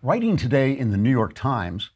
Writing 0.00 0.36
today 0.36 0.78
in 0.78 0.92
the 0.92 0.96
New 0.96 1.10
York 1.10 1.34
Times, 1.34 1.90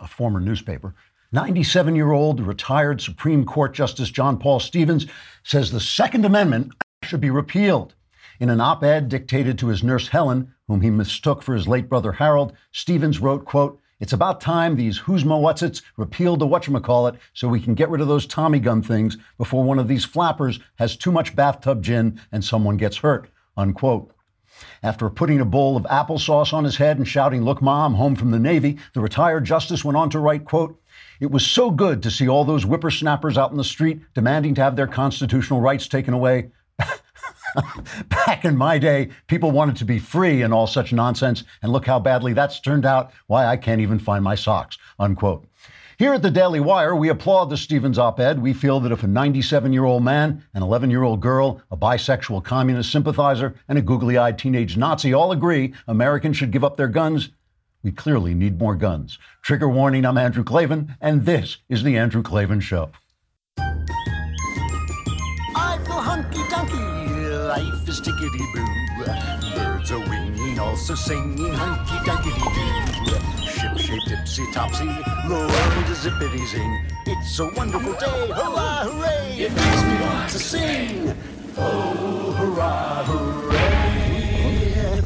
a 0.00 0.08
former 0.08 0.40
newspaper, 0.40 0.96
97 1.30 1.94
year 1.94 2.10
old 2.10 2.40
retired 2.40 3.00
Supreme 3.00 3.44
Court 3.44 3.72
Justice 3.72 4.10
John 4.10 4.38
Paul 4.38 4.58
Stevens 4.58 5.06
says 5.44 5.70
the 5.70 5.78
Second 5.78 6.24
Amendment 6.24 6.72
should 7.04 7.20
be 7.20 7.30
repealed. 7.30 7.94
In 8.40 8.50
an 8.50 8.60
op 8.60 8.82
ed 8.82 9.08
dictated 9.08 9.56
to 9.58 9.68
his 9.68 9.84
nurse 9.84 10.08
Helen, 10.08 10.52
whom 10.66 10.80
he 10.80 10.90
mistook 10.90 11.44
for 11.44 11.54
his 11.54 11.68
late 11.68 11.88
brother 11.88 12.10
Harold, 12.10 12.54
Stevens 12.72 13.20
wrote, 13.20 13.44
quote, 13.44 13.80
it's 14.00 14.12
about 14.12 14.40
time 14.40 14.74
these 14.74 14.98
who's 14.98 15.24
mo 15.24 15.36
what's 15.36 15.62
its 15.62 15.80
repealed 15.96 16.40
the 16.40 16.46
whatchamacallit 16.46 17.18
so 17.34 17.46
we 17.46 17.60
can 17.60 17.74
get 17.74 17.88
rid 17.88 18.00
of 18.00 18.08
those 18.08 18.26
Tommy 18.26 18.58
gun 18.58 18.82
things 18.82 19.16
before 19.36 19.62
one 19.62 19.78
of 19.78 19.86
these 19.86 20.04
flappers 20.04 20.58
has 20.74 20.96
too 20.96 21.12
much 21.12 21.36
bathtub 21.36 21.84
gin 21.84 22.20
and 22.32 22.44
someone 22.44 22.76
gets 22.76 22.96
hurt, 22.96 23.30
unquote. 23.56 24.12
After 24.82 25.10
putting 25.10 25.40
a 25.40 25.44
bowl 25.44 25.76
of 25.76 25.84
applesauce 25.84 26.52
on 26.52 26.64
his 26.64 26.76
head 26.76 26.98
and 26.98 27.06
shouting, 27.06 27.42
Look, 27.42 27.60
Mom, 27.60 27.94
home 27.94 28.16
from 28.16 28.30
the 28.30 28.38
Navy, 28.38 28.78
the 28.94 29.00
retired 29.00 29.44
justice 29.44 29.84
went 29.84 29.96
on 29.96 30.10
to 30.10 30.18
write, 30.18 30.44
quote, 30.44 30.80
It 31.20 31.30
was 31.30 31.46
so 31.46 31.70
good 31.70 32.02
to 32.02 32.10
see 32.10 32.28
all 32.28 32.44
those 32.44 32.64
whippersnappers 32.64 33.38
out 33.38 33.50
in 33.50 33.56
the 33.56 33.64
street 33.64 34.00
demanding 34.14 34.54
to 34.54 34.62
have 34.62 34.76
their 34.76 34.86
constitutional 34.86 35.60
rights 35.60 35.88
taken 35.88 36.14
away. 36.14 36.50
Back 38.08 38.44
in 38.44 38.56
my 38.56 38.78
day, 38.78 39.08
people 39.26 39.50
wanted 39.50 39.76
to 39.76 39.84
be 39.84 39.98
free 39.98 40.42
and 40.42 40.52
all 40.52 40.66
such 40.66 40.92
nonsense, 40.92 41.44
and 41.62 41.72
look 41.72 41.86
how 41.86 41.98
badly 41.98 42.32
that's 42.32 42.60
turned 42.60 42.86
out. 42.86 43.10
Why 43.26 43.46
I 43.46 43.56
can't 43.56 43.80
even 43.80 43.98
find 43.98 44.22
my 44.22 44.34
socks. 44.34 44.78
Unquote. 44.98 45.46
Here 45.98 46.14
at 46.14 46.22
the 46.22 46.30
Daily 46.30 46.60
Wire, 46.60 46.94
we 46.94 47.08
applaud 47.08 47.50
the 47.50 47.56
Stevens 47.56 47.98
op 47.98 48.20
ed. 48.20 48.40
We 48.40 48.52
feel 48.52 48.78
that 48.80 48.92
if 48.92 49.02
a 49.02 49.08
97 49.08 49.72
year 49.72 49.84
old 49.84 50.04
man, 50.04 50.44
an 50.54 50.62
11 50.62 50.90
year 50.90 51.02
old 51.02 51.20
girl, 51.20 51.60
a 51.72 51.76
bisexual 51.76 52.44
communist 52.44 52.92
sympathizer, 52.92 53.56
and 53.66 53.76
a 53.76 53.82
googly 53.82 54.16
eyed 54.16 54.38
teenage 54.38 54.76
Nazi 54.76 55.12
all 55.12 55.32
agree 55.32 55.74
Americans 55.88 56.36
should 56.36 56.52
give 56.52 56.62
up 56.62 56.76
their 56.76 56.86
guns, 56.86 57.30
we 57.82 57.90
clearly 57.90 58.32
need 58.32 58.60
more 58.60 58.76
guns. 58.76 59.18
Trigger 59.42 59.68
warning 59.68 60.06
I'm 60.06 60.18
Andrew 60.18 60.44
Klavan, 60.44 60.94
and 61.00 61.26
this 61.26 61.56
is 61.68 61.82
The 61.82 61.96
Andrew 61.96 62.22
Klavan 62.22 62.60
Show. 62.60 62.92
I 63.58 63.74
feel 65.84 65.94
hunky 65.94 66.42
dunky, 66.42 67.48
life 67.48 67.88
is 67.88 68.00
tickety 68.00 68.52
boo. 68.54 69.47
Birds 69.88 70.02
are 70.02 70.10
winging, 70.10 70.58
also 70.58 70.94
singing 70.94 71.52
hunky 71.52 71.94
dunky 72.08 72.32
doo. 73.04 73.18
Ship 73.46 73.78
shape 73.78 74.02
tipsy 74.06 74.44
topsy, 74.52 74.86
the 74.86 74.94
world 75.28 75.88
is 75.90 75.98
zippity 75.98 76.46
zing. 76.46 76.84
It's 77.06 77.38
a 77.38 77.48
wonderful 77.54 77.94
day, 77.94 78.28
hurrah, 78.28 78.84
hooray! 78.84 79.38
It 79.38 79.52
makes 79.52 79.82
me 79.84 80.00
want 80.00 80.30
to 80.30 80.38
sing. 80.38 81.16
Oh, 81.56 82.32
hurrah, 82.32 83.04
hooray! 83.04 85.02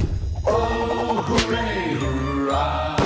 Oh, 0.47 1.23
hooray, 1.29 1.95
hurrah! 2.01 2.99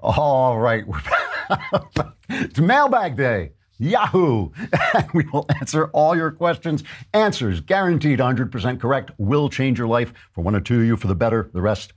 All 0.00 0.58
right, 0.58 0.86
we're 0.86 1.02
back. 1.50 2.14
it's 2.30 2.58
mailbag 2.58 3.16
day. 3.16 3.53
Yahoo! 3.78 4.50
we 5.14 5.24
will 5.32 5.46
answer 5.60 5.86
all 5.92 6.16
your 6.16 6.30
questions. 6.30 6.84
Answers 7.12 7.60
guaranteed 7.60 8.18
100% 8.18 8.80
correct. 8.80 9.10
Will 9.18 9.48
change 9.48 9.78
your 9.78 9.88
life 9.88 10.12
for 10.32 10.42
one 10.42 10.54
or 10.54 10.60
two 10.60 10.80
of 10.80 10.86
you 10.86 10.96
for 10.96 11.08
the 11.08 11.14
better. 11.14 11.50
The 11.52 11.60
rest, 11.60 11.92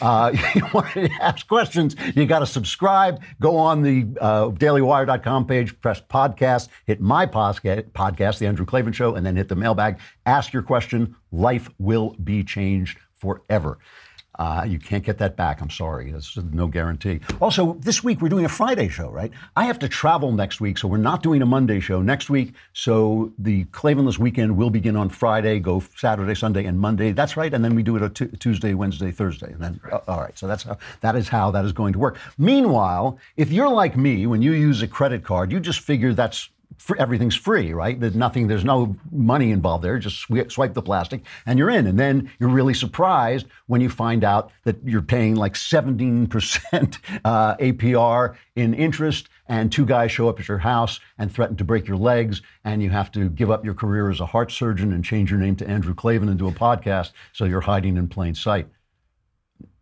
uh, 0.00 0.32
you 0.54 0.66
want 0.72 0.92
to 0.92 1.10
ask 1.20 1.46
questions, 1.46 1.96
you 2.14 2.26
got 2.26 2.40
to 2.40 2.46
subscribe. 2.46 3.22
Go 3.40 3.56
on 3.56 3.82
the 3.82 4.06
uh, 4.20 4.48
dailywire.com 4.50 5.46
page, 5.46 5.80
press 5.80 6.00
podcast, 6.00 6.68
hit 6.86 7.00
my 7.00 7.26
podcast, 7.26 8.38
The 8.38 8.46
Andrew 8.46 8.66
Klavan 8.66 8.92
Show, 8.92 9.14
and 9.14 9.24
then 9.26 9.36
hit 9.36 9.48
the 9.48 9.56
mailbag. 9.56 9.98
Ask 10.26 10.52
your 10.52 10.62
question. 10.62 11.16
Life 11.32 11.70
will 11.78 12.16
be 12.22 12.44
changed 12.44 12.98
forever. 13.14 13.78
Uh, 14.38 14.64
you 14.66 14.78
can't 14.78 15.04
get 15.04 15.18
that 15.18 15.36
back. 15.36 15.60
I'm 15.60 15.70
sorry. 15.70 16.10
There's 16.10 16.36
no 16.52 16.66
guarantee. 16.66 17.20
Also, 17.40 17.74
this 17.80 18.02
week 18.02 18.20
we're 18.20 18.28
doing 18.28 18.44
a 18.44 18.48
Friday 18.48 18.88
show, 18.88 19.08
right? 19.10 19.30
I 19.56 19.64
have 19.64 19.78
to 19.80 19.88
travel 19.88 20.32
next 20.32 20.60
week, 20.60 20.78
so 20.78 20.88
we're 20.88 20.96
not 20.98 21.22
doing 21.22 21.42
a 21.42 21.46
Monday 21.46 21.80
show 21.80 22.02
next 22.02 22.30
week. 22.30 22.54
So 22.72 23.32
the 23.38 23.64
Klavanless 23.66 24.18
weekend 24.18 24.56
will 24.56 24.70
begin 24.70 24.96
on 24.96 25.08
Friday, 25.08 25.60
go 25.60 25.82
Saturday, 25.96 26.34
Sunday, 26.34 26.64
and 26.64 26.78
Monday. 26.78 27.12
That's 27.12 27.36
right. 27.36 27.52
And 27.52 27.64
then 27.64 27.74
we 27.74 27.82
do 27.82 27.96
it 27.96 28.14
t- 28.14 28.26
Tuesday, 28.38 28.74
Wednesday, 28.74 29.12
Thursday. 29.12 29.52
And 29.52 29.60
then, 29.60 29.80
uh, 29.90 30.00
all 30.08 30.20
right. 30.20 30.36
So 30.36 30.46
that's 30.46 30.64
how 30.64 30.78
that 31.00 31.16
is 31.16 31.28
how 31.28 31.50
that 31.52 31.64
is 31.64 31.72
going 31.72 31.92
to 31.92 31.98
work. 31.98 32.18
Meanwhile, 32.38 33.18
if 33.36 33.52
you're 33.52 33.68
like 33.68 33.96
me, 33.96 34.26
when 34.26 34.42
you 34.42 34.52
use 34.52 34.82
a 34.82 34.88
credit 34.88 35.22
card, 35.22 35.52
you 35.52 35.60
just 35.60 35.80
figure 35.80 36.12
that's 36.12 36.50
everything's 36.98 37.36
free, 37.36 37.72
right? 37.72 37.98
There's 37.98 38.14
nothing, 38.14 38.48
there's 38.48 38.64
no 38.64 38.96
money 39.10 39.50
involved 39.50 39.84
there. 39.84 39.98
Just 39.98 40.28
swi- 40.28 40.50
swipe 40.50 40.74
the 40.74 40.82
plastic 40.82 41.22
and 41.46 41.58
you're 41.58 41.70
in. 41.70 41.86
And 41.86 41.98
then 41.98 42.30
you're 42.38 42.48
really 42.48 42.74
surprised 42.74 43.46
when 43.66 43.80
you 43.80 43.88
find 43.88 44.24
out 44.24 44.50
that 44.64 44.76
you're 44.84 45.02
paying 45.02 45.36
like 45.36 45.54
17% 45.54 46.98
uh, 47.24 47.56
APR 47.56 48.36
in 48.56 48.74
interest 48.74 49.28
and 49.48 49.70
two 49.70 49.86
guys 49.86 50.10
show 50.10 50.28
up 50.28 50.40
at 50.40 50.48
your 50.48 50.58
house 50.58 51.00
and 51.18 51.32
threaten 51.32 51.56
to 51.56 51.64
break 51.64 51.86
your 51.86 51.96
legs 51.96 52.42
and 52.64 52.82
you 52.82 52.90
have 52.90 53.12
to 53.12 53.28
give 53.30 53.50
up 53.50 53.64
your 53.64 53.74
career 53.74 54.10
as 54.10 54.20
a 54.20 54.26
heart 54.26 54.50
surgeon 54.50 54.92
and 54.92 55.04
change 55.04 55.30
your 55.30 55.40
name 55.40 55.56
to 55.56 55.68
Andrew 55.68 55.94
Klavan 55.94 56.28
and 56.28 56.38
do 56.38 56.48
a 56.48 56.52
podcast 56.52 57.12
so 57.32 57.44
you're 57.44 57.60
hiding 57.60 57.96
in 57.96 58.08
plain 58.08 58.34
sight. 58.34 58.66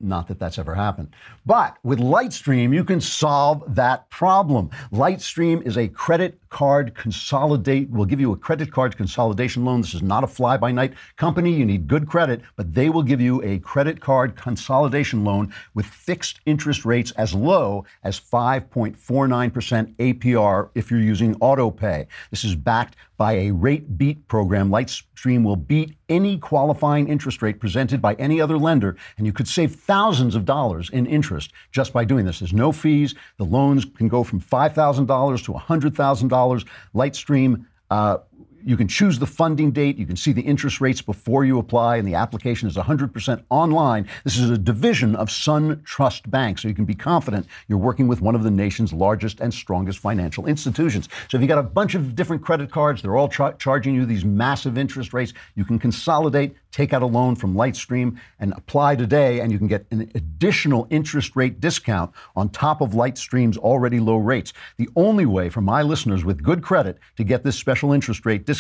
Not 0.03 0.27
that 0.29 0.39
that's 0.39 0.59
ever 0.59 0.75
happened. 0.75 1.15
But 1.47 1.79
with 1.85 2.01
Lightstream, 2.01 2.75
you 2.75 2.83
can 2.83 3.01
solve 3.01 3.63
that 3.75 4.11
problem. 4.11 4.71
Lightstream 4.93 5.65
is 5.65 5.79
a 5.79 5.87
credit 5.89 6.41
card 6.49 6.95
consolidate, 6.95 7.89
will 7.91 8.05
give 8.05 8.21
you 8.21 8.33
a 8.33 8.37
credit 8.37 8.73
card 8.73 8.97
consolidation 8.97 9.65
loan. 9.65 9.81
This 9.81 9.95
is 9.95 10.03
not 10.03 10.25
a 10.25 10.27
fly 10.27 10.57
by 10.57 10.73
night 10.73 10.95
company. 11.17 11.53
You 11.53 11.65
need 11.65 11.87
good 11.87 12.09
credit, 12.09 12.43
but 12.57 12.75
they 12.75 12.91
will 12.91 13.03
give 13.03 13.21
you 13.21 13.43
a 13.43 13.61
credit 13.61 14.01
card 14.01 14.37
consolidation 14.37 15.25
loan 15.25 15.55
with 15.75 15.87
fixed 15.87 16.41
interest 16.47 16.85
rates 16.85 17.13
as 17.13 17.33
low 17.33 17.85
as 18.03 18.21
5.49% 18.21 19.95
APR 19.97 20.71
if 20.75 20.91
you're 20.91 21.01
using 21.01 21.35
AutoPay. 21.37 22.07
This 22.31 22.45
is 22.45 22.55
backed 22.55 22.97
by 23.17 23.35
a 23.35 23.51
rate 23.53 23.97
beat 23.97 24.27
program. 24.27 24.69
Lightstream 24.69 25.45
will 25.45 25.57
beat 25.57 25.97
any 26.13 26.37
qualifying 26.37 27.09
interest 27.09 27.41
rate 27.41 27.59
presented 27.59 28.03
by 28.03 28.13
any 28.15 28.41
other 28.41 28.59
lender, 28.59 28.97
and 29.17 29.27
you 29.27 29.33
could 29.33 29.49
save 29.49 29.75
thousands 29.75 30.35
of 30.35 30.45
dollars 30.45 30.91
in 30.91 31.07
interest 31.07 31.53
just 31.73 31.93
by 31.93 32.05
doing 32.05 32.27
this. 32.27 32.41
There's 32.41 32.53
no 32.53 32.71
fees. 32.71 33.15
The 33.39 33.45
loans 33.45 33.87
can 33.87 34.09
go 34.09 34.23
from 34.23 34.41
$5,000 34.41 35.45
to 35.45 35.53
$100,000. 35.53 36.67
Lightstream. 36.95 37.65
Uh, 37.91 38.19
you 38.65 38.77
can 38.77 38.89
choose 38.89 39.19
the 39.19 39.27
funding 39.27 39.71
date. 39.71 39.97
You 39.99 40.07
can 40.07 40.17
see 40.17 40.33
the 40.33 40.43
interest 40.43 40.81
rates 40.81 41.03
before 41.03 41.45
you 41.45 41.59
apply, 41.59 41.97
and 41.97 42.07
the 42.07 42.15
application 42.15 42.69
is 42.69 42.77
100% 42.77 43.45
online. 43.51 44.09
This 44.25 44.39
is 44.39 44.51
a 44.51 44.59
division 44.59 45.17
of 45.17 45.31
Sun 45.31 45.83
Trust 45.85 46.31
Bank, 46.31 46.59
so 46.59 46.69
you 46.69 46.75
can 46.75 46.85
be 46.85 46.95
confident 46.95 47.47
you're 47.69 47.79
working 47.79 48.09
with 48.09 48.21
one 48.21 48.35
of 48.35 48.43
the 48.43 48.51
nation's 48.51 48.93
largest 48.93 49.41
and 49.41 49.53
strongest 49.53 49.99
financial 49.99 50.47
institutions. 50.47 51.09
So 51.29 51.37
if 51.37 51.43
you 51.43 51.49
got 51.49 51.59
a 51.59 51.63
bunch 51.63 51.95
of 51.95 52.15
different 52.15 52.43
credit 52.43 52.71
cards, 52.71 53.03
they're 53.03 53.17
all 53.17 53.29
tra- 53.29 53.57
charging 53.59 53.95
you 53.95 54.07
these 54.07 54.25
massive 54.25 54.79
interest 54.79 55.13
rates. 55.13 55.33
You 55.55 55.65
can 55.65 55.79
consolidate, 55.79 56.57
take 56.71 56.93
out 56.93 57.03
a 57.03 57.07
loan 57.07 57.37
from 57.37 57.55
Lightstream, 57.55 58.19
and 58.41 58.53
apply 58.57 58.97
today, 58.97 59.41
and 59.41 59.53
you 59.53 59.59
can 59.59 59.69
get 59.69 59.87
an 59.91 60.11
additional 60.15 60.87
interest 60.91 61.37
rate 61.37 61.61
discount 61.61 62.13
on 62.37 62.49
top 62.49 62.81
of 62.81 62.91
Lightstream's 62.91 63.57
already 63.57 64.01
low 64.01 64.17
rates. 64.17 64.53
The 64.77 64.89
only 64.97 65.27
way 65.27 65.49
for 65.49 65.61
my 65.61 65.83
listeners 65.83 66.25
with 66.25 66.43
good 66.43 66.63
credit 66.63 66.99
to 67.17 67.25
get 67.25 67.45
this 67.45 67.59
special 67.59 67.93
interest 67.93 68.25
rate 68.25 68.47
discount 68.47 68.52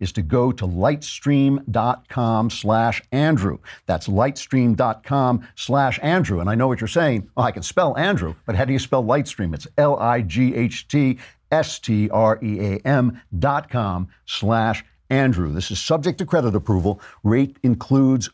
is 0.00 0.12
to 0.12 0.22
go 0.22 0.52
to 0.52 0.66
lightstream.com 0.66 2.50
slash 2.50 3.02
Andrew. 3.12 3.58
That's 3.86 4.08
lightstream.com 4.08 5.48
slash 5.54 5.98
Andrew. 6.02 6.40
And 6.40 6.48
I 6.48 6.54
know 6.54 6.68
what 6.68 6.80
you're 6.80 6.88
saying. 6.88 7.30
I 7.36 7.50
can 7.50 7.62
spell 7.62 7.96
Andrew, 7.96 8.34
but 8.46 8.54
how 8.54 8.64
do 8.64 8.72
you 8.72 8.78
spell 8.78 9.04
Lightstream? 9.04 9.54
It's 9.54 9.66
L 9.76 9.98
I 9.98 10.22
G 10.22 10.54
H 10.54 10.88
T 10.88 11.18
S 11.50 11.78
T 11.78 12.08
R 12.10 12.38
E 12.42 12.60
A 12.60 12.78
M 12.86 13.20
dot 13.38 13.70
com 13.70 14.08
slash 14.26 14.84
Andrew. 15.10 15.52
This 15.52 15.70
is 15.70 15.78
subject 15.78 16.18
to 16.18 16.26
credit 16.26 16.54
approval. 16.54 17.00
Rate 17.22 17.58
includes 17.62 18.30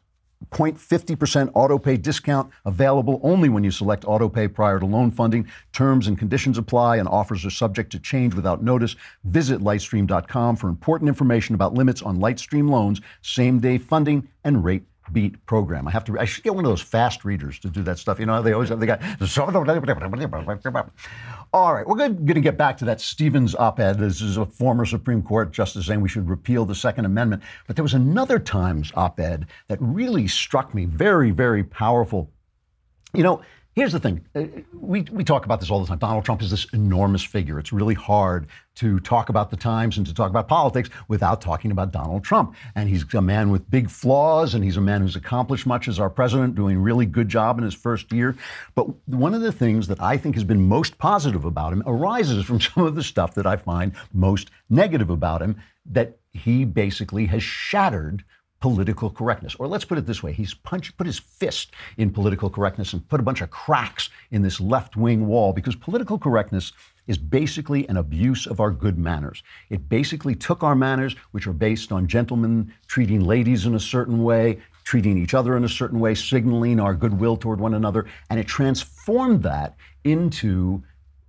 0.50% 0.50 1.52
autopay 1.52 2.00
discount 2.00 2.50
available 2.64 3.20
only 3.22 3.48
when 3.48 3.62
you 3.62 3.70
select 3.70 4.04
autopay 4.04 4.52
prior 4.52 4.80
to 4.80 4.86
loan 4.86 5.10
funding. 5.10 5.46
Terms 5.72 6.08
and 6.08 6.18
conditions 6.18 6.58
apply 6.58 6.96
and 6.96 7.08
offers 7.08 7.44
are 7.44 7.50
subject 7.50 7.92
to 7.92 7.98
change 8.00 8.34
without 8.34 8.62
notice. 8.62 8.96
Visit 9.24 9.60
lightstream.com 9.60 10.56
for 10.56 10.68
important 10.68 11.08
information 11.08 11.54
about 11.54 11.74
limits 11.74 12.02
on 12.02 12.18
Lightstream 12.18 12.70
loans, 12.70 13.00
same 13.22 13.60
day 13.60 13.78
funding, 13.78 14.28
and 14.44 14.64
rate 14.64 14.82
beat 15.12 15.44
program. 15.46 15.88
I 15.88 15.90
have 15.90 16.04
to. 16.04 16.18
I 16.18 16.24
should 16.24 16.44
get 16.44 16.54
one 16.54 16.64
of 16.64 16.70
those 16.70 16.82
fast 16.82 17.24
readers 17.24 17.58
to 17.60 17.68
do 17.68 17.82
that 17.82 17.98
stuff. 17.98 18.18
You 18.18 18.26
know, 18.26 18.42
they 18.42 18.52
always 18.52 18.68
have 18.68 18.80
the 18.80 18.86
guy. 18.86 18.98
All 21.52 21.74
right, 21.74 21.86
we're 21.86 21.96
going 21.96 22.26
to 22.26 22.40
get 22.40 22.56
back 22.56 22.76
to 22.78 22.84
that 22.84 23.00
Stevens 23.00 23.54
op-ed. 23.54 23.98
This 23.98 24.20
is 24.20 24.36
a 24.36 24.46
former 24.46 24.84
Supreme 24.84 25.22
Court 25.22 25.50
justice 25.52 25.86
saying 25.86 26.00
we 26.00 26.08
should 26.08 26.28
repeal 26.28 26.64
the 26.64 26.74
Second 26.74 27.06
Amendment. 27.06 27.42
But 27.66 27.76
there 27.76 27.82
was 27.82 27.94
another 27.94 28.38
Times 28.38 28.92
op-ed 28.94 29.46
that 29.68 29.78
really 29.80 30.28
struck 30.28 30.74
me. 30.74 30.84
Very, 30.84 31.30
very 31.32 31.64
powerful. 31.64 32.30
You 33.12 33.24
know, 33.24 33.42
Here's 33.76 33.92
the 33.92 34.00
thing. 34.00 34.26
Uh, 34.34 34.46
we, 34.72 35.02
we 35.12 35.22
talk 35.22 35.44
about 35.44 35.60
this 35.60 35.70
all 35.70 35.80
the 35.80 35.86
time. 35.86 35.98
Donald 35.98 36.24
Trump 36.24 36.42
is 36.42 36.50
this 36.50 36.66
enormous 36.72 37.22
figure. 37.22 37.56
It's 37.56 37.72
really 37.72 37.94
hard 37.94 38.48
to 38.76 38.98
talk 39.00 39.28
about 39.28 39.48
the 39.50 39.56
times 39.56 39.96
and 39.96 40.04
to 40.08 40.12
talk 40.12 40.28
about 40.28 40.48
politics 40.48 40.90
without 41.06 41.40
talking 41.40 41.70
about 41.70 41.92
Donald 41.92 42.24
Trump. 42.24 42.56
And 42.74 42.88
he's 42.88 43.04
a 43.14 43.22
man 43.22 43.50
with 43.50 43.70
big 43.70 43.88
flaws, 43.88 44.54
and 44.54 44.64
he's 44.64 44.76
a 44.76 44.80
man 44.80 45.02
who's 45.02 45.14
accomplished 45.14 45.66
much 45.66 45.86
as 45.86 46.00
our 46.00 46.10
president, 46.10 46.56
doing 46.56 46.78
a 46.78 46.80
really 46.80 47.06
good 47.06 47.28
job 47.28 47.58
in 47.58 47.64
his 47.64 47.74
first 47.74 48.12
year. 48.12 48.36
But 48.74 48.88
one 49.06 49.34
of 49.34 49.40
the 49.40 49.52
things 49.52 49.86
that 49.86 50.02
I 50.02 50.16
think 50.16 50.34
has 50.34 50.44
been 50.44 50.62
most 50.62 50.98
positive 50.98 51.44
about 51.44 51.72
him 51.72 51.84
arises 51.86 52.44
from 52.44 52.60
some 52.60 52.84
of 52.84 52.96
the 52.96 53.04
stuff 53.04 53.34
that 53.34 53.46
I 53.46 53.56
find 53.56 53.92
most 54.12 54.50
negative 54.68 55.10
about 55.10 55.42
him, 55.42 55.56
that 55.86 56.18
he 56.32 56.64
basically 56.64 57.26
has 57.26 57.42
shattered 57.42 58.24
political 58.60 59.10
correctness. 59.10 59.54
Or 59.56 59.66
let's 59.66 59.84
put 59.84 59.98
it 59.98 60.06
this 60.06 60.22
way 60.22 60.32
he's 60.32 60.54
punched, 60.54 60.96
put 60.96 61.06
his 61.06 61.18
fist 61.18 61.72
in 61.96 62.10
political 62.10 62.50
correctness 62.50 62.92
and 62.92 63.08
put 63.08 63.20
a 63.20 63.22
bunch 63.22 63.40
of 63.40 63.50
cracks 63.50 64.10
in 64.30 64.42
this 64.42 64.60
left 64.60 64.96
wing 64.96 65.26
wall 65.26 65.52
because 65.52 65.74
political 65.74 66.18
correctness 66.18 66.72
is 67.06 67.18
basically 67.18 67.88
an 67.88 67.96
abuse 67.96 68.46
of 68.46 68.60
our 68.60 68.70
good 68.70 68.98
manners. 68.98 69.42
It 69.70 69.88
basically 69.88 70.34
took 70.34 70.62
our 70.62 70.76
manners, 70.76 71.16
which 71.32 71.46
are 71.46 71.52
based 71.52 71.90
on 71.90 72.06
gentlemen 72.06 72.72
treating 72.86 73.24
ladies 73.24 73.66
in 73.66 73.74
a 73.74 73.80
certain 73.80 74.22
way, 74.22 74.60
treating 74.84 75.18
each 75.18 75.34
other 75.34 75.56
in 75.56 75.64
a 75.64 75.68
certain 75.68 75.98
way, 75.98 76.14
signaling 76.14 76.78
our 76.78 76.94
goodwill 76.94 77.36
toward 77.36 77.60
one 77.60 77.74
another, 77.74 78.06
and 78.28 78.38
it 78.38 78.46
transformed 78.46 79.42
that 79.42 79.76
into 80.04 80.82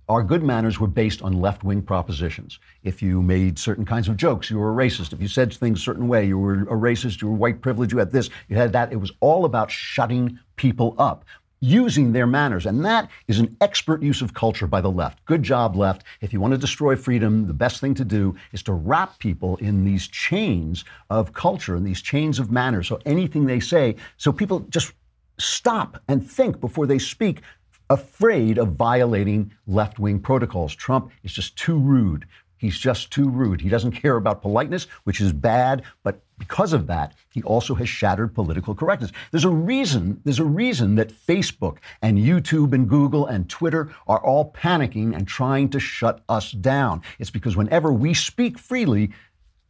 our 0.08 0.22
good 0.22 0.42
manners 0.42 0.80
were 0.80 0.88
based 0.88 1.22
on 1.22 1.40
left 1.40 1.64
wing 1.64 1.82
propositions. 1.82 2.58
If 2.82 3.02
you 3.02 3.22
made 3.22 3.58
certain 3.58 3.84
kinds 3.84 4.08
of 4.08 4.16
jokes, 4.16 4.50
you 4.50 4.58
were 4.58 4.72
a 4.72 4.86
racist. 4.86 5.12
If 5.12 5.20
you 5.20 5.28
said 5.28 5.52
things 5.52 5.78
a 5.78 5.82
certain 5.82 6.08
way, 6.08 6.26
you 6.26 6.38
were 6.38 6.62
a 6.62 6.76
racist, 6.76 7.22
you 7.22 7.28
were 7.28 7.36
white 7.36 7.60
privilege, 7.60 7.92
you 7.92 7.98
had 7.98 8.10
this, 8.10 8.28
you 8.48 8.56
had 8.56 8.72
that. 8.72 8.92
It 8.92 8.96
was 8.96 9.12
all 9.20 9.44
about 9.44 9.70
shutting 9.70 10.38
people 10.56 10.96
up, 10.98 11.24
using 11.60 12.12
their 12.12 12.26
manners. 12.26 12.66
And 12.66 12.84
that 12.84 13.08
is 13.28 13.38
an 13.38 13.56
expert 13.60 14.02
use 14.02 14.20
of 14.20 14.34
culture 14.34 14.66
by 14.66 14.80
the 14.80 14.90
left. 14.90 15.24
Good 15.24 15.44
job, 15.44 15.76
left. 15.76 16.02
If 16.20 16.32
you 16.32 16.40
want 16.40 16.52
to 16.52 16.58
destroy 16.58 16.96
freedom, 16.96 17.46
the 17.46 17.54
best 17.54 17.80
thing 17.80 17.94
to 17.94 18.04
do 18.04 18.34
is 18.52 18.62
to 18.64 18.72
wrap 18.72 19.20
people 19.20 19.56
in 19.58 19.84
these 19.84 20.08
chains 20.08 20.84
of 21.10 21.32
culture 21.32 21.76
and 21.76 21.86
these 21.86 22.02
chains 22.02 22.40
of 22.40 22.50
manners. 22.50 22.88
So 22.88 23.00
anything 23.06 23.46
they 23.46 23.60
say, 23.60 23.94
so 24.16 24.32
people 24.32 24.60
just 24.68 24.92
stop 25.38 26.02
and 26.08 26.28
think 26.28 26.60
before 26.60 26.86
they 26.86 26.98
speak 26.98 27.42
afraid 27.92 28.58
of 28.58 28.72
violating 28.72 29.52
left 29.66 29.98
wing 29.98 30.18
protocols. 30.18 30.74
Trump 30.74 31.10
is 31.22 31.32
just 31.32 31.56
too 31.56 31.78
rude. 31.78 32.26
He's 32.56 32.78
just 32.78 33.10
too 33.10 33.28
rude. 33.28 33.60
He 33.60 33.68
doesn't 33.68 33.92
care 33.92 34.16
about 34.16 34.40
politeness, 34.40 34.84
which 35.02 35.20
is 35.20 35.32
bad, 35.32 35.82
but 36.04 36.22
because 36.38 36.72
of 36.72 36.86
that, 36.86 37.14
he 37.30 37.42
also 37.42 37.74
has 37.74 37.88
shattered 37.88 38.34
political 38.34 38.74
correctness. 38.74 39.10
There's 39.30 39.44
a 39.44 39.50
reason, 39.50 40.20
there's 40.24 40.38
a 40.38 40.44
reason 40.44 40.94
that 40.94 41.12
Facebook 41.12 41.78
and 42.02 42.18
YouTube 42.18 42.72
and 42.72 42.88
Google 42.88 43.26
and 43.26 43.50
Twitter 43.50 43.92
are 44.06 44.24
all 44.24 44.52
panicking 44.52 45.14
and 45.14 45.26
trying 45.26 45.68
to 45.70 45.80
shut 45.80 46.22
us 46.28 46.52
down. 46.52 47.02
It's 47.18 47.30
because 47.30 47.56
whenever 47.56 47.92
we 47.92 48.14
speak 48.14 48.58
freely, 48.58 49.10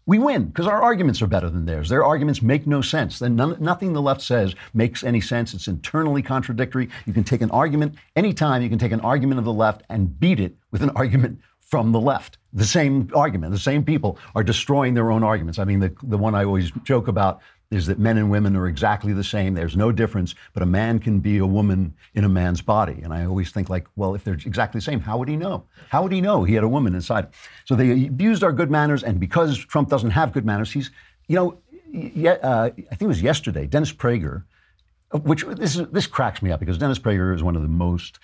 we 0.07 0.19
win 0.19 0.47
because 0.47 0.67
our 0.67 0.83
arguments 0.83 1.23
are 1.23 1.27
better 1.27 1.49
than 1.49 1.65
theirs. 1.65 1.89
Their 1.89 2.05
arguments 2.05 2.43
make 2.43 2.67
no 2.67 2.83
sense. 2.83 3.19
Then 3.19 3.37
nothing 3.37 3.93
the 3.93 4.03
left 4.03 4.21
says 4.21 4.55
makes 4.75 5.05
any 5.05 5.21
sense. 5.21 5.55
It's 5.55 5.69
internally 5.69 6.23
contradictory. 6.23 6.89
You 7.07 7.13
can 7.13 7.25
take 7.25 7.41
an 7.41 7.51
argument 7.51 7.95
anytime. 8.17 8.63
You 8.63 8.69
can 8.69 8.79
take 8.79 8.93
an 8.93 9.01
argument 9.01 9.39
of 9.39 9.45
the 9.45 9.53
left 9.53 9.83
and 9.89 10.19
beat 10.19 10.41
it 10.41 10.57
with 10.71 10.83
an 10.83 10.91
argument 10.97 11.41
from 11.61 11.93
the 11.93 12.01
left. 12.01 12.39
The 12.53 12.65
same 12.65 13.11
argument. 13.15 13.53
The 13.53 13.59
same 13.59 13.85
people 13.85 14.19
are 14.35 14.43
destroying 14.43 14.95
their 14.95 15.11
own 15.11 15.23
arguments. 15.23 15.59
I 15.59 15.65
mean, 15.65 15.81
the 15.81 15.95
the 16.03 16.19
one 16.19 16.35
I 16.35 16.45
always 16.45 16.71
joke 16.83 17.09
about 17.09 17.41
is 17.73 17.87
that 17.87 17.99
men 17.99 18.19
and 18.19 18.31
women 18.31 18.55
are 18.55 18.67
exactly 18.67 19.13
the 19.13 19.25
same. 19.25 19.55
There's 19.55 19.77
no 19.77 19.91
difference, 19.91 20.35
but 20.53 20.63
a 20.63 20.67
man 20.67 20.99
can 20.99 21.21
be 21.21 21.39
a 21.39 21.47
woman 21.47 21.95
in 22.15 22.25
a 22.25 22.29
man's 22.29 22.61
body. 22.61 23.01
And 23.03 23.13
I 23.13 23.25
always 23.25 23.51
think 23.51 23.71
like, 23.71 23.87
well, 23.97 24.15
if 24.15 24.25
they're 24.25 24.35
exactly 24.35 24.79
the 24.79 24.85
same, 24.85 25.01
how 25.01 25.17
would 25.19 25.29
he 25.29 25.37
know? 25.37 25.65
How 25.89 26.03
would 26.03 26.13
he 26.13 26.21
know 26.21 26.45
he 26.45 26.55
had 26.55 26.65
a 26.65 26.69
woman 26.69 26.95
inside? 26.95 27.29
So 27.65 27.75
they 27.75 28.07
abused 28.07 28.45
our 28.45 28.53
good 28.53 28.71
manners, 28.71 29.03
and 29.03 29.19
because 29.19 29.57
Trump 29.59 29.89
doesn't 29.89 30.11
have 30.11 30.33
good 30.33 30.45
manners, 30.45 30.71
he's, 30.71 30.91
you 31.29 31.37
know, 31.37 31.59
uh, 32.31 32.71
I 32.71 32.71
think 32.71 33.03
it 33.03 33.07
was 33.07 33.23
yesterday, 33.23 33.67
Dennis 33.67 33.93
Prager, 33.93 34.45
which 35.13 35.45
this 35.45 35.77
is, 35.77 35.89
this 35.89 36.07
cracks 36.07 36.43
me 36.43 36.51
up 36.51 36.61
because 36.61 36.79
Dennis 36.79 36.99
Prager 36.99 37.35
is 37.35 37.43
one 37.43 37.57
of 37.57 37.63
the 37.63 37.69
most 37.69 38.19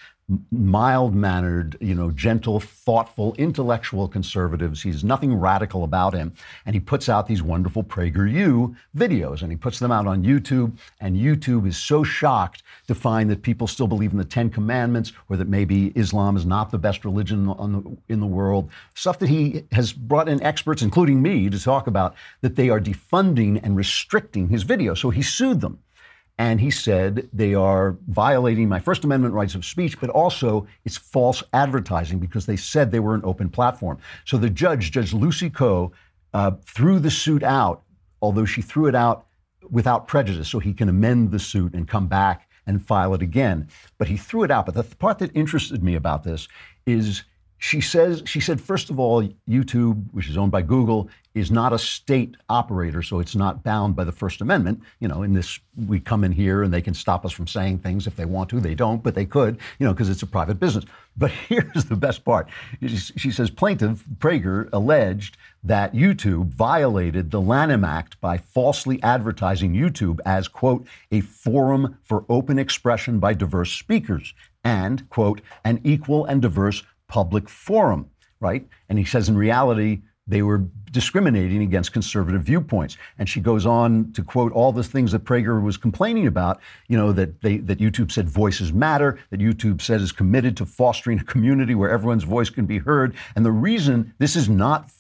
mild 0.51 1.15
mannered, 1.15 1.77
you 1.81 1.95
know, 1.95 2.11
gentle, 2.11 2.61
thoughtful, 2.61 3.35
intellectual 3.39 4.07
conservatives. 4.09 4.83
He's 4.83 5.03
nothing 5.03 5.35
radical 5.35 5.85
about 5.85 6.13
him. 6.13 6.35
And 6.67 6.75
he 6.75 6.81
puts 6.81 7.09
out 7.09 7.27
these 7.27 7.43
wonderful 7.43 7.83
PragerU 7.83 8.77
videos 8.97 9.41
and 9.41 9.51
he 9.51 9.57
puts 9.57 9.79
them 9.79 9.91
out 9.91 10.07
on 10.07 10.23
YouTube. 10.23 10.77
And 11.01 11.17
YouTube 11.17 11.67
is 11.67 11.79
so 11.79 12.05
shocked 12.05 12.63
to 12.89 12.95
find 12.95 13.31
that 13.31 13.43
people 13.43 13.67
still 13.67 13.87
believe 13.87 14.13
in 14.13 14.19
the 14.19 14.25
Ten 14.25 14.51
Commandments 14.51 15.13
or 15.31 15.37
that 15.39 15.49
maybe 15.49 15.93
Islam 15.95 16.37
is 16.37 16.45
not 16.45 16.71
the 16.71 16.79
best 16.79 17.07
religion 17.07 17.47
the, 17.47 17.97
in 18.13 18.21
the 18.21 18.27
world. 18.27 18.71
Stuff 18.95 19.19
that 19.21 19.31
he 19.31 19.65
has 19.73 19.93
brought 19.95 20.29
in 20.29 20.43
experts, 20.43 20.83
including 20.83 21.23
me, 21.23 21.49
to 21.49 21.59
talk 21.59 21.87
about 21.87 22.15
that 22.43 22.57
they 22.57 22.69
are 22.69 22.81
defunding 22.81 23.61
and 23.63 23.77
restricting 23.77 24.49
his 24.49 24.65
videos. 24.65 24.99
So 24.99 25.09
he 25.09 25.23
sued 25.23 25.63
them. 25.63 25.79
And 26.39 26.61
he 26.61 26.71
said 26.71 27.29
they 27.33 27.55
are 27.55 27.97
violating 28.07 28.69
my 28.69 28.79
First 28.79 29.03
Amendment 29.03 29.35
rights 29.35 29.57
of 29.57 29.65
speech, 29.65 30.01
but 30.01 30.09
also 30.11 30.67
it's 30.85 30.97
false 30.97 31.43
advertising 31.53 32.21
because 32.21 32.47
they 32.47 32.57
said 32.57 32.91
they 32.91 33.01
were 33.01 33.15
an 33.15 33.23
open 33.25 33.49
platform. 33.49 33.99
So 34.25 34.39
the 34.39 34.49
judge, 34.49 34.93
Judge 34.93 35.13
Lucy 35.13 35.51
Koh, 35.51 35.93
uh, 36.33 36.53
threw 36.65 37.01
the 37.01 37.11
suit 37.11 37.43
out, 37.43 37.83
although 38.23 38.45
she 38.45 38.63
threw 38.63 38.87
it 38.87 38.95
out 38.95 39.27
without 39.71 40.07
prejudice, 40.07 40.49
so 40.49 40.61
he 40.61 40.73
can 40.73 40.89
amend 40.89 41.33
the 41.33 41.39
suit 41.39 41.75
and 41.75 41.89
come 41.89 42.07
back 42.07 42.49
and 42.67 42.87
file 42.87 43.15
it 43.15 43.23
again. 43.23 43.67
But 43.99 44.09
he 44.09 44.17
threw 44.17 44.45
it 44.45 44.51
out. 44.51 44.67
But 44.67 44.77
the 44.77 44.85
part 44.85 45.19
that 45.19 45.35
interested 45.35 45.83
me 45.83 45.97
about 45.97 46.23
this 46.23 46.47
is 46.87 47.25
she 47.59 47.81
says 47.81 48.23
she 48.25 48.41
said 48.41 48.61
first 48.61 48.91
of 48.91 48.99
all 48.99 49.27
youtube 49.49 50.05
which 50.13 50.29
is 50.29 50.37
owned 50.37 50.53
by 50.53 50.63
google 50.63 51.09
is 51.39 51.51
not 51.51 51.73
a 51.73 51.79
state 51.79 52.37
operator 52.49 53.03
so 53.03 53.21
it's 53.21 53.37
not 53.37 53.63
bound 53.63 53.95
by 53.95 54.05
the 54.05 54.13
first 54.13 54.41
amendment. 54.41 54.83
You 55.01 55.09
know 55.09 55.23
in 55.23 55.33
this 55.33 55.59
we 55.87 56.01
come 56.01 56.25
in 56.25 56.33
here 56.33 56.63
and 56.63 56.73
they 56.73 56.83
can 56.83 56.95
stop 56.95 57.25
us 57.25 57.33
from 57.33 57.47
saying 57.47 57.79
things 57.79 58.07
if 58.07 58.17
they 58.17 58.25
want 58.25 58.51
to. 58.51 58.61
They 58.61 58.75
don't 58.75 59.03
but 59.03 59.15
they 59.15 59.25
could 59.25 59.59
you 59.79 59.87
know 59.87 59.93
because 59.93 60.09
it's 60.09 60.23
a 60.23 60.27
private 60.27 60.59
business. 60.59 60.85
But 61.17 61.31
here's 61.49 61.85
the 61.85 61.97
best 61.97 62.25
part. 62.25 62.49
She 62.81 63.31
says 63.31 63.51
plaintiff 63.51 64.05
prager 64.19 64.69
alleged 64.73 65.37
that 65.65 65.93
youtube 65.93 66.49
violated 66.55 67.31
the 67.31 67.41
lanham 67.41 67.85
act 67.85 68.21
by 68.21 68.39
falsely 68.39 69.03
advertising 69.03 69.75
youtube 69.75 70.21
as 70.25 70.47
quote 70.47 70.87
a 71.11 71.21
forum 71.21 71.99
for 72.03 72.25
open 72.29 72.61
expression 72.61 73.19
by 73.19 73.35
diverse 73.35 73.73
speakers 73.73 74.35
and 74.63 75.09
quote 75.11 75.41
an 75.65 75.81
equal 75.83 76.25
and 76.27 76.43
diverse 76.43 76.85
public 77.09 77.49
forum, 77.49 78.11
right? 78.41 78.67
And 78.89 78.99
he 78.99 79.05
says 79.05 79.29
in 79.29 79.37
reality, 79.37 80.03
they 80.29 80.43
were 80.43 80.63
discriminating 80.91 81.63
against 81.63 81.93
conservative 81.93 82.43
viewpoints. 82.43 82.99
And 83.19 83.29
she 83.29 83.41
goes 83.41 83.65
on 83.65 84.13
to 84.13 84.23
quote 84.23 84.53
all 84.53 84.73
the 84.73 84.85
things 84.85 85.13
that 85.13 85.25
Prager 85.25 85.63
was 85.63 85.79
complaining 85.79 86.27
about, 86.27 86.61
you 86.87 86.99
know, 86.99 87.13
that 87.13 87.41
they 87.41 87.57
that 87.59 87.79
YouTube 87.79 88.13
said 88.13 88.29
voices 88.29 88.73
matter, 88.73 89.19
that 89.31 89.41
YouTube 89.41 89.81
said 89.81 90.03
is 90.03 90.13
committed 90.13 90.57
to 90.59 90.67
fostering 90.67 91.19
a 91.19 91.25
community 91.25 91.75
where 91.75 91.91
everyone's 91.91 92.25
voice 92.25 92.51
can 92.51 92.67
be 92.67 92.79
heard. 92.79 93.17
And 93.35 93.45
the 93.45 93.53
reason 93.53 94.15
this 94.19 94.37
is 94.37 94.49
not 94.49 94.91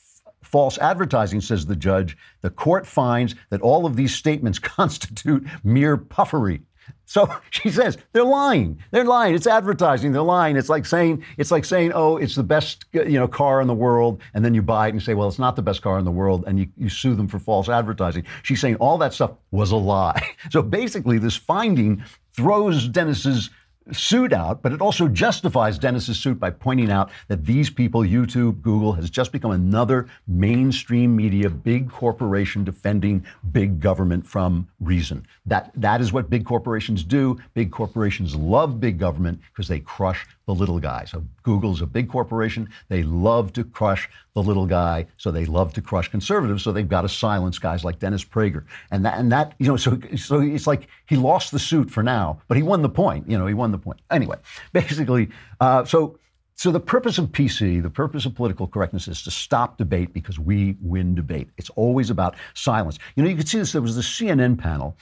false 0.43 0.79
advertising, 0.79 1.43
says 1.43 1.67
the 1.67 1.77
judge, 1.77 2.17
the 2.41 2.50
court 2.50 2.87
finds 2.87 3.35
that 3.50 3.61
all 3.61 3.85
of 3.85 3.97
these 3.97 4.15
statements 4.15 4.59
constitute 4.79 5.47
mere 5.62 5.99
puffery. 5.99 6.62
So 7.07 7.33
she 7.50 7.71
says 7.71 7.99
they're 8.12 8.25
lying. 8.25 8.78
They're 8.90 9.04
lying. 9.04 9.35
It's 9.35 9.47
advertising. 9.47 10.12
They're 10.12 10.23
lying. 10.23 10.57
It's 10.57 10.68
like 10.68 10.87
saying 10.87 11.25
it's 11.37 11.50
like 11.50 11.64
saying, 11.64 11.92
oh, 11.95 12.16
it's 12.18 12.35
the 12.35 12.42
best 12.42 12.85
you 12.92 13.18
know 13.18 13.26
car 13.26 13.61
in 13.61 13.66
the 13.66 13.75
world, 13.75 14.21
and 14.35 14.45
then 14.45 14.54
you 14.54 14.62
buy 14.62 14.88
it 14.88 14.90
and 14.90 15.02
say, 15.02 15.14
well, 15.14 15.28
it's 15.28 15.38
not 15.38 15.57
the 15.57 15.62
best 15.62 15.83
car 15.83 15.99
in 15.99 16.04
the 16.04 16.11
world, 16.11 16.45
and 16.47 16.59
you, 16.59 16.68
you 16.76 16.88
sue 16.88 17.14
them 17.14 17.28
for 17.28 17.38
false 17.38 17.68
advertising. 17.68 18.25
She's 18.42 18.61
saying 18.61 18.76
all 18.76 18.99
that 18.99 19.14
stuff 19.14 19.33
was 19.50 19.73
a 19.73 19.76
lie. 19.76 20.23
So 20.50 20.62
basically, 20.62 21.18
this 21.18 21.37
finding 21.37 22.02
throws 22.33 22.88
Dennis's 22.88 23.50
suit 23.92 24.33
out, 24.33 24.62
but 24.62 24.73
it 24.73 24.80
also 24.80 25.09
justifies 25.09 25.78
Dennis's 25.78 26.18
suit 26.18 26.38
by 26.38 26.50
pointing 26.50 26.90
out 26.90 27.11
that 27.28 27.45
these 27.45 27.71
people, 27.71 28.02
YouTube, 28.02 28.61
Google, 28.62 28.92
has 28.92 29.11
just 29.11 29.33
become 29.33 29.52
another 29.52 30.09
mainstream 30.26 31.14
media, 31.14 31.49
big 31.49 31.90
corporation 31.90 32.64
defending 32.64 33.25
big 33.52 33.80
government 33.80 34.26
from 34.26 34.68
reason. 34.80 35.26
That 35.47 35.71
that 35.75 36.00
is 36.00 36.12
what 36.12 36.30
big 36.30 36.45
corporations 36.45 37.02
do. 37.02 37.38
Big 37.54 37.71
corporations 37.71 38.35
love 38.35 38.80
big 38.80 38.99
government 38.99 39.40
because 39.52 39.68
they 39.68 39.80
crush 39.80 40.26
the 40.47 40.54
little 40.54 40.78
guy. 40.78 41.04
So 41.04 41.23
Google's 41.42 41.83
a 41.83 41.87
big 41.87 42.09
corporation. 42.09 42.68
They 42.88 43.02
love 43.02 43.52
to 43.52 43.64
crush 43.64 44.09
the 44.35 44.42
little 44.42 44.66
guy. 44.66 45.07
So 45.16 45.30
they 45.30 45.45
love 45.45 45.75
to 45.75 45.83
crush 45.83 46.09
conservatives. 46.09 46.62
So 46.62 46.73
they've 46.73 46.88
got 46.88 47.02
to 47.02 47.09
silence 47.09 47.59
guys 47.59 47.85
like 47.85 47.99
Dennis 47.99 48.25
Prager. 48.25 48.64
And 48.90 49.04
that, 49.04 49.18
and 49.18 49.30
that, 49.33 49.54
you 49.59 49.66
know, 49.66 49.76
so, 49.76 49.99
so 50.16 50.40
it's 50.40 50.66
like 50.66 50.88
he 51.07 51.16
lost 51.16 51.52
the 51.52 51.59
suit 51.59 51.90
for 51.90 52.02
now, 52.02 52.40
but 52.49 52.57
he 52.57 52.62
won 52.62 52.83
the 52.83 52.88
point. 52.88 53.28
You 53.28 53.37
know, 53.37 53.47
he 53.47 53.54
won 53.54 53.73
the 53.73 53.77
point. 53.78 54.00
Anyway, 54.11 54.37
basically, 54.73 55.28
uh, 55.61 55.85
so, 55.85 56.18
so 56.54 56.70
the 56.70 56.80
purpose 56.80 57.18
of 57.18 57.26
PC, 57.26 57.82
the 57.82 57.90
purpose 57.90 58.26
of 58.26 58.35
political 58.35 58.66
correctness 58.66 59.06
is 59.08 59.23
to 59.23 59.30
stop 59.30 59.78
debate 59.78 60.12
because 60.12 60.38
we 60.38 60.76
win 60.80 61.14
debate. 61.14 61.49
It's 61.56 61.70
always 61.70 62.11
about 62.11 62.35
silence. 62.54 62.99
You 63.14 63.23
know, 63.23 63.28
you 63.28 63.37
could 63.37 63.49
see 63.49 63.58
this. 63.58 63.73
There 63.73 63.82
was 63.82 63.97
the 63.97 64.02
CNN 64.02 64.58
panel 64.58 64.97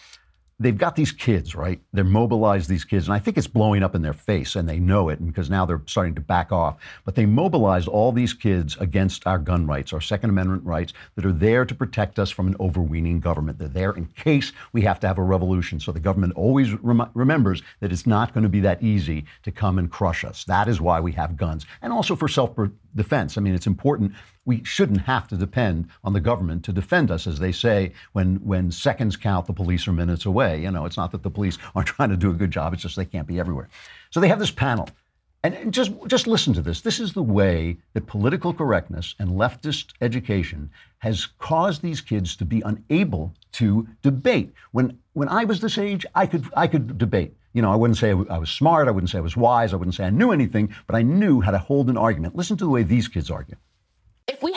they've 0.58 0.76
got 0.76 0.96
these 0.96 1.12
kids, 1.12 1.54
right? 1.54 1.80
They're 1.92 2.04
mobilized 2.04 2.68
these 2.68 2.84
kids, 2.84 3.06
and 3.06 3.14
I 3.14 3.18
think 3.18 3.36
it's 3.36 3.46
blowing 3.46 3.82
up 3.82 3.94
in 3.94 4.02
their 4.02 4.12
face, 4.12 4.56
and 4.56 4.68
they 4.68 4.78
know 4.78 5.08
it, 5.08 5.24
because 5.24 5.50
now 5.50 5.66
they're 5.66 5.82
starting 5.86 6.14
to 6.14 6.20
back 6.20 6.50
off. 6.50 6.76
But 7.04 7.14
they 7.14 7.26
mobilized 7.26 7.88
all 7.88 8.12
these 8.12 8.32
kids 8.32 8.76
against 8.80 9.26
our 9.26 9.38
gun 9.38 9.66
rights, 9.66 9.92
our 9.92 10.00
Second 10.00 10.30
Amendment 10.30 10.64
rights, 10.64 10.92
that 11.14 11.26
are 11.26 11.32
there 11.32 11.64
to 11.64 11.74
protect 11.74 12.18
us 12.18 12.30
from 12.30 12.46
an 12.46 12.56
overweening 12.58 13.20
government. 13.20 13.58
They're 13.58 13.68
there 13.68 13.92
in 13.92 14.06
case 14.06 14.52
we 14.72 14.82
have 14.82 15.00
to 15.00 15.06
have 15.06 15.18
a 15.18 15.22
revolution. 15.22 15.78
So 15.78 15.92
the 15.92 16.00
government 16.00 16.32
always 16.36 16.72
rem- 16.82 17.10
remembers 17.14 17.62
that 17.80 17.92
it's 17.92 18.06
not 18.06 18.32
going 18.32 18.44
to 18.44 18.48
be 18.48 18.60
that 18.60 18.82
easy 18.82 19.26
to 19.42 19.50
come 19.50 19.78
and 19.78 19.90
crush 19.90 20.24
us. 20.24 20.44
That 20.44 20.68
is 20.68 20.80
why 20.80 21.00
we 21.00 21.12
have 21.12 21.36
guns, 21.36 21.66
and 21.82 21.92
also 21.92 22.16
for 22.16 22.28
self 22.28 22.54
defense. 22.96 23.36
I 23.36 23.40
mean, 23.40 23.54
it's 23.54 23.66
important. 23.66 24.12
We 24.44 24.64
shouldn't 24.64 25.02
have 25.02 25.28
to 25.28 25.36
depend 25.36 25.88
on 26.02 26.12
the 26.12 26.20
government 26.20 26.64
to 26.64 26.72
defend 26.72 27.10
us, 27.10 27.26
as 27.26 27.38
they 27.38 27.52
say, 27.52 27.92
when, 28.12 28.36
when 28.36 28.70
seconds 28.70 29.16
count, 29.16 29.46
the 29.46 29.52
police 29.52 29.86
are 29.86 29.92
minutes 29.92 30.26
away. 30.26 30.62
You 30.62 30.70
know, 30.70 30.86
it's 30.86 30.96
not 30.96 31.12
that 31.12 31.22
the 31.22 31.30
police 31.30 31.58
aren't 31.74 31.88
trying 31.88 32.10
to 32.10 32.16
do 32.16 32.30
a 32.30 32.34
good 32.34 32.50
job, 32.50 32.72
it's 32.72 32.82
just 32.82 32.96
they 32.96 33.04
can't 33.04 33.26
be 33.26 33.38
everywhere. 33.38 33.68
So 34.10 34.20
they 34.20 34.28
have 34.28 34.38
this 34.38 34.50
panel. 34.50 34.88
And 35.44 35.72
just, 35.72 35.92
just 36.08 36.26
listen 36.26 36.54
to 36.54 36.62
this. 36.62 36.80
This 36.80 36.98
is 36.98 37.12
the 37.12 37.22
way 37.22 37.76
that 37.92 38.06
political 38.06 38.52
correctness 38.52 39.14
and 39.20 39.30
leftist 39.30 39.92
education 40.00 40.70
has 40.98 41.26
caused 41.38 41.82
these 41.82 42.00
kids 42.00 42.34
to 42.36 42.44
be 42.44 42.62
unable 42.62 43.32
to 43.52 43.86
debate. 44.02 44.52
When, 44.72 44.98
when 45.12 45.28
I 45.28 45.44
was 45.44 45.60
this 45.60 45.78
age, 45.78 46.04
I 46.16 46.26
could, 46.26 46.48
I 46.56 46.66
could 46.66 46.98
debate. 46.98 47.36
You 47.56 47.62
know, 47.62 47.72
I 47.72 47.76
wouldn't 47.76 47.96
say 47.96 48.10
I 48.10 48.36
was 48.36 48.50
smart, 48.50 48.86
I 48.86 48.90
wouldn't 48.90 49.08
say 49.08 49.16
I 49.16 49.22
was 49.22 49.34
wise, 49.34 49.72
I 49.72 49.76
wouldn't 49.76 49.94
say 49.94 50.04
I 50.04 50.10
knew 50.10 50.30
anything, 50.30 50.74
but 50.86 50.94
I 50.94 51.00
knew 51.00 51.40
how 51.40 51.52
to 51.52 51.58
hold 51.58 51.88
an 51.88 51.96
argument. 51.96 52.36
Listen 52.36 52.58
to 52.58 52.64
the 52.64 52.70
way 52.70 52.82
these 52.82 53.08
kids 53.08 53.30
argue. 53.30 53.56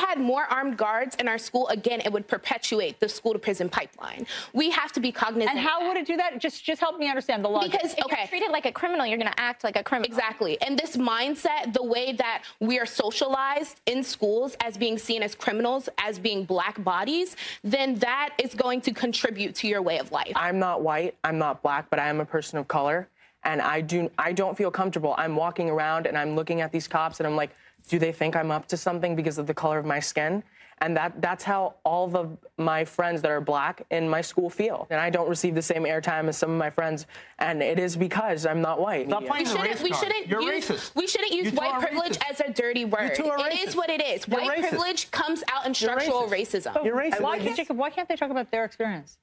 If 0.09 0.17
we 0.17 0.21
had 0.21 0.27
more 0.27 0.45
armed 0.45 0.77
guards 0.77 1.15
in 1.15 1.27
our 1.27 1.37
school, 1.37 1.67
again, 1.67 2.01
it 2.01 2.11
would 2.11 2.27
perpetuate 2.27 2.99
the 2.99 3.07
school 3.07 3.33
to 3.33 3.39
prison 3.39 3.69
pipeline. 3.69 4.25
We 4.53 4.71
have 4.71 4.91
to 4.93 4.99
be 4.99 5.11
cognizant. 5.11 5.55
And 5.55 5.59
how 5.59 5.87
would 5.87 5.97
it 5.97 6.07
do 6.07 6.17
that? 6.17 6.39
Just 6.39 6.63
just 6.63 6.81
help 6.81 6.97
me 6.97 7.07
understand 7.09 7.43
the 7.43 7.49
logic. 7.49 7.73
Because 7.73 7.93
if 7.93 8.05
okay, 8.05 8.15
you're 8.19 8.27
treated 8.27 8.51
like 8.51 8.65
a 8.65 8.71
criminal, 8.71 9.05
you're 9.05 9.17
going 9.17 9.31
to 9.31 9.39
act 9.39 9.63
like 9.63 9.75
a 9.75 9.83
criminal. 9.83 10.09
Exactly. 10.09 10.59
And 10.61 10.77
this 10.77 10.97
mindset, 10.97 11.73
the 11.73 11.83
way 11.83 12.13
that 12.13 12.43
we 12.59 12.79
are 12.79 12.85
socialized 12.85 13.81
in 13.85 14.03
schools 14.03 14.55
as 14.61 14.77
being 14.77 14.97
seen 14.97 15.21
as 15.21 15.35
criminals, 15.35 15.89
as 15.99 16.17
being 16.17 16.43
black 16.43 16.83
bodies, 16.83 17.35
then 17.63 17.95
that 17.95 18.29
is 18.37 18.53
going 18.55 18.81
to 18.81 18.91
contribute 18.91 19.53
to 19.55 19.67
your 19.67 19.81
way 19.81 19.99
of 19.99 20.11
life. 20.11 20.31
I'm 20.35 20.59
not 20.59 20.81
white, 20.81 21.15
I'm 21.23 21.37
not 21.37 21.61
black, 21.61 21.89
but 21.89 21.99
I 21.99 22.07
am 22.07 22.19
a 22.19 22.25
person 22.25 22.57
of 22.57 22.67
color 22.67 23.07
and 23.43 23.61
I 23.61 23.81
do 23.81 24.09
I 24.17 24.33
don't 24.33 24.57
feel 24.57 24.71
comfortable. 24.71 25.15
I'm 25.17 25.35
walking 25.35 25.69
around 25.69 26.07
and 26.07 26.17
I'm 26.17 26.35
looking 26.35 26.61
at 26.61 26.71
these 26.71 26.87
cops 26.87 27.19
and 27.19 27.27
I'm 27.27 27.35
like, 27.35 27.51
do 27.89 27.99
they 27.99 28.11
think 28.13 28.35
I'm 28.35 28.51
up 28.51 28.67
to 28.69 28.77
something 28.77 29.15
because 29.15 29.37
of 29.37 29.47
the 29.47 29.53
color 29.53 29.77
of 29.79 29.85
my 29.85 29.99
skin? 29.99 30.43
And 30.81 30.95
that 30.95 31.21
that's 31.21 31.43
how 31.43 31.75
all 31.83 32.15
of 32.15 32.37
my 32.57 32.85
friends 32.85 33.21
that 33.23 33.31
are 33.31 33.41
black 33.41 33.81
in 33.91 34.07
my 34.07 34.21
school 34.21 34.49
feel. 34.49 34.87
And 34.89 34.97
I 34.97 35.09
don't 35.09 35.27
receive 35.27 35.53
the 35.53 35.61
same 35.61 35.83
airtime 35.83 36.29
as 36.29 36.37
some 36.37 36.49
of 36.51 36.57
my 36.57 36.69
friends, 36.69 37.05
and 37.39 37.61
it 37.61 37.77
is 37.77 37.97
because 37.97 38.45
I'm 38.45 38.61
not 38.61 38.79
white. 38.79 39.07
Stop 39.07 39.25
playing 39.25 39.43
we 39.43 39.43
the 39.43 39.57
shouldn't, 39.57 39.69
race 39.73 39.83
we 39.83 39.89
card. 39.89 40.03
shouldn't 40.05 40.27
You're 40.27 40.41
use, 40.41 40.69
racist. 40.69 40.95
We 40.95 41.05
shouldn't 41.05 41.33
use 41.33 41.51
white 41.51 41.81
privilege 41.81 42.17
racist. 42.17 42.31
as 42.31 42.39
a 42.39 42.53
dirty 42.53 42.85
word. 42.85 43.13
two 43.13 43.25
are 43.27 43.37
It 43.49 43.59
is 43.59 43.75
what 43.75 43.89
it 43.89 44.01
is. 44.01 44.25
You're 44.25 44.39
white 44.39 44.57
racist. 44.57 44.69
privilege 44.69 45.11
comes 45.11 45.43
out 45.51 45.65
in 45.65 45.71
You're 45.71 45.73
structural 45.99 46.21
racist. 46.29 46.65
racism. 46.71 46.85
You're 46.85 46.95
racist. 46.95 47.19
Why 47.21 47.39
can't, 47.39 47.57
Jacob, 47.57 47.75
why 47.75 47.89
can't 47.89 48.07
they 48.07 48.15
talk 48.15 48.31
about 48.31 48.49
their 48.49 48.63
experience? 48.63 49.17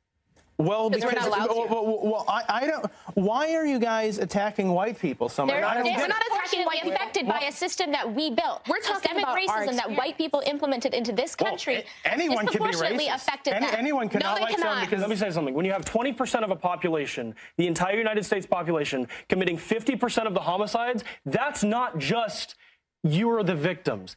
Well, 0.58 0.88
Because 0.88 1.10
because 1.10 1.24
we're 1.24 1.30
not 1.30 1.48
allowed 1.48 1.66
to. 1.66 1.72
well, 1.74 1.84
well, 1.86 2.00
well, 2.02 2.24
I, 2.28 2.42
I 2.48 2.66
don't. 2.66 2.86
Why 3.14 3.54
are 3.54 3.66
you 3.66 3.78
guys 3.78 4.18
attacking 4.18 4.68
white 4.72 4.98
people 4.98 5.28
so 5.28 5.44
much? 5.44 5.54
They're 5.54 5.64
I 5.64 5.74
don't 5.74 5.84
get 5.84 5.98
we're 5.98 6.06
not 6.06 6.22
attacking 6.30 6.64
white 6.64 6.82
people. 6.82 6.92
affected 6.92 7.26
by 7.28 7.40
a 7.40 7.52
system 7.52 7.92
that 7.92 8.14
we 8.14 8.30
built. 8.30 8.62
We're 8.68 8.78
talking 8.78 8.94
Systemic 9.02 9.24
about 9.24 9.38
our 9.38 9.66
racism 9.66 9.76
that 9.76 9.90
white 9.90 10.16
people 10.16 10.42
implemented 10.46 10.94
into 10.94 11.12
this 11.12 11.36
country 11.36 11.84
a- 12.04 12.12
anyone 12.12 12.46
can 12.46 12.62
be 12.64 12.70
disproportionately 12.70 13.06
racist. 13.08 13.14
affected 13.16 13.52
Any- 13.54 13.66
them. 13.66 13.74
anyone 13.78 14.08
cannot 14.08 14.36
they 14.36 14.42
like 14.42 14.58
someone 14.58 14.76
cannot. 14.76 14.88
because 14.90 15.00
Let 15.02 15.10
me 15.10 15.16
say 15.16 15.30
something. 15.30 15.52
When 15.54 15.66
you 15.66 15.72
have 15.72 15.84
20% 15.84 16.42
of 16.42 16.50
a 16.50 16.56
population, 16.56 17.34
the 17.58 17.66
entire 17.66 17.98
United 17.98 18.24
States 18.24 18.46
population, 18.46 19.08
committing 19.28 19.58
50% 19.58 20.26
of 20.26 20.32
the 20.32 20.40
homicides, 20.40 21.04
that's 21.26 21.64
not 21.64 21.98
just 21.98 22.54
you're 23.04 23.42
the 23.42 23.54
victims. 23.54 24.16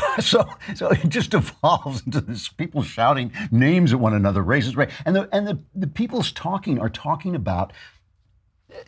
so, 0.20 0.48
so 0.74 0.88
it 0.90 1.08
just 1.08 1.34
evolves 1.34 2.02
into 2.06 2.20
this 2.20 2.48
people 2.48 2.82
shouting 2.82 3.32
names 3.50 3.92
at 3.92 4.00
one 4.00 4.14
another, 4.14 4.42
racist, 4.42 4.76
right? 4.76 4.90
And 5.04 5.16
the 5.16 5.28
and 5.32 5.46
the, 5.46 5.58
the 5.74 5.86
people's 5.86 6.32
talking 6.32 6.78
are 6.78 6.90
talking 6.90 7.34
about, 7.34 7.72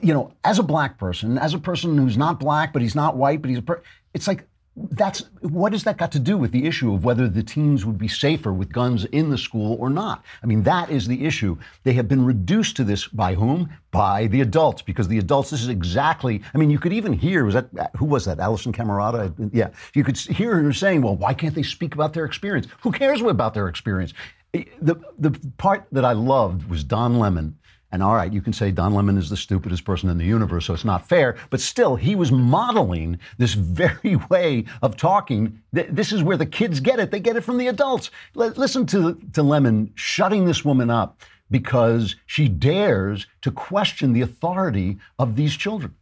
you 0.01 0.15
know, 0.15 0.33
as 0.45 0.59
a 0.59 0.63
black 0.63 0.99
person, 0.99 1.39
as 1.39 1.55
a 1.55 1.59
person 1.59 1.97
who's 1.99 2.17
not 2.17 2.41
black, 2.41 2.73
but 2.73 2.83
he's 2.83 2.95
not 2.95 3.17
white, 3.17 3.43
but 3.43 3.51
he's 3.51 3.59
a 3.59 3.63
per- 3.63 3.83
it's 4.13 4.27
like 4.29 4.47
that's 4.77 5.21
what 5.41 5.73
has 5.73 5.85
that 5.85 5.99
got 5.99 6.11
to 6.13 6.19
do 6.19 6.37
with 6.37 6.51
the 6.51 6.67
issue 6.67 6.93
of 6.93 7.05
whether 7.05 7.29
the 7.29 7.43
teens 7.43 7.85
would 7.85 7.99
be 7.99 8.09
safer 8.09 8.53
with 8.53 8.73
guns 8.73 9.05
in 9.07 9.31
the 9.31 9.39
school 9.39 9.77
or 9.79 9.89
not? 9.89 10.25
I 10.43 10.47
mean, 10.47 10.65
that 10.65 10.91
is 10.91 11.07
the 11.07 11.25
issue. 11.25 11.57
They 11.85 11.93
have 11.93 12.09
been 12.09 12.25
reduced 12.25 12.77
to 12.77 12.85
this 12.85 13.07
by 13.07 13.35
whom? 13.35 13.71
By 13.93 14.27
the 14.27 14.41
adults, 14.41 14.83
because 14.83 15.07
the 15.07 15.19
adults. 15.19 15.51
This 15.51 15.63
is 15.63 15.69
exactly. 15.69 16.43
I 16.53 16.59
mean, 16.59 16.71
you 16.71 16.81
could 16.81 16.93
even 16.93 17.13
hear 17.13 17.45
was 17.45 17.55
that 17.55 17.91
who 17.97 18.05
was 18.05 18.25
that? 18.25 18.39
Alisyn 18.39 18.75
Camerota. 18.75 19.33
Yeah, 19.53 19.71
you 19.95 20.03
could 20.03 20.19
hear 20.19 20.61
her 20.61 20.73
saying, 20.73 21.03
"Well, 21.03 21.17
why 21.17 21.35
can't 21.35 21.55
they 21.55 21.63
speak 21.63 21.95
about 21.95 22.13
their 22.13 22.25
experience? 22.25 22.67
Who 22.81 22.91
cares 22.91 23.21
about 23.21 23.55
their 23.55 23.69
experience?" 23.69 24.13
Eh, 24.55 24.65
the 24.81 24.97
the 25.19 25.31
part 25.57 25.87
that 25.93 26.05
I 26.05 26.13
loved 26.13 26.69
was 26.69 26.83
Don 26.83 27.19
Lemon. 27.21 27.57
And 27.95 28.03
all 28.03 28.17
right, 28.17 28.33
you 28.33 28.43
can 28.43 28.53
say 28.53 28.73
Don 28.73 28.93
Lemon 28.93 29.17
is 29.17 29.31
the 29.31 29.37
stupidest 29.37 29.85
person 29.85 30.11
in 30.11 30.19
the 30.19 30.25
universe, 30.25 30.67
so 30.67 30.75
it's 30.75 30.85
not 30.85 31.09
fair. 31.09 31.37
But 31.51 31.61
still, 31.61 31.95
he 31.95 32.17
was 32.17 32.33
modeling 32.33 33.21
this 33.39 33.55
very 33.55 34.17
way 34.31 34.65
of 34.83 34.97
talking. 34.97 35.63
This 35.73 36.11
is 36.11 36.21
where 36.21 36.37
the 36.37 36.45
kids 36.45 36.81
get 36.81 36.99
it. 36.99 37.13
They 37.13 37.21
get 37.21 37.37
it 37.37 37.43
from 37.43 37.57
the 37.57 37.69
adults. 37.69 38.11
Listen 38.35 38.85
to, 38.87 39.15
to 39.35 39.45
Lemon 39.45 39.93
shutting 39.95 40.45
this 40.45 40.65
woman 40.65 40.91
up 40.91 41.21
because 41.53 42.17
she 42.27 42.49
dares 42.49 43.29
to 43.43 43.53
question 43.53 44.13
the 44.13 44.23
authority 44.23 44.99
of 45.21 45.37
these 45.37 45.55
children. 45.55 45.95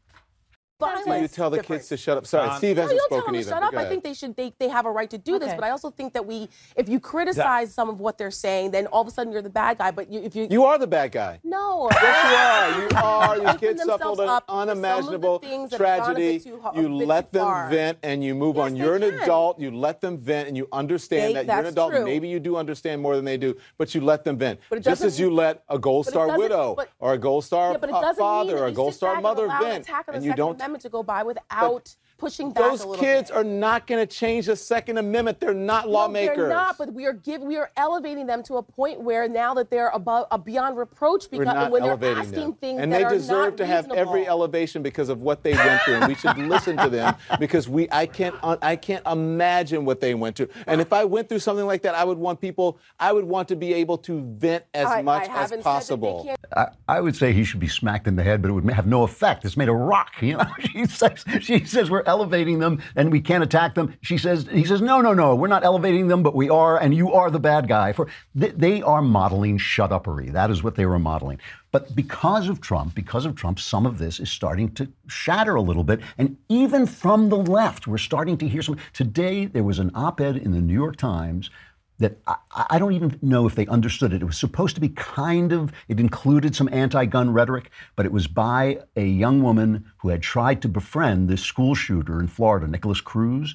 So 1.05 1.15
you 1.17 1.29
tell 1.29 1.51
the 1.51 1.63
kids 1.63 1.89
to 1.89 1.97
shut 1.97 2.17
up. 2.19 2.27
Sorry, 2.27 2.51
Steve 2.59 2.77
No, 2.77 2.83
hasn't 2.83 2.97
you 2.97 2.99
don't 3.01 3.09
tell 3.09 3.19
spoken 3.21 3.33
them 3.35 3.41
either. 3.41 3.51
to 3.51 3.55
shut 3.57 3.63
up. 3.63 3.75
I 3.75 3.89
think 3.89 4.05
they 4.05 4.15
should. 4.15 4.37
They, 4.37 4.53
they 4.59 4.69
have 4.69 4.87
a 4.87 4.91
right 4.91 5.11
to 5.11 5.19
do 5.19 5.39
this, 5.39 5.53
but 5.55 5.65
I 5.65 5.71
also 5.71 5.91
think 5.91 6.13
that 6.15 6.25
we, 6.27 6.49
if 6.77 6.89
you 6.89 7.01
criticize 7.01 7.73
some 7.75 7.89
of 7.89 8.01
what 8.01 8.19
they're 8.19 8.31
saying, 8.31 8.71
then 8.73 8.87
all 8.89 9.03
of 9.03 9.09
a 9.09 9.11
sudden 9.11 9.33
you're 9.33 9.43
the 9.43 9.51
bad 9.51 9.79
guy. 9.79 9.91
But 9.91 10.11
you, 10.13 10.21
if 10.21 10.35
you, 10.37 10.47
You 10.51 10.65
are 10.65 10.79
the 10.79 10.87
bad 10.87 11.13
guy. 11.13 11.41
no, 11.45 11.89
Yes, 11.93 12.91
you 12.91 12.97
are. 12.97 13.03
You 13.03 13.09
are. 13.09 13.35
These 13.39 13.49
Open 13.49 13.59
kids 13.61 13.81
suffered 13.83 13.93
themselves 13.93 14.21
an 14.21 14.29
up 14.29 14.45
for 14.47 14.51
some 14.53 14.59
of 14.61 14.67
the 14.67 14.73
unimaginable 14.73 15.39
things 15.39 15.71
that 15.71 15.81
have 15.81 15.99
gone 16.01 16.11
a 16.11 16.15
tragedy. 16.15 16.41
too 16.41 16.61
ho- 16.61 16.73
You 16.81 16.89
let 16.95 17.33
them 17.33 17.43
far. 17.45 17.69
vent 17.71 17.99
and 18.03 18.23
you 18.25 18.35
move 18.35 18.57
Yes, 18.57 18.65
on. 18.67 18.77
You're 18.77 18.97
an 18.97 19.03
can. 19.03 19.15
adult. 19.21 19.61
You 19.61 19.71
let 19.71 20.01
them 20.01 20.17
vent 20.19 20.49
and 20.49 20.57
you 20.57 20.69
understand 20.73 21.31
They- 21.37 21.45
that 21.45 21.47
you're 21.47 21.59
an 21.61 21.67
adult. 21.67 21.93
true. 21.93 22.05
Maybe 22.05 22.29
you 22.29 22.41
do 22.41 22.57
understand 22.57 23.01
more 23.03 23.17
than 23.17 23.25
they 23.25 23.37
do, 23.37 23.57
but 23.79 23.95
you 23.95 24.01
let 24.01 24.25
them 24.25 24.37
vent. 24.39 24.61
But 24.69 24.79
it 24.79 24.85
Just 24.85 25.03
as 25.03 25.19
you 25.21 25.33
let 25.33 25.63
a 25.69 25.79
Gold 25.79 26.07
Star 26.07 26.37
widow 26.37 26.77
or 26.99 27.13
a 27.15 27.19
Gold 27.19 27.45
Star 27.45 27.73
yeah, 27.73 27.79
but 27.79 27.89
it 27.89 27.93
doesn't 27.93 28.09
mean 28.09 28.17
father 28.17 28.59
or 28.59 28.67
a 28.67 28.73
Gold 28.73 28.95
Star 28.95 29.21
mother 29.21 29.47
vent, 29.47 29.85
attack 29.85 30.09
on 30.09 30.13
the 30.13 30.17
and 30.19 30.25
you 30.25 30.35
don't. 30.35 30.59
To 30.81 30.89
go 30.89 31.03
by 31.03 31.23
without 31.23 31.95
pushing 32.23 32.53
back 32.53 32.63
Those 32.71 32.83
a 32.83 32.87
little 32.87 33.03
kids 33.05 33.31
bit. 33.31 33.37
are 33.37 33.43
not 33.43 33.89
going 33.89 34.01
to 34.01 34.07
change 34.07 34.47
the 34.47 34.55
Second 34.55 34.97
Amendment. 34.99 35.41
They're 35.41 35.53
not 35.53 35.87
No, 35.87 35.91
lawmakers. 35.91 36.37
they're 36.37 36.49
not, 36.49 36.79
but 36.79 36.95
we 36.95 37.05
are 37.05 37.13
give, 37.13 37.43
we 37.43 37.57
are 37.57 37.69
elevating 37.77 38.27
them 38.29 38.45
to 38.45 38.59
a 38.59 38.63
point 38.63 39.01
where 39.01 39.29
now 39.29 39.55
that 39.55 39.71
they're 39.71 39.89
above 39.89 40.29
uh, 40.31 40.39
beyond 40.39 40.77
reproach 40.77 41.25
We're 41.33 41.43
not 41.43 41.73
when 41.73 41.83
they're 41.83 41.91
elevating 41.91 42.19
asking 42.19 42.41
them. 42.41 42.53
things 42.55 42.81
and 42.81 42.93
that 42.93 42.99
they 42.99 43.05
are 43.05 43.11
deserve 43.11 43.53
not 43.55 43.57
to 43.57 43.67
have 43.67 43.91
every 43.91 44.29
elevation 44.29 44.85
because 44.85 45.09
of 45.09 45.21
what 45.21 45.43
they 45.43 45.53
went 45.55 45.83
through. 45.83 45.95
And 45.95 46.07
we 46.07 46.15
should 46.15 46.39
listen 46.39 46.77
to 46.77 46.89
them 46.89 47.17
because 47.41 47.69
we 47.69 47.89
I 47.91 48.07
can't 48.07 48.37
uh, 48.45 48.57
I 48.63 48.77
can't 48.77 49.05
imagine 49.05 49.85
what 49.85 50.01
they 50.01 50.15
went 50.15 50.37
through. 50.37 50.51
And 50.69 50.81
if 50.81 50.93
I 50.93 51.05
went 51.05 51.29
through 51.29 51.41
something 51.41 51.67
like 51.67 51.83
that, 51.83 51.97
I 51.97 52.05
would 52.05 52.19
want 52.19 52.41
people 52.41 52.79
I 53.01 53.11
would 53.13 53.25
want 53.25 53.49
to 53.49 53.57
be 53.57 53.75
able 53.75 53.99
to 53.99 54.23
vent 54.37 54.65
as 54.75 54.87
I- 54.87 54.99
I 54.99 55.03
much 55.03 55.27
haven't 55.27 55.35
as 55.35 55.49
said 55.49 55.51
that 55.51 55.57
they 55.57 55.63
possible. 55.63 56.37
I, 56.57 56.67
I 56.87 57.01
would 57.01 57.17
say 57.17 57.33
he 57.33 57.43
should 57.43 57.59
be 57.59 57.67
smacked 57.67 58.07
in 58.07 58.15
the 58.15 58.23
head, 58.23 58.43
but 58.43 58.49
it 58.49 58.53
would 58.53 58.71
have 58.71 58.87
no 58.87 59.03
effect. 59.03 59.45
It's 59.45 59.57
made 59.57 59.69
of 59.69 59.75
rock. 59.75 60.13
You 60.23 60.37
know, 60.37 60.47
she 60.61 60.87
says 60.87 61.25
she 61.41 61.65
says 61.65 61.91
we're 61.91 62.05
elevating 62.13 62.59
them 62.59 62.83
and 62.95 63.11
we 63.11 63.21
can't 63.21 63.43
attack 63.43 63.75
them. 63.75 63.95
She 64.03 64.19
says 64.19 64.47
he 64.51 64.65
says 64.65 64.83
no, 64.83 65.01
no, 65.01 65.15
no, 65.15 65.35
we're 65.35 65.55
not 65.57 65.65
elevating 65.65 66.09
them, 66.09 66.23
but 66.23 66.35
we 66.35 66.51
are, 66.51 66.79
and 66.79 66.95
you 66.95 67.13
are 67.15 67.31
the 67.31 67.41
bad 67.41 67.69
guy. 67.69 67.93
For 67.93 68.07
they, 68.35 68.83
are 68.83 69.03
modeling 69.03 69.59
shut 69.59 69.91
upery. 69.91 70.31
That 70.33 70.51
is 70.51 70.63
what 70.63 70.75
they 70.75 70.87
were 70.87 70.99
modeling. 70.99 71.39
But 71.71 71.97
because 71.97 72.49
of 72.49 72.61
Trump, 72.61 72.95
because 72.95 73.25
of 73.25 73.35
Trump, 73.35 73.59
some 73.59 73.87
of 73.87 73.99
this 73.99 74.21
is 74.21 74.31
starting 74.31 74.73
to 74.75 74.89
shatter 75.09 75.55
a 75.55 75.63
little 75.63 75.85
bit. 75.85 76.01
And 76.19 76.37
even 76.49 76.87
from 76.87 77.31
the 77.31 77.37
left, 77.37 77.87
we're 77.87 77.99
starting 77.99 78.37
to 78.39 78.49
hear 78.49 78.63
some. 78.63 78.77
Today, 78.93 79.47
there 79.47 79.65
was 79.65 79.79
an 79.79 79.91
op 79.95 80.21
ed 80.21 80.37
in 80.37 80.53
the 80.53 80.61
New 80.61 80.75
York 80.75 80.97
Times 80.97 81.51
that 81.99 82.19
I, 82.27 82.37
I 82.71 82.79
don't 82.79 82.93
even 82.93 83.19
know 83.23 83.47
if 83.47 83.55
they 83.55 83.67
understood 83.67 84.13
it. 84.13 84.23
It 84.23 84.27
was 84.27 84.39
supposed 84.39 84.75
to 84.75 84.81
be 84.81 84.89
kind 84.91 85.53
of, 85.53 85.73
it 85.89 86.01
included 86.01 86.55
some 86.55 86.69
anti 86.73 87.05
gun 87.07 87.33
rhetoric, 87.33 87.71
but 87.97 88.07
it 88.07 88.13
was 88.13 88.27
by 88.27 88.79
a 88.97 89.05
young 89.05 89.43
woman 89.43 89.85
who 89.99 90.09
had 90.09 90.23
tried 90.23 90.63
to 90.63 90.69
befriend 90.69 91.29
this 91.29 91.43
school 91.43 91.75
shooter 91.75 92.21
in 92.21 92.29
Florida, 92.29 92.67
Nikolas 92.67 93.01
Cruz. 93.01 93.55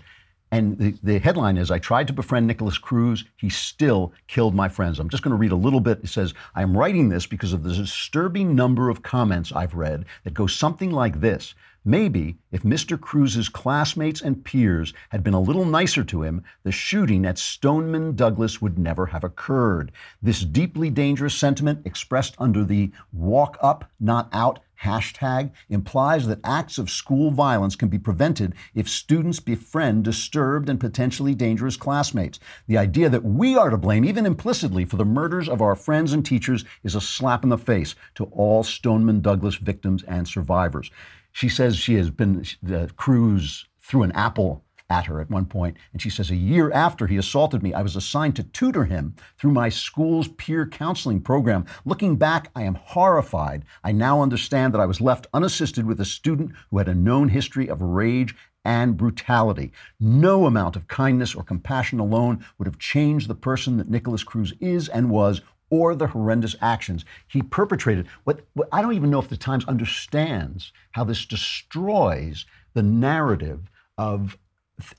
And 0.50 0.77
the, 0.77 0.96
the 1.03 1.20
headline 1.20 1.58
is 1.58 1.72
I 1.72 1.79
tried 1.79 2.08
to 2.08 2.13
befriend 2.13 2.48
Nikolas 2.48 2.77
Cruz. 2.77 3.25
He 3.36 3.50
still 3.50 4.13
killed 4.27 4.56
my 4.56 4.70
friends. 4.70 4.98
I'm 4.98 5.10
just 5.10 5.22
going 5.22 5.32
to 5.32 5.38
read 5.38 5.51
a 5.51 5.58
little 5.58 5.82
bit. 5.82 6.00
It 6.03 6.08
says, 6.08 6.34
I'm 6.56 6.77
writing 6.77 7.10
this 7.10 7.25
because 7.25 7.51
of 7.51 7.63
the 7.63 7.74
disturbing 7.74 8.56
number 8.56 8.89
of 8.89 9.03
comments 9.03 9.51
I've 9.51 9.74
read 9.74 10.06
that 10.24 10.34
go 10.34 10.48
something 10.48 10.91
like 10.91 11.20
this 11.20 11.53
Maybe 11.88 12.38
if 12.51 12.63
Mr. 12.63 13.00
Cruz's 13.00 13.48
classmates 13.48 14.22
and 14.22 14.44
peers 14.44 14.94
had 15.08 15.24
been 15.24 15.34
a 15.34 15.39
little 15.39 15.63
nicer 15.63 16.03
to 16.03 16.22
him, 16.22 16.44
the 16.63 16.72
shooting 16.74 17.25
at 17.25 17.38
Stoneman 17.38 18.13
Douglas 18.13 18.62
would 18.62 18.77
never 18.77 19.06
have 19.06 19.24
occurred. 19.24 19.94
This 20.22 20.44
deeply 20.44 20.89
dangerous 20.89 21.34
sentiment, 21.34 21.86
expressed 21.86 22.36
under 22.39 22.65
the 22.65 22.91
walk 23.13 23.58
up, 23.62 23.89
not 24.01 24.27
out 24.34 24.60
hashtag, 24.84 25.51
implies 25.70 26.27
that 26.27 26.41
acts 26.44 26.77
of 26.77 26.89
school 26.89 27.32
violence 27.32 27.77
can 27.77 27.88
be 27.88 27.98
prevented 27.98 28.53
if 28.75 28.89
students 28.89 29.39
befriend 29.39 30.03
disturbed 30.03 30.67
and 30.67 30.82
potentially 30.82 31.34
dangerous 31.34 31.77
classmates. 31.77 32.38
The 32.67 32.77
idea 32.77 33.10
that 33.10 33.24
we 33.24 33.56
are 33.56 33.70
to 33.70 33.77
blame, 33.77 34.03
even 34.03 34.25
implicitly, 34.25 34.84
for 34.84 34.98
the 34.98 35.06
murders 35.06 35.48
of 35.48 35.62
our 35.62 35.75
friends 35.75 36.12
and 36.12 36.25
teachers 36.25 36.65
is 36.84 36.96
a 36.96 37.01
slap 37.01 37.44
in 37.44 37.50
the 37.50 37.58
face 37.58 37.96
to 38.15 38.25
all 38.25 38.63
Stoneman 38.63 39.22
Douglas 39.22 39.56
victims 39.56 40.03
and 40.03 40.27
survivors. 40.27 40.91
She 41.38 41.50
says 41.50 41.77
she 41.77 41.94
has 41.98 42.10
been, 42.10 42.44
the 42.63 42.89
Cruz 42.98 43.67
threw 43.79 44.01
an 44.01 44.12
apple 44.13 44.63
at 44.89 45.06
her 45.06 45.22
at 45.22 45.29
one 45.29 45.46
point, 45.46 45.77
and 45.94 46.01
she 46.01 46.10
says, 46.10 46.32
A 46.32 46.36
year 46.36 46.72
after 46.72 47.06
he 47.06 47.15
assaulted 47.15 47.62
me, 47.62 47.75
I 47.75 47.84
was 47.84 47.96
assigned 47.96 48.36
to 48.38 48.44
tutor 48.44 48.86
him 48.86 49.15
through 49.38 49.51
my 49.51 49.70
school's 49.70 50.29
peer 50.29 50.65
counseling 50.65 51.22
program. 51.22 51.67
Looking 51.86 52.15
back, 52.15 52.50
I 52.56 52.63
am 52.63 52.74
horrified. 52.74 53.65
I 53.84 53.91
now 53.91 54.24
understand 54.24 54.74
that 54.74 54.82
I 54.82 54.88
was 54.88 55.00
left 55.00 55.27
unassisted 55.32 55.86
with 55.86 56.01
a 56.01 56.06
student 56.06 56.53
who 56.72 56.79
had 56.79 56.89
a 56.89 56.96
known 56.96 57.29
history 57.29 57.70
of 57.70 57.84
rage 57.84 58.34
and 58.65 58.98
brutality. 58.98 59.74
No 60.00 60.48
amount 60.48 60.75
of 60.75 60.88
kindness 60.88 61.36
or 61.36 61.44
compassion 61.44 62.00
alone 62.00 62.44
would 62.58 62.65
have 62.65 62.79
changed 62.79 63.27
the 63.27 63.36
person 63.36 63.77
that 63.77 63.91
Nikolas 63.91 64.24
Cruz 64.24 64.53
is 64.60 64.89
and 64.89 65.12
was 65.12 65.41
or 65.69 65.95
the 65.95 66.07
horrendous 66.07 66.55
actions 66.62 67.05
he 67.27 67.41
perpetrated. 67.41 68.07
What, 68.24 68.41
what, 68.53 68.69
I 68.71 68.81
don't 68.81 68.93
even 68.93 69.09
know 69.09 69.19
if 69.19 69.29
the 69.29 69.38
Times 69.38 69.65
understands 69.65 70.71
how 70.91 71.03
this 71.03 71.25
destroys 71.25 72.45
the 72.74 72.83
narrative 72.83 73.69
of 73.97 74.38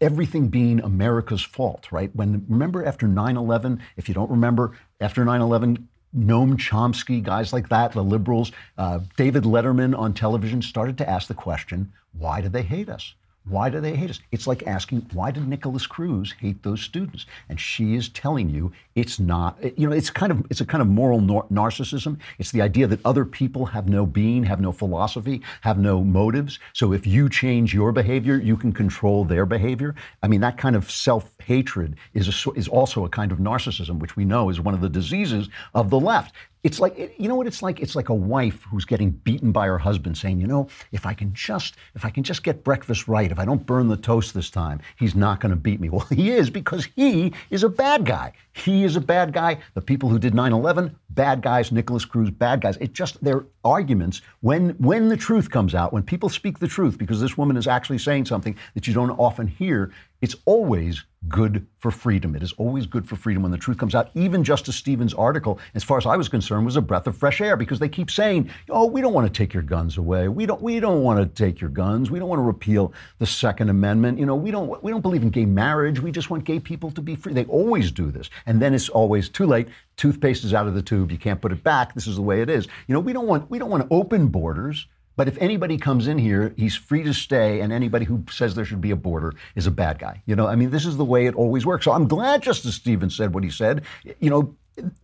everything 0.01 0.49
being 0.49 0.81
America's 0.81 1.43
fault, 1.43 1.91
right? 1.93 2.15
When 2.15 2.45
remember 2.49 2.85
after 2.85 3.07
9/11, 3.07 3.81
if 3.97 4.09
you 4.09 4.15
don't 4.15 4.31
remember, 4.31 4.77
after 5.01 5.25
9/11, 5.25 5.87
Noam 6.17 6.57
Chomsky, 6.57 7.23
guys 7.23 7.53
like 7.53 7.69
that, 7.69 7.93
the 7.93 8.03
liberals, 8.03 8.51
uh, 8.77 9.01
David 9.17 9.45
Letterman 9.45 9.97
on 9.97 10.15
television 10.15 10.63
started 10.63 10.99
to 10.99 11.09
ask 11.09 11.29
the 11.29 11.35
question, 11.35 11.93
why 12.13 12.41
do 12.41 12.49
they 12.49 12.63
hate 12.63 12.89
us? 12.89 13.15
Why 13.49 13.71
do 13.71 13.81
they 13.81 13.97
hate 13.97 14.11
us? 14.11 14.21
It's 14.33 14.47
like 14.47 14.67
asking, 14.67 15.07
why 15.13 15.31
did 15.31 15.49
Nikolas 15.49 15.87
Cruz 15.87 16.35
hate 16.41 16.63
those 16.63 16.81
students? 16.81 17.27
And 17.49 17.59
she 17.61 17.95
is 17.95 18.09
telling 18.09 18.51
you 18.51 18.73
it's 18.95 19.19
not, 19.19 19.59
you 19.79 19.89
know, 19.89 19.95
it's 19.95 20.11
kind 20.11 20.33
of, 20.33 20.47
it's 20.51 20.61
a 20.61 20.67
kind 20.67 20.83
of 20.83 20.89
moral 20.89 21.21
nar- 21.21 21.47
narcissism. 21.51 22.19
It's 22.39 22.53
the 22.53 22.63
idea 22.63 22.87
that 22.87 23.01
other 23.05 23.25
people 23.25 23.67
have 23.67 23.89
no 23.89 24.05
being, 24.05 24.45
have 24.45 24.61
no 24.61 24.73
philosophy, 24.73 25.43
have 25.63 25.79
no 25.79 26.03
motives. 26.03 26.59
So 26.73 26.93
if 26.93 27.07
you 27.07 27.29
change 27.29 27.73
your 27.73 27.93
behavior, 27.93 28.37
you 28.37 28.57
can 28.57 28.73
control 28.73 29.25
their 29.25 29.47
behavior. 29.47 29.95
I 30.23 30.29
mean, 30.29 30.41
that 30.41 30.59
kind 30.59 30.77
of 30.77 30.91
self-hatred 30.91 31.97
is, 32.15 32.29
a, 32.29 32.51
is 32.53 32.69
also 32.69 33.05
a 33.05 33.09
kind 33.09 33.33
of 33.33 33.39
narcissism, 33.39 33.99
which 33.99 34.17
we 34.17 34.25
know 34.25 34.51
is 34.51 34.61
one 34.61 34.75
of 34.75 34.81
the 34.81 34.89
diseases 34.89 35.49
of 35.75 35.91
the 35.91 36.01
left. 36.01 36.35
It's 36.65 36.81
like 36.81 37.15
you 37.19 37.29
know 37.29 37.37
what 37.37 37.47
it's 37.47 37.63
like. 37.63 37.81
It's 37.81 37.95
like 37.95 38.09
a 38.09 38.15
wife 38.15 38.65
who's 38.71 38.85
getting 38.85 39.11
beaten 39.11 39.53
by 39.53 39.67
her 39.67 39.79
husband, 39.79 40.19
saying, 40.19 40.41
"You 40.41 40.47
know, 40.47 40.69
if 40.91 41.07
I 41.07 41.15
can 41.15 41.33
just 41.33 41.77
if 41.95 42.05
I 42.05 42.11
can 42.11 42.25
just 42.25 42.43
get 42.43 42.65
breakfast 42.65 43.07
right, 43.07 43.31
if 43.31 43.39
I 43.39 43.45
don't 43.45 43.65
burn 43.65 43.89
the 43.89 43.97
toast 43.97 44.35
this 44.35 44.51
time, 44.51 44.81
he's 44.97 45.15
not 45.15 45.41
going 45.41 45.51
to 45.51 45.57
beat 45.57 45.81
me." 45.81 45.89
Well, 45.99 46.07
he 46.11 46.31
is 46.31 46.49
because 46.51 46.87
he 46.97 47.33
is 47.51 47.65
a 47.65 47.69
bad 47.69 48.05
guy. 48.05 48.33
He 48.53 48.85
is 48.85 48.95
a 48.95 49.01
bad 49.01 49.33
guy. 49.33 49.59
The 49.75 49.81
people 49.81 50.09
who 50.09 50.19
did 50.19 50.33
9/11, 50.35 50.95
bad 51.11 51.43
guys. 51.43 51.73
Nikolas 51.73 52.05
Cruz, 52.05 52.31
bad 52.31 52.61
guys. 52.61 52.77
It 52.79 52.93
just 52.93 53.23
their 53.23 53.47
arguments 53.65 54.23
when 54.41 54.71
when 54.79 55.09
the 55.09 55.17
truth 55.17 55.51
comes 55.51 55.75
out, 55.75 55.93
when 55.93 56.03
people 56.03 56.29
speak 56.29 56.59
the 56.59 56.69
truth, 56.69 56.99
because 56.99 57.21
this 57.21 57.39
woman 57.39 57.57
is 57.57 57.67
actually 57.67 57.99
saying 57.99 58.25
something 58.27 58.57
that 58.75 58.87
you 58.87 58.95
don't 58.95 59.11
often 59.11 59.47
hear. 59.47 59.93
It's 60.21 60.37
always 60.47 61.05
good 61.29 61.67
for 61.79 61.91
freedom. 61.91 62.35
It 62.35 62.43
is 62.43 62.53
always 62.55 62.87
good 62.87 63.09
for 63.09 63.17
freedom 63.17 63.43
when 63.43 63.53
the 63.53 63.59
truth 63.59 63.79
comes 63.79 63.95
out. 63.95 64.11
Even 64.15 64.43
Justice 64.43 64.77
Stevens' 64.77 65.15
article, 65.15 65.59
as 65.75 65.85
far 65.85 65.99
as 65.99 66.07
I 66.07 66.17
was 66.17 66.29
concerned, 66.29 66.65
was 66.65 66.77
a 66.77 66.81
breath 66.81 67.07
of 67.07 67.17
fresh 67.17 67.41
air 67.41 67.57
because 67.57 67.79
they 67.79 67.89
keep 67.89 68.11
saying, 68.11 68.51
"Oh, 68.69 68.87
we 68.87 69.01
don't 69.01 69.13
want 69.13 69.27
to 69.27 69.33
take 69.33 69.53
your 69.53 69.63
guns 69.63 69.97
away. 69.97 70.29
We 70.29 70.47
don't. 70.47 70.63
We 70.63 70.81
don't 70.81 71.03
want 71.03 71.21
to 71.21 71.45
take 71.45 71.61
your 71.61 71.71
guns. 71.71 72.11
We 72.11 72.19
don't 72.19 72.29
want 72.29 72.41
to 72.41 72.45
repeal 72.45 72.93
the 73.19 73.27
Second 73.27 73.69
Amendment. 73.69 74.19
You 74.19 74.27
know, 74.27 74.37
we 74.37 74.51
don't. 74.51 74.83
We 74.83 74.91
don't 74.91 75.03
believe 75.03 75.23
in 75.23 75.31
gay 75.31 75.47
marriage. 75.47 76.01
We 76.01 76.11
just 76.11 76.31
want 76.31 76.45
gay 76.45 76.59
people 76.59 76.91
to 76.93 77.03
be 77.03 77.15
free." 77.15 77.33
They 77.33 77.45
always 77.45 77.91
do 77.93 78.11
this, 78.11 78.31
and 78.47 78.61
then 78.61 78.75
it's 78.75 78.89
always 78.89 79.29
too 79.29 79.47
late. 79.47 79.69
Toothpaste 79.97 80.45
is 80.45 80.55
out 80.55 80.67
of 80.67 80.75
the 80.75 80.83
tube. 80.83 81.13
You 81.13 81.19
can't 81.19 81.41
put 81.41 81.53
it 81.53 81.63
back. 81.63 81.95
This 81.95 82.07
is 82.07 82.17
the 82.17 82.23
way 82.23 82.43
it 82.43 82.51
is. 82.51 82.67
You 82.87 82.95
know, 82.95 83.01
we 83.01 83.13
don't 83.13 83.27
want. 83.27 83.51
We 83.51 83.59
don't 83.59 83.71
want 83.71 83.89
to 83.89 83.95
open 83.95 84.29
borders. 84.29 84.87
But 85.19 85.27
if 85.27 85.37
anybody 85.39 85.79
comes 85.79 86.07
in 86.07 86.17
here, 86.17 86.55
he's 86.57 86.77
free 86.77 87.03
to 87.03 87.13
stay, 87.13 87.61
and 87.61 87.73
anybody 87.73 88.05
who 88.05 88.25
says 88.31 88.55
there 88.55 88.65
should 88.65 88.81
be 88.81 88.93
a 88.93 88.97
border 88.97 89.35
is 89.57 89.67
a 89.67 89.71
bad 89.73 89.99
guy. 89.99 90.23
You 90.27 90.37
know, 90.37 90.47
I 90.47 90.55
mean, 90.55 90.71
this 90.71 90.87
is 90.87 90.97
the 90.97 91.05
way 91.05 91.27
it 91.27 91.35
always 91.35 91.67
works. 91.67 91.85
So 91.87 91.91
I'm 91.91 92.07
glad 92.07 92.41
Justice 92.41 92.77
Stevens 92.77 93.17
said 93.17 93.35
what 93.35 93.43
he 93.43 93.51
said. 93.51 93.83
You 94.21 94.31
know, 94.31 94.55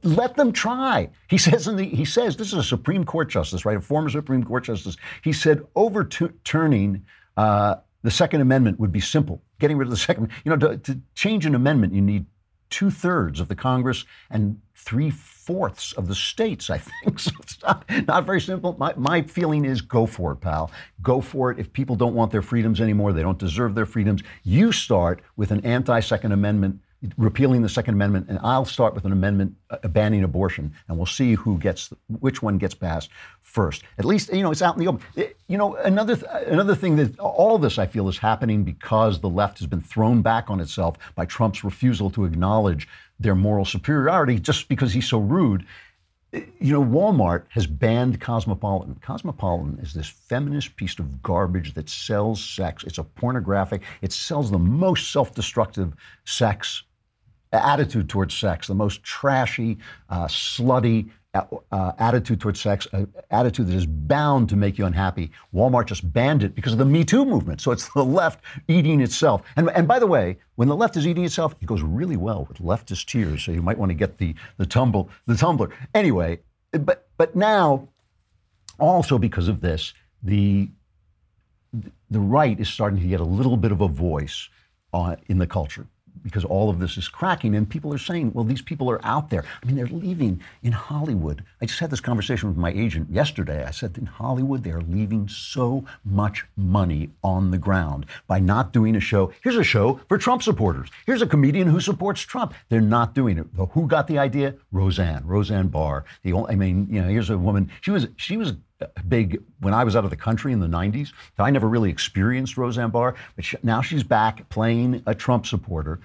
let 0.04 0.36
them 0.36 0.52
try. 0.52 1.10
He 1.28 1.36
says 1.46 1.66
in 1.66 1.74
the 1.74 1.86
he 1.86 2.04
says 2.04 2.36
this 2.36 2.52
is 2.52 2.58
a 2.60 2.62
Supreme 2.62 3.02
Court 3.02 3.28
justice, 3.28 3.64
right? 3.64 3.76
A 3.76 3.80
former 3.80 4.08
Supreme 4.08 4.44
Court 4.44 4.62
justice. 4.62 4.96
He 5.24 5.32
said 5.32 5.66
overturning 5.74 7.04
uh, 7.36 7.74
the 8.04 8.12
Second 8.12 8.40
Amendment 8.40 8.78
would 8.78 8.92
be 8.92 9.00
simple. 9.00 9.42
Getting 9.58 9.78
rid 9.78 9.86
of 9.86 9.90
the 9.90 9.96
Second, 9.96 10.28
you 10.44 10.50
know, 10.50 10.68
to, 10.68 10.76
to 10.76 11.00
change 11.16 11.44
an 11.44 11.56
amendment, 11.56 11.92
you 11.92 12.02
need 12.02 12.26
two 12.70 12.92
thirds 12.92 13.40
of 13.40 13.48
the 13.48 13.56
Congress 13.56 14.04
and 14.30 14.60
three 14.84 15.10
fourths 15.10 15.92
of 15.92 16.08
the 16.08 16.14
states, 16.14 16.70
I 16.70 16.78
think. 16.78 17.18
So 17.24 17.30
it's 17.40 17.62
not, 17.62 17.84
not 18.06 18.24
very 18.26 18.40
simple. 18.40 18.76
My, 18.78 18.92
my 18.96 19.22
feeling 19.22 19.64
is 19.64 19.80
go 19.80 20.04
for 20.04 20.32
it, 20.32 20.36
pal. 20.36 20.70
Go 21.02 21.20
for 21.20 21.50
it. 21.50 21.58
If 21.58 21.72
people 21.72 21.96
don't 21.96 22.14
want 22.14 22.32
their 22.32 22.42
freedoms 22.42 22.80
anymore, 22.80 23.12
they 23.12 23.22
don't 23.22 23.38
deserve 23.38 23.74
their 23.74 23.86
freedoms. 23.86 24.22
You 24.42 24.72
start 24.72 25.22
with 25.36 25.50
an 25.50 25.64
anti 25.64 26.00
Second 26.00 26.32
Amendment 26.32 26.80
repealing 27.18 27.62
the 27.62 27.68
Second 27.68 27.94
Amendment, 27.94 28.26
and 28.28 28.38
I'll 28.42 28.64
start 28.64 28.94
with 28.94 29.04
an 29.04 29.12
amendment 29.12 29.54
uh, 29.70 29.88
banning 29.88 30.24
abortion, 30.24 30.72
and 30.88 30.96
we'll 30.96 31.06
see 31.06 31.34
who 31.34 31.58
gets 31.58 31.90
which 32.20 32.42
one 32.42 32.58
gets 32.58 32.74
passed 32.74 33.10
first. 33.42 33.82
At 33.98 34.04
least 34.04 34.32
you 34.32 34.42
know 34.42 34.50
it's 34.50 34.62
out 34.62 34.76
in 34.76 34.80
the 34.80 34.88
open. 34.88 35.02
It, 35.16 35.36
you 35.48 35.58
know 35.58 35.76
another 35.76 36.16
th- 36.16 36.30
another 36.46 36.74
thing 36.74 36.96
that 36.96 37.18
all 37.18 37.58
this 37.58 37.78
I 37.78 37.86
feel 37.86 38.08
is 38.08 38.18
happening 38.18 38.64
because 38.64 39.20
the 39.20 39.28
left 39.28 39.58
has 39.58 39.66
been 39.66 39.80
thrown 39.80 40.22
back 40.22 40.50
on 40.50 40.60
itself 40.60 40.96
by 41.14 41.26
Trump's 41.26 41.64
refusal 41.64 42.10
to 42.10 42.24
acknowledge 42.24 42.88
their 43.20 43.34
moral 43.34 43.64
superiority 43.64 44.38
just 44.38 44.68
because 44.68 44.92
he's 44.92 45.08
so 45.08 45.18
rude. 45.18 45.64
You 46.32 46.72
know, 46.72 46.84
Walmart 46.84 47.44
has 47.50 47.66
banned 47.66 48.20
Cosmopolitan. 48.20 48.96
Cosmopolitan 48.96 49.78
is 49.80 49.94
this 49.94 50.08
feminist 50.08 50.76
piece 50.76 50.98
of 50.98 51.22
garbage 51.22 51.74
that 51.74 51.88
sells 51.88 52.44
sex. 52.44 52.82
It's 52.84 52.98
a 52.98 53.04
pornographic, 53.04 53.82
it 54.02 54.12
sells 54.12 54.50
the 54.50 54.58
most 54.58 55.12
self 55.12 55.34
destructive 55.34 55.94
sex 56.24 56.82
attitude 57.52 58.08
towards 58.08 58.36
sex, 58.36 58.66
the 58.66 58.74
most 58.74 59.02
trashy, 59.04 59.78
uh, 60.08 60.26
slutty 60.26 61.10
uh, 61.34 61.92
attitude 61.98 62.40
towards 62.40 62.60
sex, 62.60 62.86
uh, 62.92 63.04
attitude 63.30 63.66
that 63.66 63.74
is 63.74 63.86
bound 63.86 64.48
to 64.48 64.56
make 64.56 64.78
you 64.78 64.86
unhappy. 64.86 65.30
Walmart 65.52 65.86
just 65.86 66.10
banned 66.12 66.42
it 66.42 66.54
because 66.54 66.72
of 66.72 66.78
the 66.78 66.84
Me 66.84 67.04
Too 67.04 67.24
movement. 67.24 67.60
So 67.60 67.72
it's 67.72 67.88
the 67.92 68.04
left 68.04 68.44
eating 68.68 69.00
itself. 69.00 69.42
And, 69.56 69.70
and 69.70 69.88
by 69.88 69.98
the 69.98 70.06
way, 70.06 70.38
when 70.56 70.68
the 70.68 70.76
left 70.76 70.96
is 70.96 71.06
eating 71.06 71.24
itself, 71.24 71.54
it 71.60 71.66
goes 71.66 71.82
really 71.82 72.16
well 72.16 72.46
with 72.48 72.58
leftist 72.58 73.06
tears. 73.06 73.44
So 73.44 73.52
you 73.52 73.62
might 73.62 73.78
want 73.78 73.90
to 73.90 73.94
get 73.94 74.18
the 74.18 74.34
the 74.56 74.66
tumble 74.66 75.10
the 75.26 75.36
tumbler. 75.36 75.70
Anyway, 75.94 76.40
but 76.70 77.08
but 77.16 77.34
now, 77.34 77.88
also 78.78 79.18
because 79.18 79.48
of 79.48 79.60
this, 79.60 79.92
the 80.22 80.68
the 82.10 82.20
right 82.20 82.58
is 82.60 82.68
starting 82.68 83.00
to 83.00 83.06
get 83.06 83.20
a 83.20 83.24
little 83.24 83.56
bit 83.56 83.72
of 83.72 83.80
a 83.80 83.88
voice 83.88 84.48
uh, 84.92 85.16
in 85.26 85.38
the 85.38 85.46
culture 85.46 85.86
because 86.24 86.44
all 86.44 86.70
of 86.70 86.80
this 86.80 86.96
is 86.96 87.06
cracking 87.06 87.54
and 87.54 87.68
people 87.68 87.92
are 87.92 87.98
saying, 87.98 88.32
well, 88.32 88.44
these 88.44 88.62
people 88.62 88.90
are 88.90 89.04
out 89.04 89.30
there. 89.30 89.44
I 89.62 89.66
mean, 89.66 89.76
they're 89.76 89.86
leaving 89.86 90.40
in 90.62 90.72
Hollywood. 90.72 91.44
I 91.60 91.66
just 91.66 91.78
had 91.78 91.90
this 91.90 92.00
conversation 92.00 92.48
with 92.48 92.58
my 92.58 92.72
agent 92.72 93.10
yesterday. 93.10 93.64
I 93.64 93.70
said, 93.70 93.96
in 93.98 94.06
Hollywood, 94.06 94.64
they're 94.64 94.80
leaving 94.80 95.28
so 95.28 95.84
much 96.04 96.46
money 96.56 97.10
on 97.22 97.50
the 97.50 97.58
ground 97.58 98.06
by 98.26 98.40
not 98.40 98.72
doing 98.72 98.96
a 98.96 99.00
show. 99.00 99.32
Here's 99.42 99.56
a 99.56 99.62
show 99.64 100.00
for 100.08 100.18
Trump 100.18 100.42
supporters. 100.42 100.88
Here's 101.06 101.22
a 101.22 101.26
comedian 101.26 101.68
who 101.68 101.80
supports 101.80 102.22
Trump. 102.22 102.54
They're 102.70 102.80
not 102.80 103.14
doing 103.14 103.38
it. 103.38 103.46
Who 103.72 103.86
got 103.86 104.06
the 104.08 104.18
idea? 104.18 104.54
Roseanne, 104.72 105.26
Roseanne 105.26 105.68
Barr. 105.68 106.04
The 106.22 106.32
only, 106.32 106.52
I 106.52 106.56
mean, 106.56 106.88
you 106.90 107.02
know, 107.02 107.08
here's 107.08 107.30
a 107.30 107.38
woman. 107.38 107.70
She 107.82 107.90
was, 107.90 108.08
she 108.16 108.36
was 108.36 108.54
big 109.08 109.42
when 109.60 109.74
I 109.74 109.84
was 109.84 109.96
out 109.96 110.04
of 110.04 110.10
the 110.10 110.16
country 110.16 110.52
in 110.52 110.60
the 110.60 110.66
90s. 110.66 111.12
I 111.38 111.50
never 111.50 111.68
really 111.68 111.90
experienced 111.90 112.56
Roseanne 112.56 112.90
Barr, 112.90 113.14
but 113.36 113.44
she, 113.44 113.56
now 113.62 113.80
she's 113.82 114.02
back 114.02 114.48
playing 114.48 115.02
a 115.06 115.14
Trump 115.14 115.46
supporter. 115.46 116.00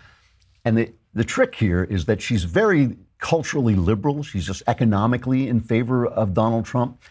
And 0.65 0.77
the, 0.77 0.93
the 1.13 1.23
trick 1.23 1.55
here 1.55 1.83
is 1.83 2.05
that 2.05 2.21
she's 2.21 2.43
very 2.43 2.95
culturally 3.17 3.75
liberal. 3.75 4.23
She's 4.23 4.45
just 4.45 4.63
economically 4.67 5.47
in 5.47 5.59
favor 5.59 6.05
of 6.05 6.33
Donald 6.33 6.65
Trump. 6.65 7.01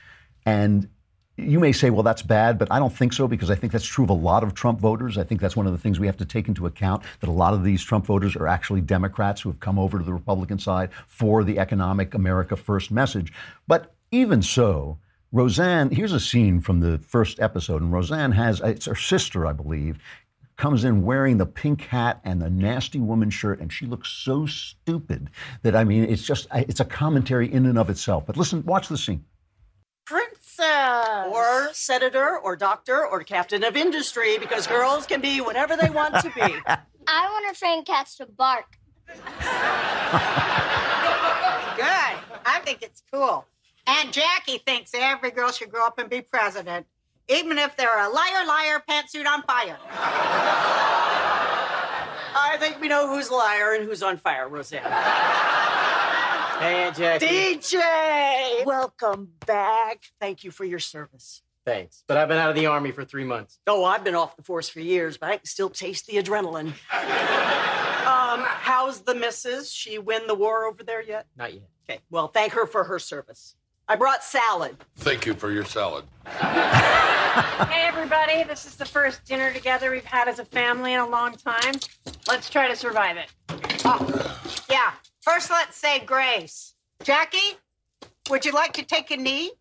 And 0.46 0.88
you 1.36 1.60
may 1.60 1.72
say, 1.72 1.90
well, 1.90 2.02
that's 2.02 2.22
bad, 2.22 2.58
but 2.58 2.70
I 2.70 2.78
don't 2.78 2.92
think 2.92 3.12
so 3.12 3.28
because 3.28 3.50
I 3.50 3.54
think 3.54 3.72
that's 3.72 3.84
true 3.84 4.04
of 4.04 4.10
a 4.10 4.14
lot 4.14 4.42
of 4.42 4.54
Trump 4.54 4.80
voters. 4.80 5.18
I 5.18 5.24
think 5.24 5.40
that's 5.40 5.56
one 5.56 5.66
of 5.66 5.72
the 5.72 5.78
things 5.78 6.00
we 6.00 6.06
have 6.06 6.16
to 6.16 6.24
take 6.24 6.48
into 6.48 6.66
account 6.66 7.04
that 7.20 7.28
a 7.28 7.32
lot 7.32 7.54
of 7.54 7.62
these 7.62 7.82
Trump 7.82 8.06
voters 8.06 8.34
are 8.34 8.48
actually 8.48 8.80
Democrats 8.80 9.40
who 9.40 9.48
have 9.48 9.60
come 9.60 9.78
over 9.78 9.98
to 9.98 10.04
the 10.04 10.12
Republican 10.12 10.58
side 10.58 10.90
for 11.06 11.44
the 11.44 11.58
economic 11.58 12.14
America 12.14 12.56
First 12.56 12.90
message. 12.90 13.32
But 13.68 13.94
even 14.10 14.42
so, 14.42 14.98
Roseanne, 15.30 15.90
here's 15.90 16.12
a 16.12 16.20
scene 16.20 16.60
from 16.60 16.80
the 16.80 16.98
first 16.98 17.38
episode, 17.40 17.82
and 17.82 17.92
Roseanne 17.92 18.32
has, 18.32 18.60
it's 18.60 18.86
her 18.86 18.94
sister, 18.94 19.46
I 19.46 19.52
believe, 19.52 19.98
comes 20.56 20.84
in 20.84 21.02
wearing 21.02 21.36
the 21.36 21.46
pink 21.46 21.82
hat 21.82 22.20
and 22.24 22.40
the 22.40 22.48
nasty 22.48 22.98
woman 22.98 23.28
shirt, 23.30 23.60
and 23.60 23.72
she 23.72 23.86
looks 23.86 24.08
so 24.08 24.46
stupid 24.46 25.30
that, 25.62 25.76
I 25.76 25.84
mean, 25.84 26.04
it's 26.04 26.24
just, 26.24 26.48
it's 26.52 26.80
a 26.80 26.84
commentary 26.84 27.52
in 27.52 27.66
and 27.66 27.78
of 27.78 27.90
itself. 27.90 28.24
But 28.26 28.36
listen, 28.36 28.64
watch 28.64 28.88
the 28.88 28.96
scene. 28.98 29.24
Princess. 30.06 31.28
Or 31.30 31.68
senator, 31.72 32.38
or 32.38 32.56
doctor, 32.56 33.06
or 33.06 33.22
captain 33.22 33.62
of 33.62 33.76
industry, 33.76 34.38
because 34.38 34.66
girls 34.66 35.06
can 35.06 35.20
be 35.20 35.40
whatever 35.42 35.76
they 35.76 35.90
want 35.90 36.14
to 36.22 36.30
be. 36.30 36.40
I 37.06 37.30
want 37.30 37.54
to 37.54 37.58
train 37.58 37.84
cats 37.84 38.16
to 38.16 38.26
bark. 38.26 38.78
Good. 39.08 39.24
I 42.46 42.60
think 42.64 42.82
it's 42.82 43.02
cool. 43.12 43.46
And 43.88 44.12
Jackie 44.12 44.58
thinks 44.58 44.92
every 44.94 45.30
girl 45.30 45.50
should 45.50 45.70
grow 45.70 45.86
up 45.86 45.98
and 45.98 46.10
be 46.10 46.20
president, 46.20 46.86
even 47.26 47.56
if 47.56 47.74
they're 47.74 47.98
a 47.98 48.10
liar, 48.10 48.46
liar, 48.46 48.82
pantsuit 48.86 49.26
on 49.26 49.42
fire. 49.44 49.78
I 52.36 52.58
think 52.60 52.82
we 52.82 52.88
know 52.88 53.08
who's 53.08 53.30
liar 53.30 53.72
and 53.72 53.84
who's 53.84 54.02
on 54.02 54.18
fire, 54.18 54.46
Roseanne. 54.46 54.82
Hey, 54.82 56.84
Aunt 56.84 56.96
Jackie. 56.96 57.26
DJ! 57.26 58.66
Welcome 58.66 59.30
back. 59.46 60.02
Thank 60.20 60.44
you 60.44 60.50
for 60.50 60.64
your 60.64 60.80
service. 60.80 61.42
Thanks, 61.64 62.04
but 62.06 62.18
I've 62.18 62.28
been 62.28 62.38
out 62.38 62.50
of 62.50 62.56
the 62.56 62.66
army 62.66 62.92
for 62.92 63.06
three 63.06 63.24
months. 63.24 63.58
Oh, 63.66 63.84
I've 63.84 64.04
been 64.04 64.14
off 64.14 64.36
the 64.36 64.42
force 64.42 64.68
for 64.68 64.80
years, 64.80 65.16
but 65.16 65.30
I 65.30 65.36
can 65.38 65.46
still 65.46 65.70
taste 65.70 66.06
the 66.06 66.14
adrenaline. 66.14 66.66
um, 66.92 68.44
how's 68.44 69.00
the 69.00 69.14
missus? 69.14 69.70
She 69.70 69.98
win 69.98 70.26
the 70.26 70.34
war 70.34 70.66
over 70.66 70.82
there 70.82 71.02
yet? 71.02 71.26
Not 71.36 71.54
yet. 71.54 71.68
Okay, 71.88 72.00
well, 72.10 72.28
thank 72.28 72.52
her 72.52 72.66
for 72.66 72.84
her 72.84 72.98
service. 72.98 73.54
I 73.90 73.96
brought 73.96 74.22
salad. 74.22 74.76
Thank 74.96 75.24
you 75.24 75.32
for 75.34 75.50
your 75.50 75.64
salad. 75.64 76.04
Hey, 77.68 77.86
everybody. 77.86 78.42
This 78.42 78.66
is 78.66 78.74
the 78.74 78.84
first 78.84 79.24
dinner 79.24 79.52
together 79.52 79.92
we've 79.92 80.04
had 80.04 80.26
as 80.26 80.40
a 80.40 80.44
family 80.44 80.94
in 80.94 81.00
a 81.00 81.08
long 81.08 81.34
time. 81.34 81.74
Let's 82.26 82.50
try 82.50 82.66
to 82.66 82.74
survive 82.74 83.16
it. 83.16 83.32
Oh, 83.84 84.40
yeah. 84.68 84.92
First, 85.20 85.50
let's 85.50 85.76
say 85.76 86.00
grace. 86.00 86.74
Jackie, 87.04 87.56
would 88.28 88.44
you 88.44 88.50
like 88.50 88.72
to 88.72 88.82
take 88.82 89.12
a 89.12 89.16
knee? 89.16 89.52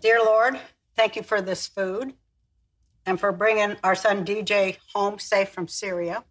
Dear 0.00 0.24
Lord, 0.24 0.58
thank 0.94 1.16
you 1.16 1.22
for 1.22 1.42
this 1.42 1.66
food 1.66 2.14
and 3.04 3.20
for 3.20 3.30
bringing 3.32 3.76
our 3.84 3.94
son 3.94 4.24
DJ 4.24 4.78
home 4.94 5.18
safe 5.18 5.50
from 5.50 5.68
Syria. 5.68 6.24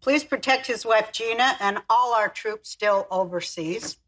Please 0.00 0.24
protect 0.24 0.66
his 0.66 0.86
wife 0.86 1.12
Gina 1.12 1.56
and 1.60 1.78
all 1.90 2.14
our 2.14 2.28
troops 2.28 2.70
still 2.70 3.06
overseas. 3.10 3.98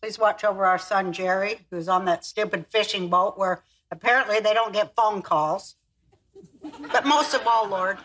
Please 0.00 0.18
watch 0.18 0.44
over 0.44 0.64
our 0.64 0.78
son 0.78 1.12
Jerry, 1.12 1.60
who's 1.70 1.88
on 1.88 2.04
that 2.04 2.24
stupid 2.24 2.66
fishing 2.70 3.08
boat 3.08 3.38
where 3.38 3.62
apparently 3.90 4.40
they 4.40 4.54
don't 4.54 4.72
get 4.72 4.94
phone 4.94 5.22
calls. 5.22 5.76
But 6.92 7.06
most 7.06 7.34
of 7.34 7.46
all, 7.46 7.68
Lord, 7.68 7.98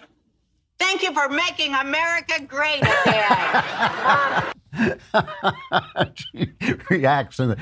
thank 0.80 1.04
you 1.04 1.14
for 1.14 1.30
making 1.30 1.74
America 1.74 2.42
great 2.42 2.82
again. 2.82 4.44
reacts 6.90 7.40
and 7.40 7.56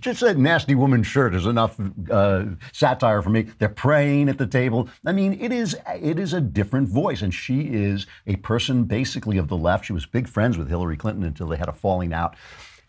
just 0.00 0.20
that 0.20 0.36
nasty 0.38 0.74
woman 0.74 1.02
shirt 1.02 1.34
is 1.34 1.46
enough 1.46 1.78
uh, 2.10 2.44
satire 2.72 3.22
for 3.22 3.30
me. 3.30 3.46
They're 3.58 3.68
praying 3.68 4.28
at 4.28 4.38
the 4.38 4.46
table. 4.46 4.88
I 5.04 5.12
mean, 5.12 5.38
it 5.40 5.52
is 5.52 5.76
it 5.94 6.18
is 6.18 6.32
a 6.32 6.40
different 6.40 6.88
voice, 6.88 7.22
and 7.22 7.32
she 7.32 7.62
is 7.62 8.06
a 8.26 8.36
person 8.36 8.84
basically 8.84 9.38
of 9.38 9.48
the 9.48 9.56
left. 9.56 9.84
She 9.84 9.92
was 9.92 10.06
big 10.06 10.28
friends 10.28 10.56
with 10.56 10.68
Hillary 10.68 10.96
Clinton 10.96 11.24
until 11.24 11.48
they 11.48 11.56
had 11.56 11.68
a 11.68 11.72
falling 11.72 12.12
out. 12.12 12.36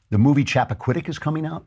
The 0.09 0.17
movie 0.17 0.45
Chappaquiddick 0.45 1.09
is 1.09 1.19
coming 1.19 1.45
out. 1.45 1.65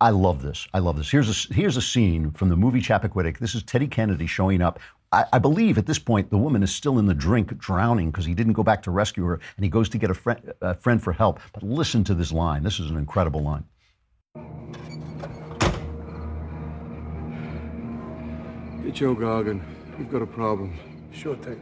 I 0.00 0.10
love 0.10 0.42
this. 0.42 0.68
I 0.74 0.78
love 0.78 0.96
this. 0.98 1.10
Here's 1.10 1.50
a 1.50 1.54
here's 1.54 1.76
a 1.76 1.82
scene 1.82 2.30
from 2.32 2.50
the 2.50 2.56
movie 2.56 2.80
Chappaquiddick. 2.80 3.38
This 3.38 3.54
is 3.54 3.62
Teddy 3.62 3.88
Kennedy 3.88 4.26
showing 4.26 4.60
up. 4.60 4.78
I, 5.12 5.24
I 5.34 5.38
believe 5.38 5.78
at 5.78 5.86
this 5.86 5.98
point 5.98 6.30
the 6.30 6.38
woman 6.38 6.62
is 6.62 6.74
still 6.74 6.98
in 6.98 7.06
the 7.06 7.14
drink, 7.14 7.56
drowning 7.58 8.10
because 8.10 8.24
he 8.24 8.34
didn't 8.34 8.54
go 8.54 8.62
back 8.62 8.82
to 8.82 8.90
rescue 8.90 9.24
her, 9.24 9.40
and 9.56 9.64
he 9.64 9.70
goes 9.70 9.88
to 9.90 9.98
get 9.98 10.10
a 10.10 10.14
friend, 10.14 10.52
a 10.60 10.74
friend 10.74 11.02
for 11.02 11.12
help. 11.12 11.40
But 11.52 11.62
listen 11.62 12.04
to 12.04 12.14
this 12.14 12.32
line. 12.32 12.62
This 12.62 12.80
is 12.80 12.90
an 12.90 12.96
incredible 12.96 13.42
line. 13.42 13.64
Hey, 18.82 18.92
Joe 18.92 19.14
Gargan, 19.14 19.60
we've 19.98 20.10
got 20.10 20.22
a 20.22 20.26
problem. 20.26 20.76
Sure 21.12 21.36
thing. 21.36 21.60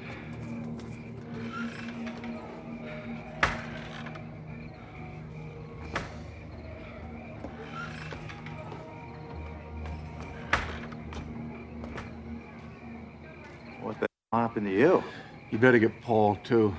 What 14.35 14.41
happened 14.41 14.67
to 14.67 14.73
you? 14.73 15.05
You 15.53 15.59
better 15.59 15.79
get 15.79 16.03
Paul, 16.03 16.35
too. 16.43 16.75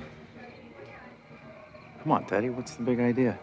Come 2.04 2.12
on, 2.12 2.26
Teddy. 2.26 2.50
What's 2.50 2.76
the 2.76 2.84
big 2.84 3.00
idea? 3.00 3.40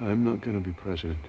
I'm 0.00 0.24
not 0.24 0.40
going 0.40 0.60
to 0.60 0.68
be 0.68 0.72
president. 0.72 1.20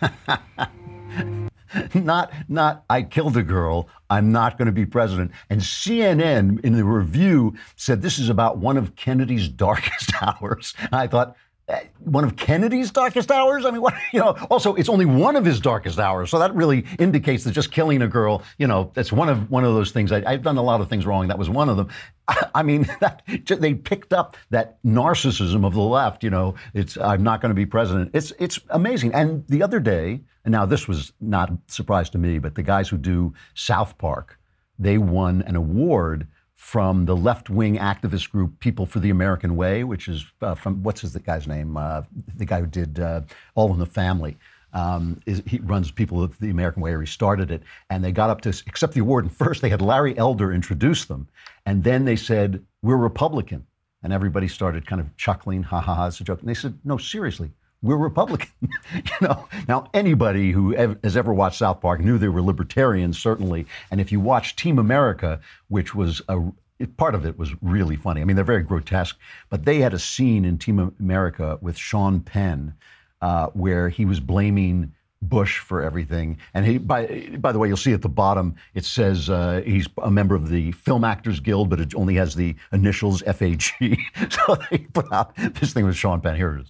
not 1.94 2.32
not 2.48 2.84
I 2.88 3.02
killed 3.02 3.36
a 3.36 3.42
girl. 3.42 3.90
I'm 4.08 4.32
not 4.32 4.56
going 4.56 4.64
to 4.64 4.72
be 4.72 4.86
president. 4.86 5.30
And 5.50 5.60
CNN 5.60 6.64
in 6.64 6.78
the 6.78 6.84
review 6.84 7.54
said 7.76 8.00
this 8.00 8.18
is 8.18 8.30
about 8.30 8.56
one 8.56 8.78
of 8.78 8.96
Kennedy's 8.96 9.48
darkest 9.48 10.14
hours. 10.22 10.72
I 10.92 11.06
thought 11.06 11.36
Uh, 11.70 11.80
one 12.00 12.24
of 12.24 12.36
Kennedy's 12.36 12.90
darkest 12.90 13.30
hours. 13.30 13.64
I 13.64 13.70
mean, 13.70 13.82
what 13.82 13.94
you 14.12 14.20
know. 14.20 14.36
Also, 14.50 14.74
it's 14.74 14.88
only 14.88 15.06
one 15.06 15.36
of 15.36 15.44
his 15.44 15.60
darkest 15.60 15.98
hours, 15.98 16.30
so 16.30 16.38
that 16.38 16.54
really 16.54 16.84
indicates 16.98 17.44
that 17.44 17.52
just 17.52 17.70
killing 17.70 18.02
a 18.02 18.08
girl, 18.08 18.42
you 18.58 18.66
know, 18.66 18.90
that's 18.94 19.12
one 19.12 19.28
of 19.28 19.50
one 19.50 19.64
of 19.64 19.74
those 19.74 19.90
things. 19.90 20.12
I, 20.12 20.32
have 20.32 20.42
done 20.42 20.56
a 20.56 20.62
lot 20.62 20.80
of 20.80 20.88
things 20.88 21.06
wrong. 21.06 21.28
That 21.28 21.38
was 21.38 21.48
one 21.48 21.68
of 21.68 21.76
them. 21.76 21.88
I 22.54 22.62
mean, 22.62 22.88
that, 23.00 23.22
they 23.46 23.74
picked 23.74 24.12
up 24.12 24.36
that 24.50 24.82
narcissism 24.84 25.64
of 25.64 25.74
the 25.74 25.80
left. 25.80 26.24
You 26.24 26.30
know, 26.30 26.54
it's 26.74 26.96
I'm 26.96 27.22
not 27.22 27.40
going 27.40 27.50
to 27.50 27.54
be 27.54 27.66
president. 27.66 28.10
It's 28.14 28.32
it's 28.38 28.58
amazing. 28.70 29.14
And 29.14 29.46
the 29.48 29.62
other 29.62 29.80
day, 29.80 30.20
and 30.44 30.52
now 30.52 30.66
this 30.66 30.88
was 30.88 31.12
not 31.20 31.50
a 31.50 31.58
surprise 31.68 32.10
to 32.10 32.18
me, 32.18 32.38
but 32.38 32.54
the 32.54 32.62
guys 32.62 32.88
who 32.88 32.96
do 32.96 33.34
South 33.54 33.96
Park, 33.98 34.38
they 34.78 34.98
won 34.98 35.42
an 35.42 35.56
award 35.56 36.26
from 36.60 37.06
the 37.06 37.16
left-wing 37.16 37.78
activist 37.78 38.30
group 38.30 38.60
People 38.60 38.84
for 38.84 39.00
the 39.00 39.08
American 39.08 39.56
Way, 39.56 39.82
which 39.82 40.08
is 40.08 40.26
uh, 40.42 40.54
from 40.54 40.82
what's 40.82 41.00
his 41.00 41.14
the 41.14 41.18
guy's 41.18 41.48
name? 41.48 41.74
Uh, 41.74 42.02
the 42.36 42.44
guy 42.44 42.60
who 42.60 42.66
did 42.66 43.00
uh, 43.00 43.22
All 43.54 43.72
in 43.72 43.78
the 43.78 43.86
Family. 43.86 44.36
Um, 44.74 45.18
is, 45.24 45.42
he 45.46 45.58
runs 45.60 45.90
People 45.90 46.22
of 46.22 46.38
the 46.38 46.50
American 46.50 46.82
Way, 46.82 46.92
or 46.92 47.00
he 47.00 47.06
started 47.06 47.50
it, 47.50 47.62
and 47.88 48.04
they 48.04 48.12
got 48.12 48.28
up 48.28 48.42
to 48.42 48.50
accept 48.50 48.92
the 48.92 49.00
award. 49.00 49.24
And 49.24 49.34
first, 49.34 49.62
they 49.62 49.70
had 49.70 49.80
Larry 49.80 50.16
Elder 50.18 50.52
introduce 50.52 51.06
them, 51.06 51.28
and 51.64 51.82
then 51.82 52.04
they 52.04 52.14
said, 52.14 52.62
"We're 52.82 52.98
Republican," 52.98 53.66
and 54.02 54.12
everybody 54.12 54.46
started 54.46 54.86
kind 54.86 55.00
of 55.00 55.16
chuckling, 55.16 55.62
"Ha 55.62 55.80
ha 55.80 55.94
ha!" 55.94 56.06
It's 56.08 56.20
a 56.20 56.24
joke. 56.24 56.40
And 56.40 56.48
they 56.48 56.54
said, 56.54 56.78
"No, 56.84 56.98
seriously, 56.98 57.50
we're 57.82 57.96
Republican. 57.96 58.50
you 58.94 59.02
know, 59.20 59.48
now 59.68 59.88
anybody 59.94 60.50
who 60.52 60.74
ev- 60.74 60.98
has 61.02 61.16
ever 61.16 61.32
watched 61.32 61.58
South 61.58 61.80
Park 61.80 62.00
knew 62.00 62.18
they 62.18 62.28
were 62.28 62.42
libertarians, 62.42 63.18
certainly. 63.18 63.66
And 63.90 64.00
if 64.00 64.12
you 64.12 64.20
watch 64.20 64.56
Team 64.56 64.78
America, 64.78 65.40
which 65.68 65.94
was 65.94 66.20
a 66.28 66.52
part 66.96 67.14
of 67.14 67.26
it 67.26 67.38
was 67.38 67.50
really 67.62 67.96
funny. 67.96 68.20
I 68.20 68.24
mean, 68.24 68.36
they're 68.36 68.44
very 68.44 68.62
grotesque, 68.62 69.18
but 69.48 69.64
they 69.64 69.78
had 69.78 69.94
a 69.94 69.98
scene 69.98 70.44
in 70.44 70.58
Team 70.58 70.94
America 70.98 71.58
with 71.60 71.76
Sean 71.76 72.20
Penn 72.20 72.74
uh, 73.20 73.48
where 73.48 73.88
he 73.88 74.04
was 74.04 74.20
blaming 74.20 74.92
Bush 75.22 75.58
for 75.58 75.82
everything. 75.82 76.38
And 76.54 76.64
he, 76.64 76.78
by 76.78 77.28
by 77.38 77.52
the 77.52 77.58
way, 77.58 77.68
you'll 77.68 77.76
see 77.76 77.92
at 77.92 78.00
the 78.00 78.08
bottom 78.08 78.54
it 78.74 78.86
says 78.86 79.28
uh, 79.28 79.60
he's 79.64 79.86
a 80.02 80.10
member 80.10 80.34
of 80.34 80.48
the 80.48 80.72
Film 80.72 81.04
Actors 81.04 81.40
Guild, 81.40 81.68
but 81.68 81.80
it 81.80 81.94
only 81.94 82.14
has 82.14 82.34
the 82.34 82.56
initials 82.72 83.22
FAG. 83.22 83.62
so 84.30 84.56
they 84.70 84.78
put 84.78 85.12
out 85.12 85.36
this 85.36 85.74
thing 85.74 85.84
with 85.84 85.96
Sean 85.96 86.20
Penn. 86.20 86.36
Here 86.36 86.56
it 86.56 86.62
is. 86.62 86.68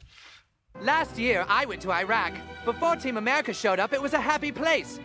Last 0.83 1.19
year, 1.19 1.45
I 1.47 1.67
went 1.67 1.83
to 1.83 1.93
Iraq. 1.93 2.33
Before 2.65 2.97
Team 2.97 3.19
America 3.19 3.53
showed 3.53 3.79
up, 3.79 3.93
it 3.93 4.01
was 4.01 4.15
a 4.15 4.21
happy 4.21 4.51
place. 4.51 4.99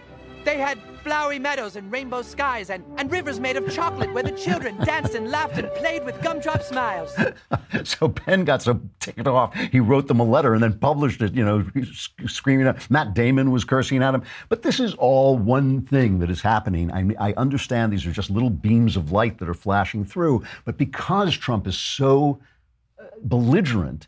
They 0.46 0.58
had 0.58 0.80
flowery 1.04 1.38
meadows 1.38 1.76
and 1.76 1.92
rainbow 1.92 2.22
skies 2.22 2.70
and, 2.70 2.86
and 2.98 3.12
rivers 3.12 3.42
made 3.42 3.58
of 3.58 3.70
chocolate 3.70 4.14
where 4.14 4.24
the 4.24 4.32
children 4.32 4.78
danced 4.86 5.16
and 5.16 5.30
laughed 5.30 5.58
and 5.58 5.70
played 5.74 6.06
with 6.06 6.22
gumdrop 6.22 6.62
smiles. 6.62 7.14
so 7.84 8.08
Penn 8.08 8.46
got 8.46 8.62
so 8.62 8.80
ticked 9.02 9.28
off, 9.28 9.54
he 9.54 9.82
wrote 9.82 10.08
them 10.08 10.22
a 10.22 10.24
letter 10.24 10.54
and 10.54 10.64
then 10.64 10.80
published 10.80 11.22
it, 11.22 11.34
you 11.34 11.44
know, 11.44 11.66
screaming 12.26 12.68
at 12.68 12.90
Matt 12.90 13.14
Damon 13.14 13.52
was 13.52 13.66
cursing 13.66 14.02
at 14.02 14.16
him. 14.16 14.24
But 14.48 14.62
this 14.62 14.80
is 14.80 14.94
all 14.94 15.38
one 15.38 15.82
thing 15.82 16.20
that 16.20 16.30
is 16.30 16.42
happening. 16.42 16.90
I, 16.92 17.32
I 17.32 17.34
understand 17.34 17.92
these 17.92 18.06
are 18.06 18.14
just 18.14 18.30
little 18.30 18.50
beams 18.50 18.96
of 18.96 19.12
light 19.12 19.40
that 19.40 19.50
are 19.50 19.54
flashing 19.54 20.06
through, 20.06 20.46
but 20.64 20.78
because 20.78 21.36
Trump 21.36 21.68
is 21.68 21.78
so 21.78 22.40
uh, 22.98 23.06
belligerent, 23.24 24.08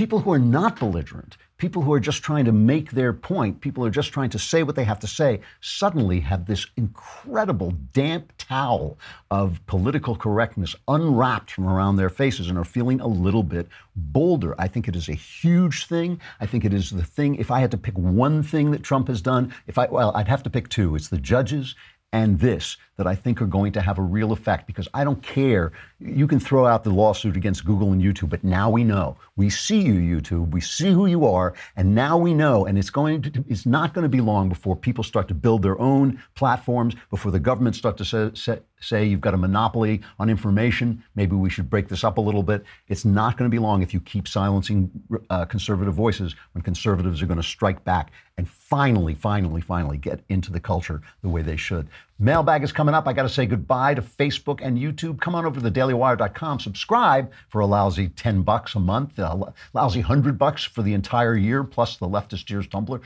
people 0.00 0.20
who 0.20 0.32
are 0.32 0.38
not 0.38 0.78
belligerent, 0.78 1.36
people 1.58 1.82
who 1.82 1.92
are 1.92 2.00
just 2.00 2.22
trying 2.22 2.46
to 2.46 2.52
make 2.52 2.90
their 2.92 3.12
point, 3.12 3.60
people 3.60 3.82
who 3.82 3.86
are 3.86 3.90
just 3.90 4.14
trying 4.14 4.30
to 4.30 4.38
say 4.38 4.62
what 4.62 4.74
they 4.74 4.82
have 4.82 4.98
to 4.98 5.06
say, 5.06 5.38
suddenly 5.60 6.18
have 6.18 6.46
this 6.46 6.66
incredible 6.78 7.70
damp 7.92 8.32
towel 8.38 8.98
of 9.30 9.60
political 9.66 10.16
correctness 10.16 10.74
unwrapped 10.88 11.50
from 11.50 11.68
around 11.68 11.96
their 11.96 12.08
faces 12.08 12.48
and 12.48 12.56
are 12.56 12.64
feeling 12.64 12.98
a 13.02 13.06
little 13.06 13.42
bit 13.42 13.68
bolder. 13.94 14.58
I 14.58 14.68
think 14.68 14.88
it 14.88 14.96
is 14.96 15.10
a 15.10 15.14
huge 15.14 15.86
thing. 15.86 16.18
I 16.40 16.46
think 16.46 16.64
it 16.64 16.72
is 16.72 16.88
the 16.88 17.04
thing. 17.04 17.34
If 17.34 17.50
I 17.50 17.60
had 17.60 17.70
to 17.72 17.76
pick 17.76 17.98
one 17.98 18.42
thing 18.42 18.70
that 18.70 18.82
Trump 18.82 19.08
has 19.08 19.20
done, 19.20 19.52
if 19.66 19.76
I 19.76 19.84
well, 19.84 20.12
I'd 20.14 20.28
have 20.28 20.42
to 20.44 20.50
pick 20.50 20.70
two. 20.70 20.96
It's 20.96 21.08
the 21.08 21.18
judges 21.18 21.74
and 22.12 22.38
this 22.40 22.76
that 22.96 23.06
I 23.06 23.14
think 23.14 23.40
are 23.40 23.46
going 23.46 23.72
to 23.72 23.80
have 23.80 23.98
a 23.98 24.02
real 24.02 24.32
effect 24.32 24.66
because 24.66 24.88
I 24.92 25.04
don't 25.04 25.22
care. 25.22 25.72
You 26.00 26.26
can 26.26 26.40
throw 26.40 26.66
out 26.66 26.84
the 26.84 26.90
lawsuit 26.90 27.36
against 27.36 27.64
Google 27.64 27.92
and 27.92 28.02
YouTube, 28.02 28.30
but 28.30 28.44
now 28.44 28.68
we 28.68 28.84
know. 28.84 29.16
We 29.40 29.48
see 29.48 29.80
you, 29.80 29.94
YouTube. 29.94 30.50
We 30.50 30.60
see 30.60 30.90
who 30.90 31.06
you 31.06 31.24
are, 31.24 31.54
and 31.74 31.94
now 31.94 32.18
we 32.18 32.34
know. 32.34 32.66
And 32.66 32.76
it's 32.76 32.90
going 32.90 33.22
to. 33.22 33.42
It's 33.48 33.64
not 33.64 33.94
going 33.94 34.02
to 34.02 34.08
be 34.10 34.20
long 34.20 34.50
before 34.50 34.76
people 34.76 35.02
start 35.02 35.28
to 35.28 35.34
build 35.34 35.62
their 35.62 35.80
own 35.80 36.22
platforms. 36.34 36.94
Before 37.08 37.32
the 37.32 37.40
government 37.40 37.74
start 37.74 37.96
to 37.96 38.04
say, 38.04 38.30
say, 38.34 38.58
say 38.80 39.06
you've 39.06 39.22
got 39.22 39.32
a 39.32 39.38
monopoly 39.38 40.02
on 40.18 40.28
information. 40.28 41.02
Maybe 41.14 41.36
we 41.36 41.48
should 41.48 41.70
break 41.70 41.88
this 41.88 42.04
up 42.04 42.18
a 42.18 42.20
little 42.20 42.42
bit. 42.42 42.66
It's 42.88 43.06
not 43.06 43.38
going 43.38 43.50
to 43.50 43.54
be 43.54 43.58
long 43.58 43.80
if 43.82 43.94
you 43.94 44.00
keep 44.00 44.28
silencing 44.28 44.90
uh, 45.30 45.46
conservative 45.46 45.94
voices 45.94 46.36
when 46.52 46.60
conservatives 46.60 47.22
are 47.22 47.26
going 47.26 47.40
to 47.40 47.42
strike 47.42 47.82
back 47.82 48.12
and 48.36 48.48
finally, 48.48 49.14
finally, 49.14 49.60
finally 49.60 49.98
get 49.98 50.20
into 50.28 50.52
the 50.52 50.60
culture 50.60 51.02
the 51.22 51.28
way 51.28 51.42
they 51.42 51.56
should. 51.56 51.88
Mailbag 52.22 52.62
is 52.62 52.70
coming 52.70 52.94
up. 52.94 53.08
I 53.08 53.14
got 53.14 53.22
to 53.22 53.30
say 53.30 53.46
goodbye 53.46 53.94
to 53.94 54.02
Facebook 54.02 54.60
and 54.62 54.76
YouTube. 54.76 55.22
Come 55.22 55.34
on 55.34 55.46
over 55.46 55.58
to 55.58 55.70
thedailywire.com. 55.70 56.60
Subscribe 56.60 57.32
for 57.48 57.62
a 57.62 57.66
lousy 57.66 58.10
10 58.10 58.42
bucks 58.42 58.74
a 58.74 58.78
month, 58.78 59.18
a 59.18 59.54
lousy 59.72 60.00
100 60.00 60.36
bucks 60.36 60.62
for 60.62 60.82
the 60.82 60.92
entire 60.92 61.34
year, 61.34 61.64
plus 61.64 61.96
the 61.96 62.06
leftist 62.06 62.50
ears 62.50 62.66
tumbler. 62.66 63.00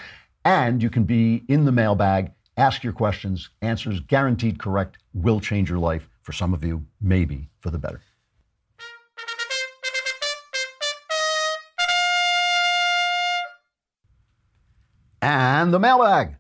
And 0.44 0.83
you 0.83 0.90
can 0.90 1.05
be 1.05 1.44
in 1.46 1.64
the 1.64 1.70
mailbag, 1.70 2.33
ask 2.57 2.83
your 2.83 2.92
questions, 2.92 3.50
answers 3.62 4.00
guaranteed 4.00 4.59
correct, 4.59 4.98
will 5.14 5.38
change 5.38 5.70
your 5.70 5.79
life. 5.79 6.09
For 6.22 6.33
some 6.33 6.53
of 6.53 6.64
you, 6.64 6.85
maybe 7.00 7.50
for 7.61 7.70
the 7.70 7.79
better. 7.79 8.00
And 15.22 15.72
the 15.72 15.79
mailbag. 15.79 16.35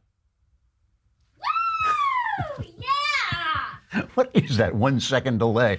What 4.14 4.30
is 4.34 4.56
that 4.56 4.74
one 4.74 5.00
second 5.00 5.38
delay? 5.38 5.76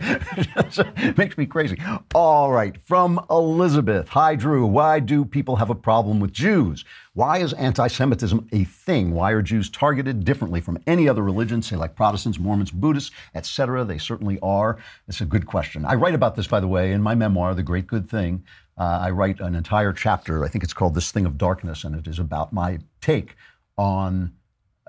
makes 1.17 1.37
me 1.37 1.45
crazy. 1.45 1.77
All 2.13 2.51
right, 2.51 2.75
from 2.81 3.23
Elizabeth. 3.29 4.07
Hi, 4.09 4.35
Drew. 4.35 4.65
Why 4.65 4.99
do 4.99 5.25
people 5.25 5.55
have 5.55 5.69
a 5.69 5.75
problem 5.75 6.19
with 6.19 6.31
Jews? 6.31 6.85
Why 7.13 7.39
is 7.39 7.53
anti 7.53 7.87
Semitism 7.87 8.47
a 8.51 8.63
thing? 8.65 9.11
Why 9.11 9.31
are 9.31 9.41
Jews 9.41 9.69
targeted 9.69 10.23
differently 10.23 10.61
from 10.61 10.77
any 10.87 11.07
other 11.07 11.23
religion, 11.23 11.61
say 11.61 11.75
like 11.75 11.95
Protestants, 11.95 12.39
Mormons, 12.39 12.71
Buddhists, 12.71 13.11
etc.? 13.35 13.83
They 13.85 13.97
certainly 13.97 14.39
are. 14.41 14.77
It's 15.07 15.21
a 15.21 15.25
good 15.25 15.45
question. 15.45 15.85
I 15.85 15.95
write 15.95 16.15
about 16.15 16.35
this, 16.35 16.47
by 16.47 16.59
the 16.59 16.67
way, 16.67 16.91
in 16.91 17.01
my 17.01 17.15
memoir, 17.15 17.53
The 17.53 17.63
Great 17.63 17.87
Good 17.87 18.09
Thing. 18.09 18.43
Uh, 18.77 18.99
I 19.03 19.09
write 19.11 19.39
an 19.39 19.55
entire 19.55 19.93
chapter. 19.93 20.43
I 20.43 20.49
think 20.49 20.63
it's 20.63 20.73
called 20.73 20.95
This 20.95 21.11
Thing 21.11 21.25
of 21.25 21.37
Darkness, 21.37 21.85
and 21.85 21.95
it 21.95 22.07
is 22.07 22.19
about 22.19 22.51
my 22.51 22.79
take 23.01 23.35
on 23.77 24.33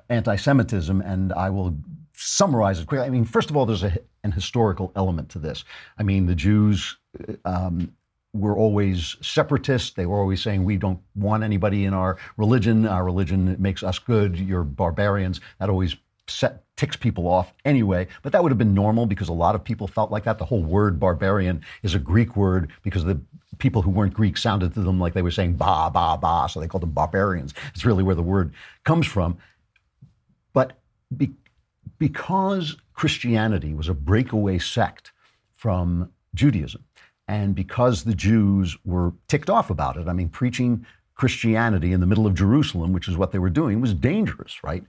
anti 0.08 0.36
Semitism, 0.36 1.00
and 1.00 1.32
I 1.32 1.50
will 1.50 1.76
summarize 2.14 2.80
it 2.80 2.86
quickly. 2.86 3.06
I 3.06 3.10
mean, 3.10 3.24
first 3.24 3.50
of 3.50 3.56
all, 3.56 3.66
there's 3.66 3.82
a, 3.82 3.98
an 4.24 4.32
historical 4.32 4.92
element 4.96 5.28
to 5.30 5.38
this. 5.38 5.64
I 5.98 6.02
mean, 6.02 6.26
the 6.26 6.34
Jews 6.34 6.96
um, 7.44 7.92
were 8.32 8.56
always 8.56 9.16
separatists. 9.20 9.90
They 9.90 10.06
were 10.06 10.18
always 10.18 10.42
saying, 10.42 10.64
we 10.64 10.76
don't 10.76 11.00
want 11.14 11.42
anybody 11.42 11.84
in 11.84 11.94
our 11.94 12.18
religion. 12.36 12.86
Our 12.86 13.04
religion 13.04 13.56
makes 13.58 13.82
us 13.82 13.98
good. 13.98 14.38
You're 14.38 14.64
barbarians. 14.64 15.40
That 15.58 15.68
always 15.68 15.96
set, 16.28 16.64
ticks 16.76 16.96
people 16.96 17.26
off 17.26 17.52
anyway. 17.64 18.06
But 18.22 18.32
that 18.32 18.42
would 18.42 18.50
have 18.50 18.58
been 18.58 18.74
normal 18.74 19.06
because 19.06 19.28
a 19.28 19.34
lot 19.34 19.54
of 19.54 19.64
people 19.64 19.86
felt 19.86 20.10
like 20.10 20.24
that. 20.24 20.38
The 20.38 20.44
whole 20.44 20.62
word 20.62 21.00
barbarian 21.00 21.62
is 21.82 21.94
a 21.94 21.98
Greek 21.98 22.36
word 22.36 22.70
because 22.82 23.04
the 23.04 23.20
people 23.58 23.82
who 23.82 23.90
weren't 23.90 24.12
Greek 24.12 24.36
sounded 24.36 24.74
to 24.74 24.80
them 24.80 25.00
like 25.00 25.14
they 25.14 25.22
were 25.22 25.30
saying 25.30 25.54
ba, 25.54 25.90
ba, 25.92 26.18
ba. 26.20 26.48
So 26.50 26.60
they 26.60 26.68
called 26.68 26.82
them 26.82 26.90
barbarians. 26.90 27.54
It's 27.74 27.84
really 27.84 28.02
where 28.02 28.14
the 28.14 28.22
word 28.22 28.52
comes 28.84 29.06
from. 29.06 29.38
But 30.56 30.72
be, 31.14 31.32
because 31.98 32.78
Christianity 32.94 33.74
was 33.74 33.90
a 33.90 33.94
breakaway 33.94 34.56
sect 34.58 35.12
from 35.52 36.10
Judaism, 36.34 36.82
and 37.28 37.54
because 37.54 38.04
the 38.04 38.14
Jews 38.14 38.74
were 38.82 39.12
ticked 39.28 39.50
off 39.50 39.68
about 39.68 39.98
it, 39.98 40.08
I 40.08 40.14
mean, 40.14 40.30
preaching 40.30 40.86
Christianity 41.14 41.92
in 41.92 42.00
the 42.00 42.06
middle 42.06 42.26
of 42.26 42.34
Jerusalem, 42.34 42.94
which 42.94 43.06
is 43.06 43.18
what 43.18 43.32
they 43.32 43.38
were 43.38 43.50
doing, 43.50 43.82
was 43.82 43.92
dangerous, 43.92 44.64
right? 44.64 44.82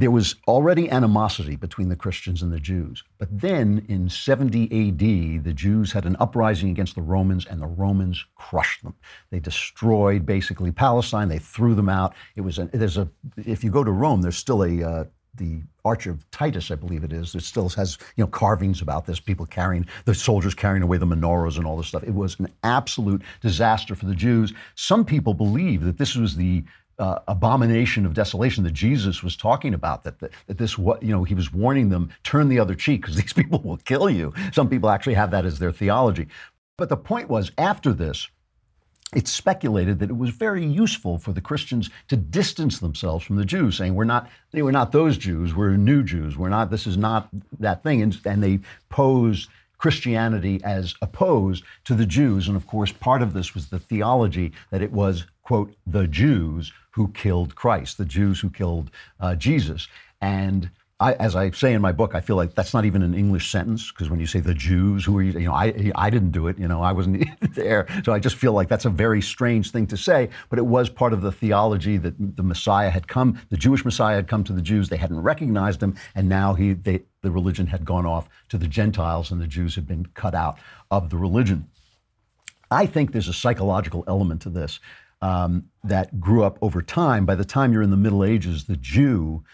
There 0.00 0.10
was 0.10 0.36
already 0.48 0.90
animosity 0.90 1.56
between 1.56 1.90
the 1.90 1.94
Christians 1.94 2.40
and 2.40 2.50
the 2.50 2.58
Jews. 2.58 3.04
But 3.18 3.28
then 3.30 3.84
in 3.86 4.08
70 4.08 4.64
AD, 4.64 5.44
the 5.44 5.52
Jews 5.52 5.92
had 5.92 6.06
an 6.06 6.16
uprising 6.18 6.70
against 6.70 6.94
the 6.94 7.02
Romans, 7.02 7.44
and 7.44 7.60
the 7.60 7.66
Romans 7.66 8.24
crushed 8.34 8.82
them. 8.82 8.94
They 9.30 9.40
destroyed 9.40 10.24
basically 10.24 10.72
Palestine. 10.72 11.28
They 11.28 11.38
threw 11.38 11.74
them 11.74 11.90
out. 11.90 12.14
It 12.34 12.40
was 12.40 12.58
a, 12.58 12.70
there's 12.72 12.96
a 12.96 13.10
if 13.36 13.62
you 13.62 13.70
go 13.70 13.84
to 13.84 13.90
Rome, 13.90 14.22
there's 14.22 14.38
still 14.38 14.64
a 14.64 14.82
uh, 14.82 15.04
the 15.34 15.60
Arch 15.84 16.06
of 16.06 16.28
Titus, 16.30 16.70
I 16.70 16.76
believe 16.76 17.04
it 17.04 17.12
is, 17.12 17.34
it 17.34 17.42
still 17.42 17.68
has 17.68 17.98
you 18.16 18.24
know 18.24 18.28
carvings 18.28 18.80
about 18.80 19.04
this. 19.04 19.20
People 19.20 19.44
carrying 19.44 19.86
the 20.06 20.14
soldiers 20.14 20.54
carrying 20.54 20.82
away 20.82 20.96
the 20.96 21.06
menorahs 21.06 21.58
and 21.58 21.66
all 21.66 21.76
this 21.76 21.88
stuff. 21.88 22.04
It 22.04 22.14
was 22.14 22.40
an 22.40 22.48
absolute 22.62 23.20
disaster 23.42 23.94
for 23.94 24.06
the 24.06 24.14
Jews. 24.14 24.54
Some 24.76 25.04
people 25.04 25.34
believe 25.34 25.84
that 25.84 25.98
this 25.98 26.16
was 26.16 26.36
the 26.36 26.64
uh, 27.00 27.20
abomination 27.26 28.06
of 28.06 28.14
desolation 28.14 28.62
that 28.64 28.72
Jesus 28.72 29.22
was 29.22 29.34
talking 29.34 29.74
about. 29.74 30.04
That, 30.04 30.20
that 30.20 30.30
that 30.46 30.58
this 30.58 30.78
what 30.78 31.02
you 31.02 31.10
know 31.10 31.24
he 31.24 31.34
was 31.34 31.52
warning 31.52 31.88
them 31.88 32.10
turn 32.22 32.48
the 32.48 32.60
other 32.60 32.74
cheek 32.74 33.00
because 33.00 33.16
these 33.20 33.32
people 33.32 33.60
will 33.64 33.78
kill 33.78 34.08
you. 34.08 34.32
Some 34.52 34.68
people 34.68 34.90
actually 34.90 35.14
have 35.14 35.30
that 35.32 35.44
as 35.44 35.58
their 35.58 35.72
theology. 35.72 36.28
But 36.76 36.88
the 36.88 36.96
point 36.96 37.28
was 37.28 37.50
after 37.58 37.92
this 37.92 38.28
it's 39.14 39.32
speculated 39.32 39.98
that 39.98 40.10
it 40.10 40.16
was 40.16 40.30
very 40.30 40.64
useful 40.64 41.18
for 41.18 41.32
the 41.32 41.40
Christians 41.40 41.90
to 42.08 42.16
distance 42.16 42.78
themselves 42.78 43.24
from 43.24 43.36
the 43.36 43.44
Jews, 43.44 43.76
saying 43.76 43.94
we're 43.94 44.04
not 44.04 44.28
were 44.52 44.70
not 44.70 44.92
those 44.92 45.18
Jews, 45.18 45.54
we're 45.54 45.76
new 45.76 46.02
Jews, 46.02 46.36
we're 46.36 46.48
not 46.48 46.70
this 46.70 46.86
is 46.86 46.96
not 46.96 47.28
that 47.58 47.82
thing, 47.82 48.02
and, 48.02 48.16
and 48.24 48.42
they 48.42 48.60
posed 48.88 49.48
Christianity 49.78 50.60
as 50.62 50.94
opposed 51.02 51.64
to 51.84 51.94
the 51.94 52.06
Jews, 52.06 52.46
and 52.46 52.56
of 52.56 52.66
course 52.66 52.92
part 52.92 53.22
of 53.22 53.32
this 53.32 53.54
was 53.54 53.68
the 53.68 53.80
theology 53.80 54.52
that 54.70 54.82
it 54.82 54.92
was 54.92 55.24
quote 55.42 55.74
the 55.86 56.06
Jews 56.06 56.72
who 56.90 57.08
killed 57.12 57.54
Christ, 57.54 57.98
the 57.98 58.04
Jews 58.04 58.40
who 58.40 58.50
killed 58.50 58.90
uh, 59.20 59.34
Jesus, 59.34 59.88
and 60.20 60.70
I, 61.00 61.14
as 61.14 61.34
I 61.34 61.50
say 61.52 61.72
in 61.72 61.80
my 61.80 61.92
book, 61.92 62.14
I 62.14 62.20
feel 62.20 62.36
like 62.36 62.54
that's 62.54 62.74
not 62.74 62.84
even 62.84 63.02
an 63.02 63.14
English 63.14 63.50
sentence 63.50 63.90
because 63.90 64.10
when 64.10 64.20
you 64.20 64.26
say 64.26 64.40
the 64.40 64.52
Jews, 64.52 65.02
who 65.02 65.16
are 65.16 65.22
you? 65.22 65.32
You 65.32 65.46
know, 65.46 65.54
I 65.54 65.92
I 65.94 66.10
didn't 66.10 66.32
do 66.32 66.46
it. 66.46 66.58
You 66.58 66.68
know, 66.68 66.82
I 66.82 66.92
wasn't 66.92 67.26
there, 67.54 67.86
so 68.04 68.12
I 68.12 68.18
just 68.18 68.36
feel 68.36 68.52
like 68.52 68.68
that's 68.68 68.84
a 68.84 68.90
very 68.90 69.22
strange 69.22 69.70
thing 69.70 69.86
to 69.86 69.96
say. 69.96 70.28
But 70.50 70.58
it 70.58 70.66
was 70.66 70.90
part 70.90 71.14
of 71.14 71.22
the 71.22 71.32
theology 71.32 71.96
that 71.96 72.14
the 72.36 72.42
Messiah 72.42 72.90
had 72.90 73.08
come, 73.08 73.40
the 73.48 73.56
Jewish 73.56 73.82
Messiah 73.82 74.16
had 74.16 74.28
come 74.28 74.44
to 74.44 74.52
the 74.52 74.60
Jews. 74.60 74.90
They 74.90 74.98
hadn't 74.98 75.20
recognized 75.20 75.82
him, 75.82 75.96
and 76.14 76.28
now 76.28 76.52
he 76.52 76.74
they, 76.74 77.00
the 77.22 77.30
religion 77.30 77.66
had 77.66 77.86
gone 77.86 78.04
off 78.04 78.28
to 78.50 78.58
the 78.58 78.68
Gentiles, 78.68 79.30
and 79.30 79.40
the 79.40 79.46
Jews 79.46 79.74
had 79.74 79.88
been 79.88 80.04
cut 80.12 80.34
out 80.34 80.58
of 80.90 81.08
the 81.08 81.16
religion. 81.16 81.66
I 82.70 82.84
think 82.84 83.12
there's 83.12 83.28
a 83.28 83.32
psychological 83.32 84.04
element 84.06 84.42
to 84.42 84.50
this 84.50 84.80
um, 85.22 85.64
that 85.84 86.20
grew 86.20 86.44
up 86.44 86.58
over 86.62 86.82
time. 86.82 87.26
By 87.26 87.34
the 87.34 87.44
time 87.44 87.72
you're 87.72 87.82
in 87.82 87.90
the 87.90 87.96
Middle 87.96 88.24
Ages, 88.24 88.64
the 88.64 88.76
Jew 88.76 89.44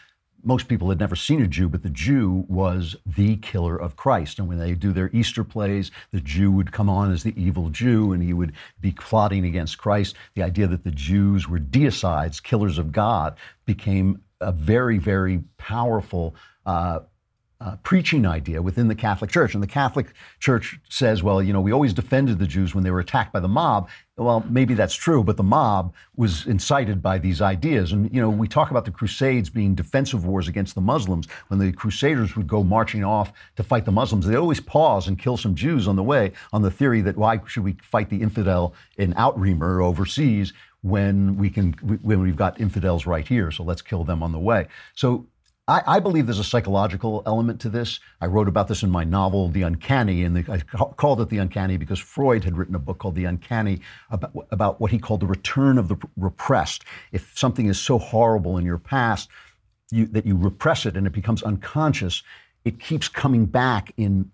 most 0.46 0.68
people 0.68 0.88
had 0.88 1.00
never 1.00 1.16
seen 1.16 1.42
a 1.42 1.46
Jew, 1.48 1.68
but 1.68 1.82
the 1.82 1.90
Jew 1.90 2.44
was 2.48 2.94
the 3.04 3.36
killer 3.38 3.76
of 3.76 3.96
Christ. 3.96 4.38
And 4.38 4.46
when 4.46 4.58
they 4.58 4.74
do 4.74 4.92
their 4.92 5.10
Easter 5.12 5.42
plays, 5.42 5.90
the 6.12 6.20
Jew 6.20 6.52
would 6.52 6.70
come 6.70 6.88
on 6.88 7.10
as 7.10 7.24
the 7.24 7.34
evil 7.40 7.68
Jew 7.68 8.12
and 8.12 8.22
he 8.22 8.32
would 8.32 8.52
be 8.80 8.92
plotting 8.92 9.44
against 9.44 9.78
Christ. 9.78 10.14
The 10.34 10.44
idea 10.44 10.68
that 10.68 10.84
the 10.84 10.92
Jews 10.92 11.48
were 11.48 11.58
deicides, 11.58 12.40
killers 12.40 12.78
of 12.78 12.92
God, 12.92 13.36
became 13.66 14.22
a 14.40 14.52
very, 14.52 14.98
very 14.98 15.42
powerful 15.58 16.36
uh, 16.64 17.00
uh, 17.60 17.76
preaching 17.82 18.26
idea 18.26 18.60
within 18.60 18.88
the 18.88 18.94
Catholic 18.94 19.30
Church. 19.30 19.54
And 19.54 19.62
the 19.62 19.68
Catholic 19.68 20.08
Church 20.40 20.78
says, 20.90 21.22
well, 21.22 21.42
you 21.42 21.52
know, 21.52 21.60
we 21.60 21.72
always 21.72 21.94
defended 21.94 22.38
the 22.38 22.46
Jews 22.46 22.74
when 22.74 22.84
they 22.84 22.90
were 22.90 23.00
attacked 23.00 23.32
by 23.32 23.40
the 23.40 23.48
mob. 23.48 23.88
Well, 24.18 24.44
maybe 24.48 24.74
that's 24.74 24.94
true, 24.94 25.24
but 25.24 25.36
the 25.36 25.42
mob 25.42 25.94
was 26.16 26.46
incited 26.46 27.02
by 27.02 27.18
these 27.18 27.40
ideas. 27.40 27.92
And, 27.92 28.12
you 28.14 28.20
know, 28.20 28.28
we 28.28 28.46
talk 28.46 28.70
about 28.70 28.84
the 28.84 28.90
Crusades 28.90 29.48
being 29.48 29.74
defensive 29.74 30.26
wars 30.26 30.48
against 30.48 30.74
the 30.74 30.80
Muslims. 30.80 31.28
When 31.48 31.58
the 31.58 31.72
Crusaders 31.72 32.36
would 32.36 32.46
go 32.46 32.62
marching 32.62 33.04
off 33.04 33.32
to 33.56 33.62
fight 33.62 33.84
the 33.84 33.92
Muslims, 33.92 34.26
they 34.26 34.36
always 34.36 34.60
pause 34.60 35.08
and 35.08 35.18
kill 35.18 35.36
some 35.36 35.54
Jews 35.54 35.88
on 35.88 35.96
the 35.96 36.02
way 36.02 36.32
on 36.52 36.62
the 36.62 36.70
theory 36.70 37.00
that 37.02 37.16
why 37.16 37.40
should 37.46 37.64
we 37.64 37.76
fight 37.82 38.10
the 38.10 38.20
infidel 38.20 38.74
in 38.98 39.14
Outremer 39.14 39.82
overseas 39.82 40.52
when 40.82 41.36
we 41.36 41.50
can 41.50 41.72
when 42.02 42.20
we've 42.20 42.36
got 42.36 42.60
infidels 42.60 43.06
right 43.06 43.26
here 43.26 43.50
so 43.50 43.64
let's 43.64 43.82
kill 43.82 44.04
them 44.04 44.22
on 44.22 44.30
the 44.30 44.38
way 44.38 44.68
so 44.94 45.26
I, 45.68 45.82
I 45.86 46.00
believe 46.00 46.26
there's 46.26 46.38
a 46.38 46.44
psychological 46.44 47.24
element 47.26 47.60
to 47.62 47.68
this. 47.68 47.98
I 48.20 48.26
wrote 48.26 48.46
about 48.46 48.68
this 48.68 48.84
in 48.84 48.90
my 48.90 49.02
novel, 49.02 49.48
The 49.48 49.62
Uncanny, 49.62 50.22
and 50.22 50.36
the, 50.36 50.52
I 50.52 50.58
ca- 50.58 50.92
called 50.92 51.20
it 51.20 51.28
The 51.28 51.38
Uncanny 51.38 51.76
because 51.76 51.98
Freud 51.98 52.44
had 52.44 52.56
written 52.56 52.76
a 52.76 52.78
book 52.78 52.98
called 52.98 53.16
The 53.16 53.24
Uncanny 53.24 53.80
about, 54.10 54.46
about 54.52 54.80
what 54.80 54.92
he 54.92 54.98
called 54.98 55.20
the 55.20 55.26
return 55.26 55.76
of 55.76 55.88
the 55.88 55.96
repressed. 56.16 56.84
If 57.10 57.36
something 57.36 57.66
is 57.66 57.80
so 57.80 57.98
horrible 57.98 58.58
in 58.58 58.64
your 58.64 58.78
past 58.78 59.28
you, 59.90 60.06
that 60.06 60.24
you 60.24 60.36
repress 60.36 60.86
it 60.86 60.96
and 60.96 61.06
it 61.06 61.12
becomes 61.12 61.42
unconscious, 61.42 62.22
it 62.64 62.78
keeps 62.78 63.08
coming 63.08 63.46
back 63.46 63.92
in 63.96 64.30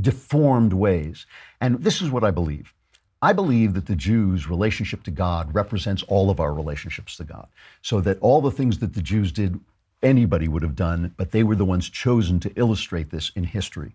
deformed 0.00 0.72
ways. 0.72 1.26
And 1.60 1.84
this 1.84 2.02
is 2.02 2.10
what 2.10 2.24
I 2.24 2.32
believe. 2.32 2.74
I 3.22 3.32
believe 3.32 3.74
that 3.74 3.86
the 3.86 3.96
Jews' 3.96 4.48
relationship 4.48 5.04
to 5.04 5.10
God 5.12 5.54
represents 5.54 6.02
all 6.04 6.30
of 6.30 6.40
our 6.40 6.52
relationships 6.52 7.16
to 7.16 7.24
God. 7.24 7.46
So 7.80 8.00
that 8.00 8.18
all 8.20 8.42
the 8.42 8.50
things 8.50 8.80
that 8.80 8.94
the 8.94 9.00
Jews 9.00 9.30
did 9.30 9.60
anybody 10.04 10.46
would 10.46 10.62
have 10.62 10.76
done, 10.76 11.14
but 11.16 11.32
they 11.32 11.42
were 11.42 11.56
the 11.56 11.64
ones 11.64 11.88
chosen 11.88 12.38
to 12.40 12.52
illustrate 12.54 13.10
this 13.10 13.32
in 13.34 13.44
history. 13.44 13.94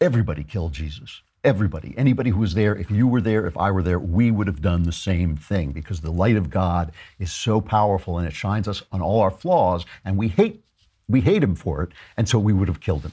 Everybody 0.00 0.42
killed 0.42 0.72
Jesus. 0.72 1.22
Everybody, 1.44 1.94
anybody 1.96 2.30
who 2.30 2.40
was 2.40 2.54
there, 2.54 2.76
if 2.76 2.90
you 2.90 3.06
were 3.06 3.20
there, 3.20 3.46
if 3.46 3.56
I 3.56 3.70
were 3.70 3.82
there, 3.82 3.98
we 3.98 4.30
would 4.30 4.46
have 4.46 4.60
done 4.60 4.82
the 4.82 4.92
same 4.92 5.36
thing 5.36 5.72
because 5.72 6.00
the 6.00 6.10
light 6.10 6.36
of 6.36 6.50
God 6.50 6.92
is 7.18 7.32
so 7.32 7.60
powerful 7.60 8.18
and 8.18 8.26
it 8.26 8.34
shines 8.34 8.68
us 8.68 8.82
on 8.92 9.00
all 9.00 9.20
our 9.20 9.30
flaws, 9.30 9.86
and 10.04 10.16
we 10.16 10.28
hate 10.28 10.64
we 11.08 11.20
hate 11.20 11.42
him 11.42 11.56
for 11.56 11.82
it, 11.82 11.90
and 12.16 12.28
so 12.28 12.38
we 12.38 12.52
would 12.52 12.68
have 12.68 12.80
killed 12.80 13.02
him. 13.02 13.12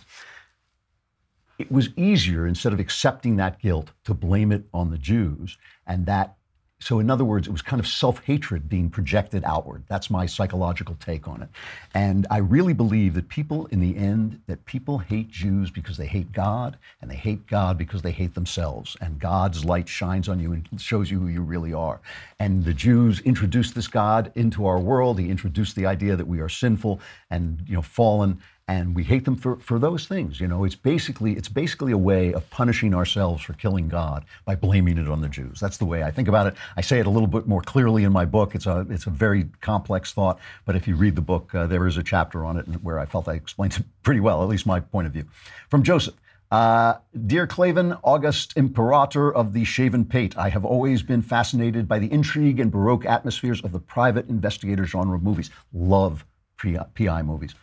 It 1.57 1.71
was 1.71 1.89
easier 1.97 2.45
instead 2.45 2.73
of 2.73 2.79
accepting 2.79 3.37
that 3.37 3.59
guilt 3.59 3.91
to 4.03 4.13
blame 4.13 4.51
it 4.51 4.65
on 4.73 4.91
the 4.91 4.99
Jews, 4.99 5.57
and 5.87 6.05
that 6.05 6.36
so, 6.79 6.99
in 6.99 7.09
other 7.09 7.25
words, 7.25 7.47
it 7.47 7.51
was 7.51 7.63
kind 7.63 7.79
of 7.79 7.87
self 7.87 8.23
hatred 8.23 8.69
being 8.69 8.91
projected 8.91 9.43
outward. 9.45 9.83
That's 9.87 10.11
my 10.11 10.27
psychological 10.27 10.95
take 10.99 11.27
on 11.27 11.41
it. 11.41 11.49
And 11.95 12.27
I 12.29 12.37
really 12.37 12.73
believe 12.73 13.15
that 13.15 13.29
people, 13.29 13.65
in 13.67 13.79
the 13.79 13.97
end, 13.97 14.39
that 14.45 14.63
people 14.65 14.99
hate 14.99 15.29
Jews 15.29 15.71
because 15.71 15.97
they 15.97 16.05
hate 16.05 16.31
God, 16.31 16.77
and 17.01 17.09
they 17.09 17.15
hate 17.15 17.47
God 17.47 17.79
because 17.79 18.03
they 18.03 18.11
hate 18.11 18.35
themselves. 18.35 18.95
And 19.01 19.19
God's 19.19 19.65
light 19.65 19.89
shines 19.89 20.29
on 20.29 20.39
you 20.39 20.53
and 20.53 20.67
shows 20.79 21.09
you 21.09 21.19
who 21.19 21.27
you 21.27 21.41
really 21.41 21.73
are. 21.73 21.99
And 22.39 22.63
the 22.63 22.75
Jews 22.75 23.21
introduced 23.21 23.73
this 23.73 23.87
God 23.87 24.31
into 24.35 24.67
our 24.67 24.79
world. 24.79 25.19
He 25.19 25.31
introduced 25.31 25.75
the 25.75 25.87
idea 25.87 26.15
that 26.15 26.27
we 26.27 26.39
are 26.41 26.49
sinful 26.49 27.01
and 27.31 27.63
you 27.67 27.73
know 27.73 27.81
fallen 27.81 28.39
and 28.67 28.95
we 28.95 29.03
hate 29.03 29.23
them 29.23 29.35
for, 29.35 29.57
for 29.57 29.79
those 29.79 30.07
things. 30.07 30.41
You 30.41 30.47
know, 30.47 30.65
it's 30.65 30.75
basically 30.75 31.33
it's 31.33 31.47
basically 31.47 31.93
a 31.93 31.97
way 31.97 32.33
of 32.33 32.49
punishing 32.49 32.93
ourselves 32.93 33.41
for 33.43 33.53
killing 33.53 33.87
God 33.87 34.25
by 34.45 34.55
blaming 34.55 34.97
it 34.97 35.07
on 35.07 35.21
the 35.21 35.29
Jews. 35.29 35.59
That's 35.59 35.77
the 35.77 35.85
way 35.85 36.03
I 36.03 36.11
think 36.11 36.27
about 36.27 36.47
it. 36.47 36.55
I 36.75 36.81
say 36.81 36.99
it 36.99 37.07
a 37.07 37.09
little 37.09 37.27
bit 37.27 37.47
more 37.47 37.61
clearly 37.61 38.03
in 38.03 38.11
my 38.11 38.25
book. 38.25 38.55
It's 38.55 38.65
a 38.65 38.85
it's 38.89 39.07
a 39.07 39.09
very 39.09 39.45
complex 39.61 40.11
thought, 40.11 40.39
but 40.65 40.75
if 40.75 40.87
you 40.87 40.95
read 40.95 41.15
the 41.15 41.21
book, 41.21 41.55
uh, 41.55 41.67
there 41.67 41.87
is 41.87 41.97
a 41.97 42.03
chapter 42.03 42.43
on 42.43 42.57
it 42.57 42.65
where 42.83 42.99
I 42.99 43.05
felt 43.05 43.27
I 43.27 43.33
explained 43.33 43.77
it 43.77 43.85
pretty 44.03 44.19
well, 44.19 44.43
at 44.43 44.49
least 44.49 44.65
my 44.65 44.79
point 44.79 45.07
of 45.07 45.13
view. 45.13 45.25
From 45.69 45.83
Joseph. 45.83 46.15
Uh, 46.49 46.93
Dear 47.25 47.45
Klavan, 47.45 47.97
August 48.03 48.55
Imperator 48.55 49.33
of 49.33 49.51
the 49.51 49.65
Shaven 49.65 50.05
Pate, 50.05 50.37
I 50.37 50.47
have 50.47 50.63
always 50.63 51.03
been 51.03 51.21
fascinated 51.21 51.89
by 51.89 51.99
the 51.99 52.09
intrigue 52.09 52.61
and 52.61 52.71
Baroque 52.71 53.05
atmospheres 53.05 53.59
of 53.63 53.73
the 53.73 53.81
private 53.81 54.29
investigator 54.29 54.85
genre 54.85 55.19
movies. 55.19 55.49
Love 55.73 56.25
PI 56.57 57.21
movies. 57.23 57.53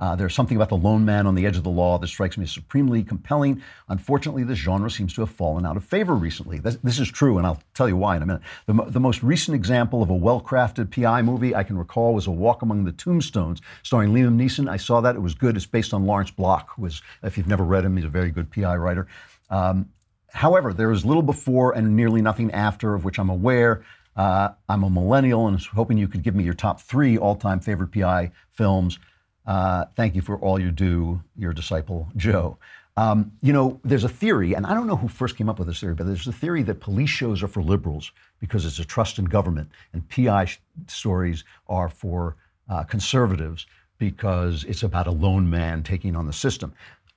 Uh, 0.00 0.14
there's 0.14 0.34
something 0.34 0.56
about 0.56 0.68
the 0.68 0.76
lone 0.76 1.04
man 1.04 1.26
on 1.26 1.34
the 1.34 1.44
edge 1.44 1.56
of 1.56 1.64
the 1.64 1.70
law 1.70 1.98
that 1.98 2.06
strikes 2.06 2.38
me 2.38 2.44
as 2.44 2.52
supremely 2.52 3.02
compelling. 3.02 3.60
Unfortunately, 3.88 4.44
this 4.44 4.58
genre 4.58 4.88
seems 4.88 5.12
to 5.12 5.22
have 5.22 5.30
fallen 5.30 5.66
out 5.66 5.76
of 5.76 5.84
favor 5.84 6.14
recently. 6.14 6.60
This, 6.60 6.76
this 6.84 7.00
is 7.00 7.10
true, 7.10 7.36
and 7.36 7.44
I'll 7.44 7.60
tell 7.74 7.88
you 7.88 7.96
why 7.96 8.16
in 8.16 8.22
a 8.22 8.26
minute. 8.26 8.42
The, 8.66 8.74
the 8.86 9.00
most 9.00 9.24
recent 9.24 9.56
example 9.56 10.00
of 10.00 10.10
a 10.10 10.14
well 10.14 10.40
crafted 10.40 10.92
PI 10.92 11.22
movie 11.22 11.54
I 11.54 11.64
can 11.64 11.76
recall 11.76 12.14
was 12.14 12.28
A 12.28 12.30
Walk 12.30 12.62
Among 12.62 12.84
the 12.84 12.92
Tombstones, 12.92 13.60
starring 13.82 14.12
Liam 14.12 14.36
Neeson. 14.36 14.70
I 14.70 14.76
saw 14.76 15.00
that. 15.00 15.16
It 15.16 15.22
was 15.22 15.34
good. 15.34 15.56
It's 15.56 15.66
based 15.66 15.92
on 15.92 16.06
Lawrence 16.06 16.30
Block, 16.30 16.70
who 16.76 16.86
is, 16.86 17.02
if 17.24 17.36
you've 17.36 17.48
never 17.48 17.64
read 17.64 17.84
him, 17.84 17.96
he's 17.96 18.06
a 18.06 18.08
very 18.08 18.30
good 18.30 18.52
PI 18.52 18.76
writer. 18.76 19.08
Um, 19.50 19.88
however, 20.32 20.72
there 20.72 20.92
is 20.92 21.04
little 21.04 21.22
before 21.22 21.72
and 21.72 21.96
nearly 21.96 22.22
nothing 22.22 22.52
after 22.52 22.94
of 22.94 23.04
which 23.04 23.18
I'm 23.18 23.30
aware. 23.30 23.84
Uh, 24.14 24.50
I'm 24.68 24.84
a 24.84 24.90
millennial 24.90 25.46
and 25.48 25.56
was 25.56 25.66
hoping 25.66 25.98
you 25.98 26.08
could 26.08 26.22
give 26.22 26.36
me 26.36 26.44
your 26.44 26.54
top 26.54 26.80
three 26.80 27.18
all 27.18 27.34
time 27.34 27.58
favorite 27.58 27.90
PI 27.92 28.30
films. 28.52 29.00
Uh, 29.48 29.86
thank 29.96 30.14
you 30.14 30.20
for 30.20 30.36
all 30.40 30.60
you 30.60 30.70
do, 30.70 31.20
your 31.38 31.54
disciple 31.54 32.06
Joe. 32.16 32.58
Um, 32.98 33.32
you 33.40 33.52
know, 33.52 33.80
there's 33.82 34.04
a 34.04 34.08
theory, 34.08 34.52
and 34.52 34.66
I 34.66 34.74
don't 34.74 34.86
know 34.86 34.96
who 34.96 35.08
first 35.08 35.36
came 35.36 35.48
up 35.48 35.58
with 35.58 35.68
this 35.68 35.80
theory, 35.80 35.94
but 35.94 36.06
there's 36.06 36.26
a 36.26 36.32
theory 36.32 36.62
that 36.64 36.80
police 36.80 37.08
shows 37.08 37.42
are 37.42 37.48
for 37.48 37.62
liberals 37.62 38.12
because 38.40 38.66
it's 38.66 38.78
a 38.78 38.84
trust 38.84 39.18
in 39.18 39.24
government, 39.24 39.70
and 39.94 40.06
PI 40.10 40.44
sh- 40.44 40.60
stories 40.86 41.44
are 41.66 41.88
for 41.88 42.36
uh, 42.68 42.82
conservatives 42.82 43.66
because 43.96 44.64
it's 44.64 44.82
about 44.82 45.06
a 45.06 45.12
lone 45.12 45.48
man 45.48 45.82
taking 45.82 46.14
on 46.14 46.26
the 46.26 46.32
system. 46.32 46.74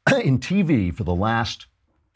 in 0.23 0.39
TV, 0.39 0.95
for 0.95 1.03
the 1.03 1.13
last 1.13 1.65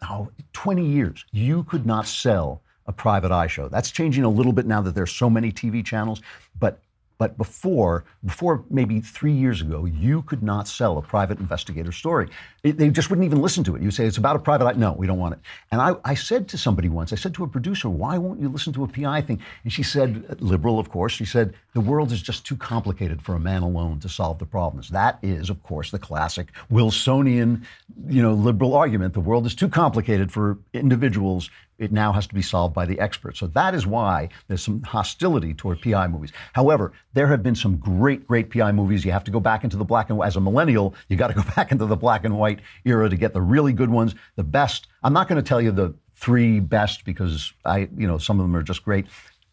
oh, 0.04 0.30
20 0.54 0.86
years, 0.86 1.26
you 1.34 1.64
could 1.66 1.86
not 1.86 2.08
sell 2.08 2.62
a 2.88 2.94
private 2.94 3.32
eye 3.32 3.48
show. 3.48 3.68
That's 3.68 3.92
changing 3.92 4.24
a 4.24 4.30
little 4.30 4.54
bit 4.54 4.66
now 4.66 4.82
that 4.82 4.96
there's 4.96 5.12
so 5.12 5.30
many 5.30 5.52
TV 5.52 5.84
channels, 5.84 6.22
but 6.58 6.80
but 7.18 7.38
before, 7.38 8.04
before 8.26 8.66
maybe 8.70 9.00
three 9.00 9.32
years 9.32 9.62
ago, 9.62 9.86
you 9.86 10.22
could 10.24 10.44
not 10.44 10.68
sell 10.68 10.98
a 10.98 11.02
private 11.02 11.40
investigator 11.40 11.92
story. 11.92 12.30
It, 12.64 12.78
they 12.78 12.90
just 12.90 13.10
wouldn't 13.10 13.26
even 13.26 13.42
listen 13.42 13.64
to 13.66 13.76
it. 13.76 13.82
You 13.82 13.92
say 13.92 14.06
it's 14.06 14.18
about 14.18 14.36
a 14.36 14.40
private. 14.40 14.78
No, 14.78 14.94
we 14.94 15.08
don't 15.08 15.20
want 15.20 15.36
it. 15.36 15.40
And 15.72 15.82
I, 15.82 15.96
I 16.04 16.14
said 16.14 16.48
to 16.50 16.58
somebody 16.58 16.90
once, 16.90 17.14
I 17.14 17.16
said 17.16 17.34
to 17.36 17.44
a 17.44 17.48
producer, 17.48 17.90
"Why 17.90 18.18
won't 18.18 18.42
you 18.42 18.50
listen 18.50 18.74
to 18.74 18.84
a 18.84 18.88
PI 18.88 19.22
thing?" 19.22 19.42
And 19.64 19.72
she 19.72 19.84
said, 19.84 20.42
liberal, 20.42 20.80
of 20.80 20.90
course. 20.90 21.14
She 21.14 21.26
said, 21.26 21.54
"The 21.74 21.82
world 21.82 22.12
is 22.12 22.22
just 22.22 22.46
too 22.46 22.58
complicated 22.58 23.22
for 23.22 23.36
a 23.36 23.40
man 23.40 23.62
alone 23.62 24.00
to 24.02 24.10
solve 24.10 24.40
the 24.40 24.46
problems." 24.46 24.90
That 24.90 25.20
is, 25.22 25.50
of 25.50 25.62
course, 25.64 25.92
the 25.92 26.00
classic 26.00 26.52
Wilsonian, 26.70 27.66
you 28.08 28.22
know, 28.22 28.34
liberal 28.34 28.74
argument. 28.74 29.14
The 29.14 29.20
world 29.20 29.46
is 29.46 29.56
too 29.56 29.70
complicated 29.70 30.32
for 30.32 30.58
individuals 30.74 31.50
it 31.78 31.92
now 31.92 32.12
has 32.12 32.26
to 32.28 32.34
be 32.34 32.42
solved 32.42 32.74
by 32.74 32.86
the 32.86 33.00
experts. 33.00 33.40
So 33.40 33.48
that 33.48 33.76
is 33.76 33.86
why 33.86 34.30
there's 34.48 34.64
some 34.64 34.82
hostility 34.84 35.54
toward 35.54 35.82
PI 35.82 36.08
movies. 36.08 36.32
However, 36.54 36.94
there 37.14 37.28
have 37.28 37.44
been 37.44 37.56
some 37.56 37.78
great, 37.78 38.28
great 38.28 38.50
PI 38.50 38.72
movies. 38.72 39.04
You 39.04 39.12
have 39.12 39.24
to 39.26 39.32
go 39.32 39.40
back 39.40 39.64
into 39.64 39.78
the 39.78 39.84
black 39.84 40.10
and 40.10 40.18
white. 40.18 40.28
As 40.28 40.36
a 40.36 40.42
millennial, 40.42 40.96
you 41.10 41.18
got 41.18 41.28
to 41.28 41.34
go 41.34 41.44
back 41.56 41.72
into 41.72 41.86
the 41.86 41.96
black 41.96 42.24
and 42.26 42.38
white 42.38 42.60
era 42.86 43.10
to 43.10 43.18
get 43.18 43.34
the 43.34 43.42
really 43.42 43.74
good 43.74 43.90
ones, 43.90 44.16
the 44.36 44.44
best. 44.44 44.88
I'm 45.04 45.14
not 45.14 45.28
going 45.28 45.42
to 45.42 45.48
tell 45.48 45.62
you 45.62 45.72
the 45.72 45.94
three 46.16 46.60
best 46.60 47.04
because 47.06 47.54
I, 47.66 47.90
you 47.98 48.08
know, 48.08 48.18
some 48.18 48.40
of 48.40 48.46
them 48.46 48.56
are 48.56 48.64
just 48.64 48.84
great. 48.84 49.06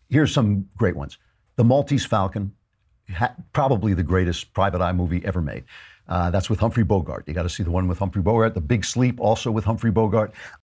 Here's 0.09 0.33
some 0.33 0.69
great 0.77 0.97
ones. 0.97 1.19
The 1.57 1.65
Maltese 1.65 2.07
Falcon, 2.07 2.53
probably 3.53 3.95
the 3.95 4.03
greatest 4.03 4.53
private 4.55 4.81
eye 4.81 4.93
movie 4.93 5.25
ever 5.25 5.43
made. 5.43 5.65
Uh, 6.09 6.31
that's 6.31 6.51
with 6.51 6.59
Humphrey 6.59 6.85
Bogart. 6.85 7.25
You 7.27 7.35
got 7.35 7.45
to 7.45 7.49
see 7.49 7.63
the 7.63 7.71
one 7.71 7.89
with 7.89 7.99
Humphrey 7.99 8.23
Bogart. 8.23 8.55
The 8.55 8.61
Big 8.61 8.85
Sleep, 8.85 9.21
also 9.21 9.51
with 9.51 9.65
Humphrey 9.65 9.91
Bogart. 9.91 10.33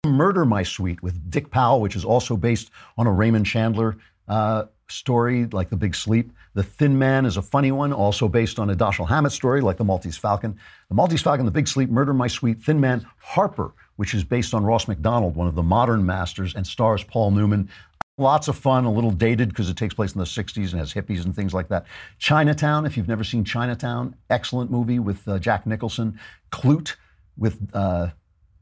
Murder 0.05 0.45
My 0.45 0.63
Sweet 0.63 1.01
with 1.03 1.29
Dick 1.29 1.51
Powell, 1.51 1.81
which 1.81 1.95
is 1.95 2.05
also 2.05 2.37
based 2.37 2.71
on 2.97 3.07
a 3.07 3.11
Raymond 3.11 3.45
Chandler 3.45 3.97
uh, 4.27 4.65
story 4.87 5.45
like 5.47 5.69
The 5.69 5.75
Big 5.75 5.95
Sleep. 5.95 6.31
The 6.53 6.63
Thin 6.63 6.97
Man 6.97 7.25
is 7.25 7.37
a 7.37 7.41
funny 7.41 7.71
one, 7.71 7.91
also 7.91 8.27
based 8.27 8.59
on 8.59 8.69
a 8.69 8.75
Dashiell 8.75 9.07
Hammett 9.07 9.31
story 9.31 9.61
like 9.61 9.77
The 9.77 9.83
Maltese 9.83 10.17
Falcon. 10.17 10.57
The 10.89 10.95
Maltese 10.95 11.21
Falcon, 11.21 11.45
The 11.45 11.51
Big 11.51 11.67
Sleep, 11.67 11.89
Murder 11.89 12.13
My 12.13 12.27
Sweet, 12.27 12.61
Thin 12.61 12.79
Man, 12.79 13.05
Harper, 13.19 13.73
which 13.97 14.13
is 14.13 14.23
based 14.23 14.53
on 14.53 14.63
Ross 14.63 14.87
Macdonald, 14.87 15.35
one 15.35 15.47
of 15.47 15.55
the 15.55 15.63
modern 15.63 16.05
masters, 16.05 16.55
and 16.55 16.65
stars 16.65 17.03
Paul 17.03 17.31
Newman. 17.31 17.69
Lots 18.17 18.47
of 18.47 18.55
fun, 18.55 18.85
a 18.85 18.91
little 18.91 19.11
dated 19.11 19.49
because 19.49 19.69
it 19.69 19.75
takes 19.75 19.93
place 19.93 20.13
in 20.13 20.19
the 20.19 20.25
60s 20.25 20.71
and 20.71 20.79
has 20.79 20.93
hippies 20.93 21.25
and 21.25 21.35
things 21.35 21.53
like 21.53 21.67
that. 21.67 21.85
Chinatown, 22.17 22.85
if 22.85 22.95
you've 22.95 23.09
never 23.09 23.25
seen 23.25 23.43
Chinatown, 23.43 24.15
excellent 24.29 24.71
movie 24.71 24.99
with 24.99 25.27
uh, 25.27 25.37
Jack 25.37 25.65
Nicholson. 25.65 26.17
Klute 26.49 26.95
with 27.37 27.59
uh, 27.73 28.09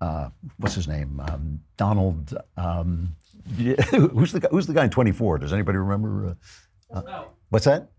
uh, 0.04 0.30
what's 0.58 0.76
his 0.76 0.88
name? 0.88 1.22
Um, 1.28 1.62
Donald. 1.78 2.36
Um, 2.58 3.16
who's 3.58 4.32
the 4.32 4.40
guy, 4.42 4.50
who's 4.50 4.68
the 4.68 4.74
guy 4.74 4.86
in 4.86 4.90
24? 4.90 5.38
Does 5.40 5.54
anybody 5.54 5.78
remember? 5.78 6.36
Uh, 6.94 7.00
uh, 7.00 7.24
what's 7.50 7.66
that? 7.66 7.90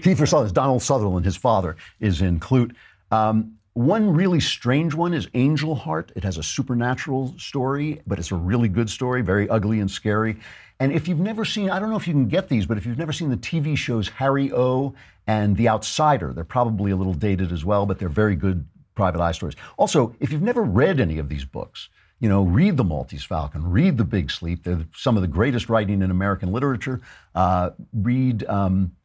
Kiefer 0.00 0.28
Sutherland. 0.28 0.54
Donald 0.54 0.82
Sutherland. 0.82 1.24
His 1.26 1.36
father 1.36 1.76
is 2.00 2.22
in 2.22 2.40
Klute. 2.40 2.74
Um, 3.10 3.54
one 3.74 4.12
really 4.12 4.40
strange 4.40 4.94
one 4.94 5.14
is 5.14 5.28
Angel 5.34 5.74
Heart. 5.74 6.12
It 6.16 6.24
has 6.24 6.38
a 6.38 6.42
supernatural 6.42 7.34
story, 7.38 8.00
but 8.06 8.18
it's 8.18 8.32
a 8.32 8.36
really 8.36 8.68
good 8.68 8.90
story, 8.90 9.22
very 9.22 9.48
ugly 9.48 9.80
and 9.80 9.90
scary. 9.90 10.36
And 10.80 10.92
if 10.92 11.06
you've 11.06 11.20
never 11.20 11.44
seen, 11.44 11.70
I 11.70 11.78
don't 11.78 11.90
know 11.90 11.96
if 11.96 12.06
you 12.06 12.14
can 12.14 12.28
get 12.28 12.48
these, 12.48 12.66
but 12.66 12.78
if 12.78 12.86
you've 12.86 12.98
never 12.98 13.12
seen 13.12 13.30
the 13.30 13.36
TV 13.36 13.76
shows 13.76 14.08
Harry 14.08 14.52
O 14.52 14.94
and 15.26 15.56
The 15.56 15.68
Outsider, 15.68 16.32
they're 16.32 16.44
probably 16.44 16.92
a 16.92 16.96
little 16.96 17.14
dated 17.14 17.52
as 17.52 17.64
well, 17.64 17.86
but 17.86 17.98
they're 17.98 18.08
very 18.08 18.36
good 18.36 18.66
private 18.98 19.20
eye 19.22 19.32
stories. 19.32 19.54
Also, 19.76 20.14
if 20.18 20.32
you've 20.32 20.42
never 20.42 20.62
read 20.62 20.98
any 20.98 21.18
of 21.18 21.28
these 21.28 21.44
books, 21.44 21.88
you 22.18 22.28
know, 22.28 22.42
read 22.42 22.76
The 22.76 22.82
Maltese 22.82 23.24
Falcon, 23.24 23.70
read 23.70 23.96
The 23.96 24.04
Big 24.04 24.28
Sleep. 24.30 24.64
They're 24.64 24.84
some 24.92 25.16
of 25.16 25.22
the 25.22 25.28
greatest 25.28 25.68
writing 25.68 26.02
in 26.02 26.10
American 26.10 26.50
literature. 26.52 27.00
Uh, 27.32 27.70
read, 27.92 28.42
um, 28.48 28.96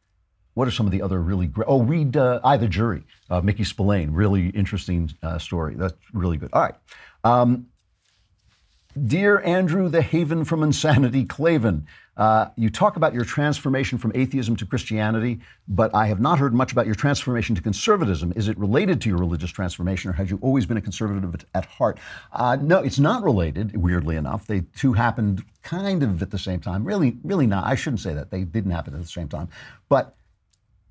what 0.54 0.66
are 0.66 0.72
some 0.72 0.86
of 0.86 0.92
the 0.92 1.00
other 1.00 1.22
really 1.22 1.46
great? 1.46 1.68
Oh, 1.68 1.80
read 1.80 2.16
uh, 2.16 2.40
I, 2.42 2.56
the 2.56 2.66
Jury, 2.66 3.04
uh, 3.30 3.40
Mickey 3.40 3.62
Spillane. 3.62 4.10
Really 4.10 4.48
interesting 4.48 5.12
uh, 5.22 5.38
story. 5.38 5.76
That's 5.76 5.94
really 6.12 6.38
good. 6.38 6.50
All 6.52 6.62
right. 6.62 6.74
Um, 7.22 7.68
Dear 9.00 9.40
Andrew, 9.40 9.88
the 9.88 10.02
haven 10.02 10.44
from 10.44 10.62
insanity, 10.62 11.24
Klavan, 11.24 11.86
uh, 12.16 12.46
you 12.56 12.70
talk 12.70 12.96
about 12.96 13.12
your 13.12 13.24
transformation 13.24 13.98
from 13.98 14.12
atheism 14.14 14.56
to 14.56 14.66
Christianity, 14.66 15.40
but 15.66 15.94
I 15.94 16.06
have 16.06 16.20
not 16.20 16.38
heard 16.38 16.54
much 16.54 16.72
about 16.72 16.86
your 16.86 16.94
transformation 16.94 17.54
to 17.56 17.62
conservatism. 17.62 18.32
Is 18.36 18.48
it 18.48 18.56
related 18.58 19.00
to 19.02 19.08
your 19.08 19.18
religious 19.18 19.50
transformation, 19.50 20.10
or 20.10 20.14
had 20.14 20.30
you 20.30 20.38
always 20.40 20.66
been 20.66 20.76
a 20.76 20.80
conservative 20.80 21.34
at, 21.34 21.44
at 21.54 21.66
heart? 21.66 21.98
Uh, 22.32 22.56
no, 22.60 22.78
it's 22.78 22.98
not 22.98 23.22
related, 23.24 23.76
weirdly 23.76 24.16
enough. 24.16 24.46
They 24.46 24.60
two 24.76 24.92
happened 24.92 25.44
kind 25.62 26.02
of 26.02 26.22
at 26.22 26.30
the 26.30 26.38
same 26.38 26.60
time. 26.60 26.84
Really, 26.84 27.18
really 27.24 27.46
not. 27.46 27.64
I 27.64 27.74
shouldn't 27.74 28.00
say 28.00 28.14
that. 28.14 28.30
They 28.30 28.44
didn't 28.44 28.70
happen 28.70 28.94
at 28.94 29.00
the 29.00 29.08
same 29.08 29.28
time. 29.28 29.48
But 29.88 30.14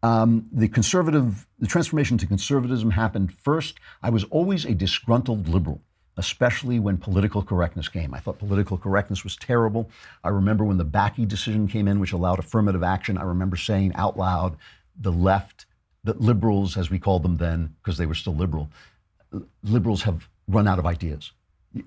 um, 0.02 0.48
the 0.52 0.68
conservative, 0.68 1.48
the 1.60 1.68
transformation 1.68 2.18
to 2.18 2.28
conservatism 2.28 2.92
happened 2.92 3.34
first. 3.34 3.80
I 4.02 4.10
was 4.10 4.26
always 4.26 4.66
a 4.66 4.74
disgruntled 4.74 5.48
liberal 5.48 5.82
especially 6.18 6.80
when 6.80 6.98
political 6.98 7.42
correctness 7.42 7.88
came. 7.88 8.14
I 8.14 8.20
thought 8.20 8.40
political 8.40 8.78
correctness 8.78 9.24
was 9.24 9.36
terrible. 9.36 9.90
I 10.24 10.30
remember 10.30 10.64
when 10.64 10.78
the 10.78 10.86
Bakke 10.86 11.28
decision 11.28 11.68
came 11.68 11.88
in, 11.88 12.00
which 12.00 12.12
allowed 12.12 12.40
affirmative 12.40 12.84
action, 12.84 13.18
I 13.18 13.24
remember 13.24 13.56
saying 13.56 13.94
out 13.96 14.18
loud, 14.18 14.58
the 15.00 15.12
left, 15.12 15.66
the 16.04 16.14
liberals, 16.14 16.78
as 16.78 16.90
we 16.90 17.00
called 17.00 17.24
them 17.24 17.38
then, 17.38 17.76
because 17.82 17.98
they 17.98 18.06
were 18.06 18.14
still 18.14 18.36
liberal, 18.36 18.70
liberals 19.64 20.04
have 20.04 20.28
run 20.48 20.68
out 20.68 20.78
of 20.78 20.86
ideas. 20.86 21.32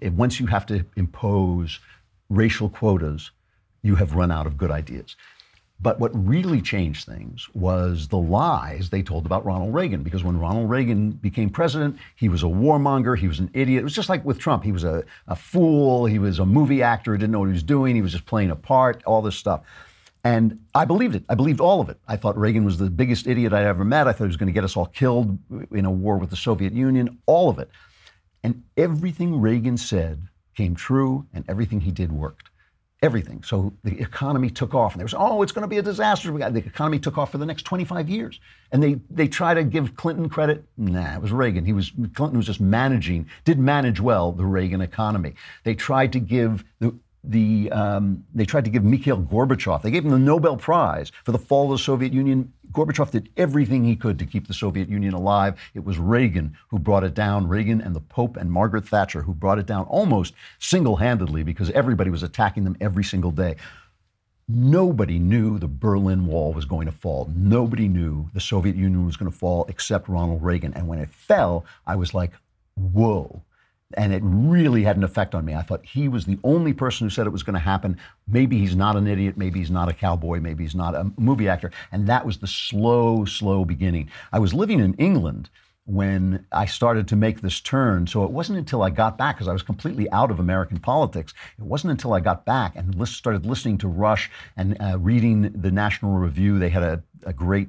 Once 0.03 0.41
you 0.41 0.47
have 0.47 0.66
to 0.66 0.85
impose 0.97 1.79
racial 2.29 2.68
quotas, 2.68 3.31
you 3.83 3.95
have 3.95 4.14
run 4.14 4.33
out 4.33 4.47
of 4.47 4.59
good 4.59 4.72
ideas. 4.72 5.14
But 5.79 6.01
what 6.01 6.11
really 6.14 6.62
changed 6.62 7.05
things 7.05 7.49
was 7.53 8.09
the 8.09 8.18
lies 8.18 8.89
they 8.89 9.03
told 9.03 9.27
about 9.27 9.45
Ronald 9.45 9.74
Reagan. 9.74 10.03
Because 10.03 10.24
when 10.24 10.39
Ronald 10.39 10.70
Reagan 10.70 11.11
became 11.11 11.51
president, 11.51 11.99
he 12.16 12.29
was 12.31 12.43
a 12.43 12.47
warmonger, 12.47 13.16
he 13.16 13.29
was 13.29 13.41
an 13.41 13.51
idiot. 13.53 13.83
It 13.83 13.85
was 13.85 13.95
just 13.95 14.09
like 14.09 14.24
with 14.24 14.39
Trump. 14.39 14.64
He 14.64 14.72
was 14.72 14.85
a, 14.85 15.05
a 15.29 15.37
fool, 15.37 16.07
he 16.07 16.18
was 16.18 16.39
a 16.39 16.47
movie 16.47 16.83
actor, 16.83 17.16
didn't 17.16 17.33
know 17.33 17.41
what 17.41 17.47
he 17.47 17.53
was 17.53 17.62
doing, 17.62 17.95
he 17.95 18.03
was 18.03 18.12
just 18.12 18.24
playing 18.24 18.51
a 18.51 18.57
part, 18.57 19.03
all 19.05 19.20
this 19.20 19.37
stuff. 19.37 19.62
And 20.24 20.59
I 20.74 20.87
believed 20.87 21.14
it. 21.14 21.24
I 21.29 21.35
believed 21.35 21.61
all 21.61 21.81
of 21.81 21.89
it. 21.89 22.01
I 22.09 22.16
thought 22.16 22.37
Reagan 22.39 22.64
was 22.64 22.79
the 22.79 22.91
biggest 22.91 23.27
idiot 23.27 23.53
I'd 23.53 23.64
ever 23.64 23.85
met. 23.85 24.09
I 24.09 24.12
thought 24.12 24.24
he 24.24 24.29
was 24.29 24.37
going 24.37 24.49
to 24.49 24.53
get 24.53 24.64
us 24.64 24.77
all 24.77 24.87
killed 24.87 25.39
in 25.70 25.85
a 25.85 25.91
war 25.91 26.16
with 26.16 26.31
the 26.31 26.37
Soviet 26.37 26.72
Union, 26.72 27.18
all 27.27 27.49
of 27.49 27.59
it. 27.59 27.70
And 28.43 28.64
everything 28.77 29.41
Reagan 29.41 29.77
said 29.77 30.27
came 30.57 30.74
true, 30.74 31.27
and 31.35 31.45
everything 31.49 31.83
he 31.83 31.93
did 31.93 32.11
worked 32.11 32.51
everything. 33.07 33.43
So 33.43 33.73
the 33.85 33.99
economy 33.99 34.51
took 34.51 34.75
off, 34.75 34.93
and 34.93 35.01
there 35.01 35.07
was, 35.07 35.15
oh, 35.17 35.41
it's 35.43 35.53
going 35.53 35.63
to 35.63 35.69
be 35.69 35.79
a 35.79 35.83
disaster. 35.83 36.31
The 36.31 36.59
economy 36.59 36.99
took 36.99 37.17
off 37.17 37.33
for 37.33 37.39
the 37.39 37.47
next 37.47 37.63
25 37.63 38.11
years, 38.11 38.39
and 38.73 38.83
they 38.83 39.01
they 39.09 39.29
try 39.29 39.55
to 39.55 39.65
give 39.65 39.97
Clinton 39.97 40.29
credit. 40.29 40.65
Nah, 40.77 41.15
it 41.15 41.23
was 41.23 41.33
Reagan. 41.33 41.65
He 41.65 41.73
was 41.73 41.93
Clinton 42.15 42.37
was 42.37 42.47
just 42.47 42.61
managing, 42.61 43.27
did 43.45 43.59
manage 43.59 44.01
well 44.01 44.33
the 44.33 44.45
Reagan 44.45 44.83
economy. 44.83 45.35
They 45.65 45.75
tried 45.75 46.13
to 46.13 46.21
give 46.21 46.65
the 46.81 46.95
the 47.31 47.70
um, 47.72 48.24
they 48.35 48.45
tried 48.45 48.64
to 48.64 48.70
give 48.70 48.85
Mikhail 48.85 49.20
Gorbachev. 49.22 49.83
They 49.83 49.91
gave 49.91 50.05
him 50.05 50.11
the 50.11 50.18
Nobel 50.18 50.57
Prize 50.57 51.12
for 51.24 51.33
the 51.33 51.39
fall 51.39 51.64
of 51.64 51.79
the 51.79 51.83
Soviet 51.83 52.12
Union. 52.12 52.53
Gorbachev 52.72 53.11
did 53.11 53.29
everything 53.37 53.85
he 53.85 53.97
could 53.97 54.18
to 54.18 54.27
keep 54.27 54.47
the 54.47 54.55
Soviet 54.55 54.89
Union 54.89 55.14
alive. 55.14 55.59
It 55.74 55.85
was 55.85 55.99
Reagan 55.99 56.57
who 56.68 56.79
brought 56.79 57.05
it 57.05 57.14
down. 57.14 57.49
Reagan 57.49 57.81
and 57.81 57.95
the 57.95 58.01
Pope 58.01 58.37
and 58.37 58.51
Margaret 58.51 58.87
Thatcher 58.87 59.22
who 59.22 59.35
brought 59.35 59.59
it 59.59 59.66
down 59.66 59.87
almost 59.87 60.35
single-handedly 60.59 61.43
because 61.43 61.70
everybody 61.70 62.11
was 62.11 62.22
attacking 62.22 62.64
them 62.64 62.77
every 62.81 63.05
single 63.05 63.31
day. 63.31 63.57
Nobody 64.49 65.18
knew 65.18 65.59
the 65.59 65.68
Berlin 65.68 66.27
Wall 66.27 66.53
was 66.53 66.64
going 66.64 66.87
to 66.87 66.93
fall. 66.93 67.31
Nobody 67.35 67.89
knew 67.89 68.31
the 68.33 68.41
Soviet 68.41 68.77
Union 68.77 69.05
was 69.05 69.16
going 69.16 69.31
to 69.31 69.37
fall 69.37 69.66
except 69.68 70.09
Ronald 70.09 70.43
Reagan. 70.43 70.72
And 70.74 70.87
when 70.87 71.01
it 71.01 71.11
fell, 71.11 71.64
I 71.87 71.97
was 71.97 72.14
like, 72.14 72.33
whoa 72.74 73.43
and 73.95 74.12
it 74.12 74.22
really 74.24 74.82
had 74.82 74.97
an 74.97 75.05
effect 75.05 75.34
on 75.34 75.45
me. 75.45 75.55
I 75.55 75.62
thought 75.62 75.84
he 75.87 76.09
was 76.09 76.24
the 76.24 76.39
only 76.43 76.72
person 76.72 77.07
who 77.07 77.11
said 77.11 77.26
it 77.26 77.30
was 77.30 77.43
going 77.43 77.55
to 77.55 77.61
happen. 77.61 77.97
Maybe 78.26 78.59
he's 78.59 78.74
not 78.74 78.97
an 78.97 79.07
idiot. 79.07 79.37
Maybe 79.37 79.61
he's 79.61 79.70
not 79.70 79.89
a 79.89 79.93
cowboy. 79.93 80.41
Maybe 80.41 80.64
he's 80.64 80.74
not 80.74 80.95
a 80.95 81.11
movie 81.16 81.49
actor. 81.49 81.70
And 81.93 82.07
that 82.09 82.26
was 82.26 82.39
the 82.39 82.49
slow, 82.49 83.24
slow 83.24 83.64
beginning. 83.64 84.11
I 84.32 84.39
was 84.41 84.53
living 84.53 84.80
in 84.80 84.95
England 84.95 85.51
when 85.84 86.45
I 86.51 86.66
started 86.66 87.07
to 87.09 87.16
make 87.16 87.41
this 87.41 87.61
turn. 87.61 88.09
So 88.09 88.24
it 88.24 88.32
wasn't 88.32 88.59
until 88.59 88.82
I 88.82 88.91
got 88.91 89.16
back, 89.16 89.37
because 89.37 89.47
I 89.47 89.53
was 89.53 89.62
completely 89.62 90.11
out 90.11 90.32
of 90.32 90.41
American 90.41 90.80
politics, 90.80 91.32
it 91.57 91.64
wasn't 91.64 91.93
until 91.93 92.12
I 92.12 92.18
got 92.18 92.45
back 92.45 92.74
and 92.74 93.07
started 93.07 93.47
listening 93.47 93.78
to 93.78 93.89
Rush 93.89 94.28
and 94.57 94.76
uh, 94.80 94.99
reading 94.99 95.43
the 95.43 95.70
National 95.70 96.14
Review. 96.14 96.59
They 96.59 96.70
had 96.70 96.82
a, 96.82 97.03
a 97.24 97.32
great 97.32 97.68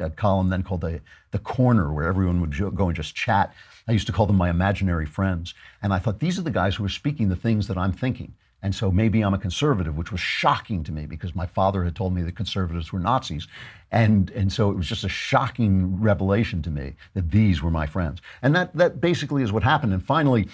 uh, 0.00 0.08
column 0.10 0.48
then 0.48 0.62
called 0.62 0.80
the, 0.80 1.00
the 1.30 1.38
Corner, 1.38 1.92
where 1.92 2.06
everyone 2.06 2.40
would 2.40 2.76
go 2.76 2.86
and 2.86 2.96
just 2.96 3.14
chat 3.14 3.54
I 3.86 3.92
used 3.92 4.06
to 4.06 4.12
call 4.12 4.26
them 4.26 4.36
my 4.36 4.50
imaginary 4.50 5.06
friends. 5.06 5.54
And 5.82 5.92
I 5.92 5.98
thought, 5.98 6.20
these 6.20 6.38
are 6.38 6.42
the 6.42 6.50
guys 6.50 6.74
who 6.74 6.84
are 6.84 6.90
speaking 6.90 7.28
the 7.28 7.36
things 7.36 7.68
that 7.68 7.76
I'm 7.76 7.92
thinking. 7.92 8.34
And 8.62 8.74
so 8.74 8.90
maybe 8.90 9.20
I'm 9.20 9.34
a 9.34 9.38
conservative, 9.38 9.98
which 9.98 10.10
was 10.10 10.22
shocking 10.22 10.82
to 10.84 10.92
me 10.92 11.04
because 11.04 11.34
my 11.34 11.44
father 11.44 11.84
had 11.84 11.94
told 11.94 12.14
me 12.14 12.22
that 12.22 12.34
conservatives 12.34 12.92
were 12.92 12.98
Nazis. 12.98 13.46
And, 13.92 14.30
and 14.30 14.50
so 14.50 14.70
it 14.70 14.76
was 14.76 14.88
just 14.88 15.04
a 15.04 15.08
shocking 15.08 16.00
revelation 16.00 16.62
to 16.62 16.70
me 16.70 16.94
that 17.12 17.30
these 17.30 17.62
were 17.62 17.70
my 17.70 17.86
friends. 17.86 18.22
And 18.40 18.56
that, 18.56 18.74
that 18.74 19.02
basically 19.02 19.42
is 19.42 19.52
what 19.52 19.62
happened. 19.62 19.92
And 19.92 20.02
finally, 20.02 20.48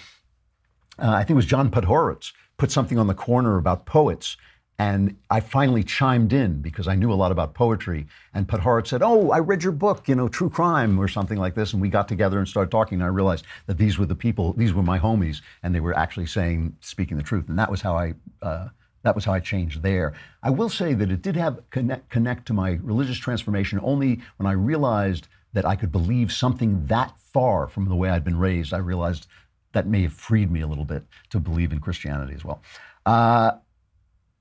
uh, 0.99 1.11
I 1.11 1.19
think 1.19 1.31
it 1.31 1.35
was 1.35 1.45
John 1.45 1.71
Podhoretz 1.71 2.33
put 2.57 2.69
something 2.69 2.99
on 2.99 3.07
the 3.07 3.13
corner 3.13 3.57
about 3.57 3.85
poets. 3.85 4.35
And 4.79 5.15
I 5.29 5.41
finally 5.41 5.83
chimed 5.83 6.33
in 6.33 6.61
because 6.61 6.87
I 6.87 6.95
knew 6.95 7.13
a 7.13 7.15
lot 7.15 7.31
about 7.31 7.53
poetry. 7.53 8.07
And 8.33 8.47
Podhoretz 8.47 8.87
said, 8.87 9.03
Oh, 9.03 9.29
I 9.29 9.39
read 9.39 9.61
your 9.63 9.73
book, 9.73 10.07
you 10.07 10.15
know, 10.15 10.27
True 10.27 10.49
Crime 10.49 10.99
or 10.99 11.07
something 11.07 11.37
like 11.37 11.53
this. 11.53 11.73
And 11.73 11.81
we 11.81 11.89
got 11.89 12.07
together 12.07 12.39
and 12.39 12.47
started 12.47 12.71
talking. 12.71 12.95
And 12.95 13.03
I 13.03 13.07
realized 13.07 13.45
that 13.67 13.77
these 13.77 13.99
were 13.99 14.07
the 14.07 14.15
people, 14.15 14.53
these 14.53 14.73
were 14.73 14.81
my 14.81 14.97
homies, 14.97 15.41
and 15.61 15.75
they 15.75 15.79
were 15.79 15.95
actually 15.95 16.25
saying, 16.25 16.75
speaking 16.81 17.17
the 17.17 17.23
truth. 17.23 17.47
And 17.47 17.59
that 17.59 17.69
was 17.69 17.81
how 17.81 17.95
I. 17.95 18.15
Uh, 18.41 18.69
that 19.03 19.15
was 19.15 19.25
how 19.25 19.33
I 19.33 19.39
changed 19.39 19.81
there. 19.81 20.13
I 20.43 20.51
will 20.51 20.69
say 20.69 20.93
that 20.93 21.09
it 21.09 21.23
did 21.23 21.35
have 21.35 21.67
connect, 21.71 22.11
connect 22.11 22.45
to 22.47 22.53
my 22.53 22.79
religious 22.83 23.17
transformation 23.17 23.79
only 23.81 24.19
when 24.37 24.45
I 24.45 24.51
realized 24.51 25.27
that 25.53 25.65
I 25.65 25.75
could 25.75 25.91
believe 25.91 26.31
something 26.31 26.85
that 26.85 27.13
far 27.17 27.67
from 27.67 27.89
the 27.89 27.95
way 27.95 28.09
I'd 28.09 28.23
been 28.23 28.37
raised. 28.37 28.73
I 28.73 28.77
realized 28.77 29.27
that 29.73 29.87
may 29.87 30.03
have 30.03 30.13
freed 30.13 30.51
me 30.51 30.61
a 30.61 30.67
little 30.67 30.85
bit 30.85 31.03
to 31.31 31.39
believe 31.39 31.71
in 31.71 31.79
Christianity 31.79 32.33
as 32.35 32.45
well. 32.45 32.61
Uh, 33.05 33.53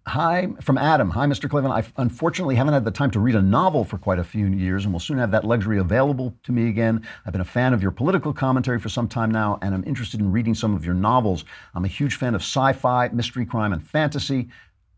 Hi, 0.07 0.49
from 0.63 0.79
Adam. 0.79 1.11
Hi, 1.11 1.27
Mr. 1.27 1.49
Cleveland. 1.49 1.75
I 1.75 2.01
unfortunately 2.01 2.57
haven't 2.57 2.73
had 2.73 2.87
the 2.87 2.91
time 2.91 3.11
to 3.11 3.21
read 3.21 3.35
a 3.35 3.43
novel 3.43 3.85
for 3.85 3.99
quite 3.99 4.19
a 4.19 4.25
few 4.25 4.47
years 4.47 4.85
and 4.85 4.95
will 4.95 5.01
soon 5.01 5.19
have 5.19 5.31
that 5.33 5.45
luxury 5.45 5.79
available 5.79 6.35
to 6.45 6.53
me 6.53 6.69
again. 6.69 7.07
I've 7.27 7.33
been 7.33 7.43
a 7.43 7.45
fan 7.45 7.75
of 7.75 7.83
your 7.83 7.91
political 7.91 8.33
commentary 8.33 8.79
for 8.79 8.89
some 8.89 9.07
time 9.07 9.31
now, 9.31 9.59
and 9.61 9.75
I'm 9.75 9.85
interested 9.85 10.19
in 10.19 10.33
reading 10.33 10.55
some 10.55 10.75
of 10.75 10.87
your 10.87 10.95
novels. 10.95 11.45
I'm 11.75 11.85
a 11.85 11.89
huge 11.89 12.15
fan 12.15 12.35
of 12.35 12.41
sci 12.41 12.73
fi, 12.73 13.09
mystery, 13.09 13.45
crime, 13.45 13.75
and 13.75 13.87
fantasy. 13.87 14.49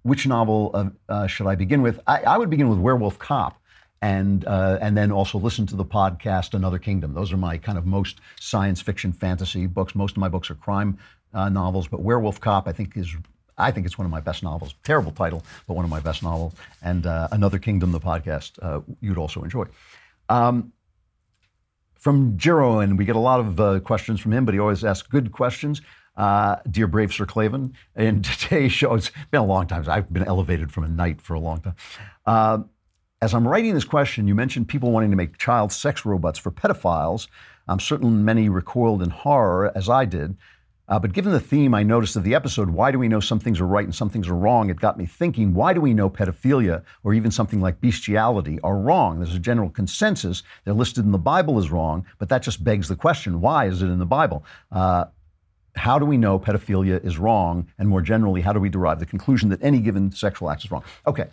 Which 0.02 0.26
novel 0.26 0.70
uh, 0.72 0.90
uh, 1.08 1.26
should 1.26 1.48
I 1.48 1.56
begin 1.56 1.82
with? 1.82 2.00
I, 2.06 2.22
I, 2.22 2.38
would 2.38 2.48
begin 2.48 2.68
with 2.68 2.78
Werewolf 2.78 3.18
Cop. 3.18 3.60
And, 4.00 4.44
uh, 4.46 4.78
and 4.80 4.96
then 4.96 5.12
also 5.12 5.38
listen 5.38 5.64
to 5.66 5.76
the 5.76 5.84
podcast 5.84 6.54
Another 6.54 6.78
Kingdom. 6.78 7.14
Those 7.14 7.32
are 7.32 7.36
my 7.36 7.56
kind 7.56 7.78
of 7.78 7.86
most 7.86 8.20
science 8.40 8.80
fiction 8.80 9.12
fantasy 9.12 9.66
books. 9.66 9.94
Most 9.94 10.12
of 10.12 10.18
my 10.18 10.28
books 10.28 10.50
are 10.50 10.56
crime 10.56 10.98
uh, 11.34 11.48
novels, 11.48 11.86
but 11.86 12.02
Werewolf 12.02 12.40
Cop, 12.40 12.66
I 12.66 12.72
think, 12.72 12.96
is 12.96 13.14
I 13.62 13.70
think 13.70 13.86
it's 13.86 13.96
one 13.96 14.04
of 14.04 14.10
my 14.10 14.20
best 14.20 14.42
novels. 14.42 14.74
Terrible 14.84 15.12
title, 15.12 15.42
but 15.66 15.74
one 15.74 15.84
of 15.84 15.90
my 15.90 16.00
best 16.00 16.22
novels. 16.22 16.54
And 16.82 17.06
uh, 17.06 17.28
Another 17.30 17.58
Kingdom, 17.58 17.92
the 17.92 18.00
podcast, 18.00 18.52
uh, 18.62 18.80
you'd 19.00 19.18
also 19.18 19.42
enjoy. 19.42 19.66
Um, 20.28 20.72
from 21.94 22.36
Jiro, 22.36 22.80
and 22.80 22.98
we 22.98 23.04
get 23.04 23.14
a 23.14 23.20
lot 23.20 23.38
of 23.38 23.60
uh, 23.60 23.78
questions 23.80 24.20
from 24.20 24.32
him, 24.32 24.44
but 24.44 24.54
he 24.54 24.60
always 24.60 24.84
asks 24.84 25.06
good 25.06 25.30
questions. 25.30 25.80
Uh, 26.16 26.56
dear 26.70 26.86
brave 26.86 27.12
Sir 27.12 27.24
Klavan, 27.24 27.72
in 27.96 28.22
today's 28.40 28.72
show, 28.72 28.94
it's 28.94 29.12
been 29.30 29.40
a 29.40 29.46
long 29.46 29.66
time. 29.66 29.84
I've 29.88 30.12
been 30.12 30.24
elevated 30.24 30.72
from 30.72 30.84
a 30.84 30.88
knight 30.88 31.20
for 31.20 31.34
a 31.34 31.40
long 31.40 31.60
time. 31.60 31.76
Uh, 32.26 32.58
as 33.22 33.34
I'm 33.34 33.46
writing 33.46 33.72
this 33.74 33.84
question, 33.84 34.26
you 34.26 34.34
mentioned 34.34 34.66
people 34.66 34.90
wanting 34.90 35.10
to 35.10 35.16
make 35.16 35.38
child 35.38 35.70
sex 35.72 36.04
robots 36.04 36.40
for 36.40 36.50
pedophiles. 36.50 37.28
I'm 37.68 37.78
certain 37.78 38.24
many 38.24 38.48
recoiled 38.48 39.00
in 39.00 39.10
horror, 39.10 39.70
as 39.76 39.88
I 39.88 40.04
did. 40.04 40.36
Uh, 40.92 40.98
but 40.98 41.14
given 41.14 41.32
the 41.32 41.40
theme 41.40 41.72
I 41.72 41.82
noticed 41.82 42.16
of 42.16 42.22
the 42.22 42.34
episode, 42.34 42.68
why 42.68 42.90
do 42.90 42.98
we 42.98 43.08
know 43.08 43.18
some 43.18 43.40
things 43.40 43.62
are 43.62 43.66
right 43.66 43.86
and 43.86 43.94
some 43.94 44.10
things 44.10 44.28
are 44.28 44.34
wrong? 44.34 44.68
It 44.68 44.76
got 44.78 44.98
me 44.98 45.06
thinking, 45.06 45.54
why 45.54 45.72
do 45.72 45.80
we 45.80 45.94
know 45.94 46.10
pedophilia 46.10 46.82
or 47.02 47.14
even 47.14 47.30
something 47.30 47.62
like 47.62 47.80
bestiality 47.80 48.60
are 48.60 48.76
wrong? 48.76 49.18
There's 49.18 49.34
a 49.34 49.38
general 49.38 49.70
consensus. 49.70 50.42
They're 50.66 50.74
listed 50.74 51.06
in 51.06 51.12
the 51.12 51.16
Bible 51.16 51.58
as 51.58 51.70
wrong, 51.70 52.04
but 52.18 52.28
that 52.28 52.42
just 52.42 52.62
begs 52.62 52.88
the 52.88 52.96
question 52.96 53.40
why 53.40 53.68
is 53.68 53.80
it 53.80 53.86
in 53.86 54.00
the 54.00 54.04
Bible? 54.04 54.44
Uh, 54.70 55.06
how 55.76 55.98
do 55.98 56.04
we 56.04 56.18
know 56.18 56.38
pedophilia 56.38 57.02
is 57.02 57.16
wrong? 57.16 57.68
And 57.78 57.88
more 57.88 58.02
generally, 58.02 58.42
how 58.42 58.52
do 58.52 58.60
we 58.60 58.68
derive 58.68 58.98
the 58.98 59.06
conclusion 59.06 59.48
that 59.48 59.62
any 59.62 59.78
given 59.78 60.12
sexual 60.12 60.50
act 60.50 60.62
is 60.62 60.70
wrong? 60.70 60.84
Okay, 61.06 61.28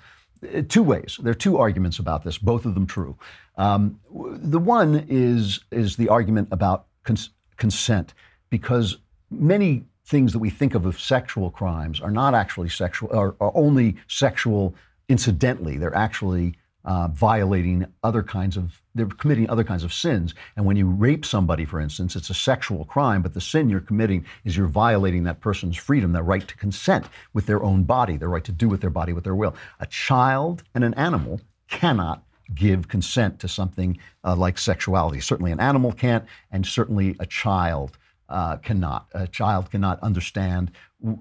uh, 0.55 0.61
two 0.69 0.83
ways. 0.83 1.19
There 1.21 1.31
are 1.31 1.43
two 1.45 1.57
arguments 1.57 1.99
about 1.99 2.23
this, 2.23 2.37
both 2.37 2.65
of 2.65 2.75
them 2.75 2.87
true. 2.87 3.17
Um, 3.57 3.99
the 4.09 4.57
one 4.57 5.05
is, 5.09 5.59
is 5.69 5.97
the 5.97 6.07
argument 6.07 6.47
about 6.53 6.85
cons- 7.03 7.31
consent, 7.57 8.13
because 8.49 8.99
many 9.31 9.85
things 10.05 10.33
that 10.33 10.39
we 10.39 10.49
think 10.49 10.73
of 10.75 10.85
as 10.87 10.97
sexual 10.97 11.51
crimes 11.51 12.01
are 12.01 12.11
not 12.11 12.33
actually 12.33 12.69
sexual, 12.69 13.15
are, 13.15 13.35
are 13.39 13.51
only 13.53 13.95
sexual 14.07 14.73
incidentally. 15.07 15.77
They're 15.77 15.95
actually 15.95 16.55
uh, 16.85 17.09
violating 17.09 17.85
other 18.03 18.23
kinds 18.23 18.57
of, 18.57 18.81
they're 18.95 19.05
committing 19.05 19.47
other 19.49 19.63
kinds 19.63 19.83
of 19.83 19.93
sins. 19.93 20.33
And 20.55 20.65
when 20.65 20.77
you 20.77 20.87
rape 20.87 21.25
somebody, 21.25 21.65
for 21.65 21.79
instance, 21.79 22.15
it's 22.15 22.31
a 22.31 22.33
sexual 22.33 22.85
crime, 22.85 23.21
but 23.21 23.35
the 23.35 23.41
sin 23.41 23.69
you're 23.69 23.81
committing 23.81 24.25
is 24.45 24.57
you're 24.57 24.67
violating 24.67 25.23
that 25.25 25.41
person's 25.41 25.77
freedom, 25.77 26.11
their 26.11 26.23
right 26.23 26.47
to 26.47 26.57
consent 26.57 27.05
with 27.33 27.45
their 27.45 27.61
own 27.61 27.83
body, 27.83 28.17
their 28.17 28.29
right 28.29 28.43
to 28.45 28.51
do 28.51 28.67
with 28.67 28.81
their 28.81 28.89
body 28.89 29.13
what 29.13 29.23
their 29.23 29.35
will. 29.35 29.55
A 29.79 29.85
child 29.85 30.63
and 30.73 30.83
an 30.83 30.95
animal 30.95 31.39
cannot 31.67 32.23
give 32.55 32.87
consent 32.87 33.39
to 33.41 33.47
something 33.47 33.95
uh, 34.23 34.35
like 34.35 34.57
sexuality. 34.57 35.19
Certainly 35.19 35.51
an 35.51 35.59
animal 35.59 35.91
can't, 35.91 36.25
and 36.51 36.65
certainly 36.65 37.15
a 37.19 37.25
child 37.27 37.98
uh, 38.29 38.57
cannot. 38.57 39.07
A 39.13 39.27
child 39.27 39.71
cannot 39.71 39.99
understand, 40.01 40.71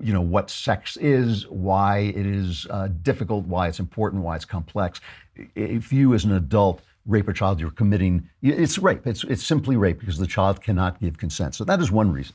you 0.01 0.13
know, 0.13 0.21
what 0.21 0.51
sex 0.51 0.97
is, 0.97 1.47
why 1.49 1.99
it 1.99 2.27
is 2.27 2.67
uh, 2.71 2.89
difficult, 3.03 3.47
why 3.47 3.69
it's 3.69 3.81
important, 3.81 4.23
why 4.23 4.37
it's 4.37 4.45
complex. 4.45 5.01
If 5.55 5.93
you, 5.93 6.15
as 6.15 6.25
an 6.25 6.33
adult, 6.33 6.83
rape 7.07 7.29
a 7.29 7.33
child, 7.33 7.59
you're 7.59 7.71
committing. 7.71 8.29
It's 8.43 8.79
rape. 8.79 9.07
It's 9.07 9.25
it's 9.25 9.45
simply 9.45 9.77
rape 9.77 9.99
because 9.99 10.19
the 10.19 10.27
child 10.27 10.63
cannot 10.63 11.01
give 11.01 11.19
consent. 11.19 11.55
So 11.55 11.65
that 11.65 11.81
is 11.81 11.91
one 11.91 12.13
reason. 12.13 12.35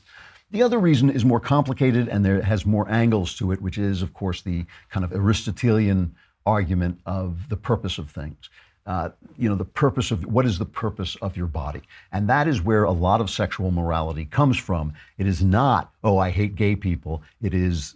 The 0.50 0.62
other 0.62 0.78
reason 0.78 1.10
is 1.10 1.24
more 1.24 1.40
complicated 1.40 2.08
and 2.08 2.24
there 2.24 2.42
has 2.42 2.66
more 2.66 2.88
angles 2.90 3.34
to 3.36 3.52
it, 3.52 3.62
which 3.62 3.78
is, 3.78 4.02
of 4.02 4.12
course, 4.14 4.42
the 4.42 4.66
kind 4.90 5.04
of 5.04 5.12
Aristotelian 5.12 6.14
argument 6.46 7.00
of 7.06 7.48
the 7.48 7.56
purpose 7.56 7.98
of 7.98 8.10
things. 8.10 8.50
Uh, 8.86 9.08
you 9.38 9.48
know, 9.48 9.54
the 9.54 9.64
purpose 9.64 10.10
of 10.10 10.26
what 10.26 10.44
is 10.44 10.58
the 10.58 10.66
purpose 10.66 11.16
of 11.22 11.36
your 11.36 11.46
body? 11.46 11.80
And 12.12 12.28
that 12.28 12.46
is 12.46 12.60
where 12.60 12.84
a 12.84 12.92
lot 12.92 13.22
of 13.22 13.30
sexual 13.30 13.70
morality 13.70 14.26
comes 14.26 14.58
from. 14.58 14.92
It 15.16 15.26
is 15.26 15.42
not, 15.42 15.90
oh, 16.02 16.18
I 16.18 16.28
hate 16.30 16.54
gay 16.54 16.76
people. 16.76 17.22
It 17.40 17.54
is 17.54 17.94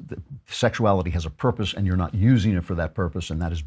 sexuality 0.48 1.10
has 1.10 1.26
a 1.26 1.30
purpose 1.30 1.74
and 1.74 1.86
you're 1.86 1.96
not 1.96 2.14
using 2.14 2.54
it 2.54 2.64
for 2.64 2.74
that 2.76 2.94
purpose, 2.94 3.28
and 3.28 3.40
that 3.42 3.52
is 3.52 3.62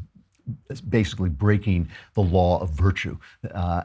basically 0.88 1.28
breaking 1.28 1.88
the 2.14 2.20
law 2.20 2.60
of 2.60 2.70
virtue. 2.70 3.16
Uh, 3.54 3.82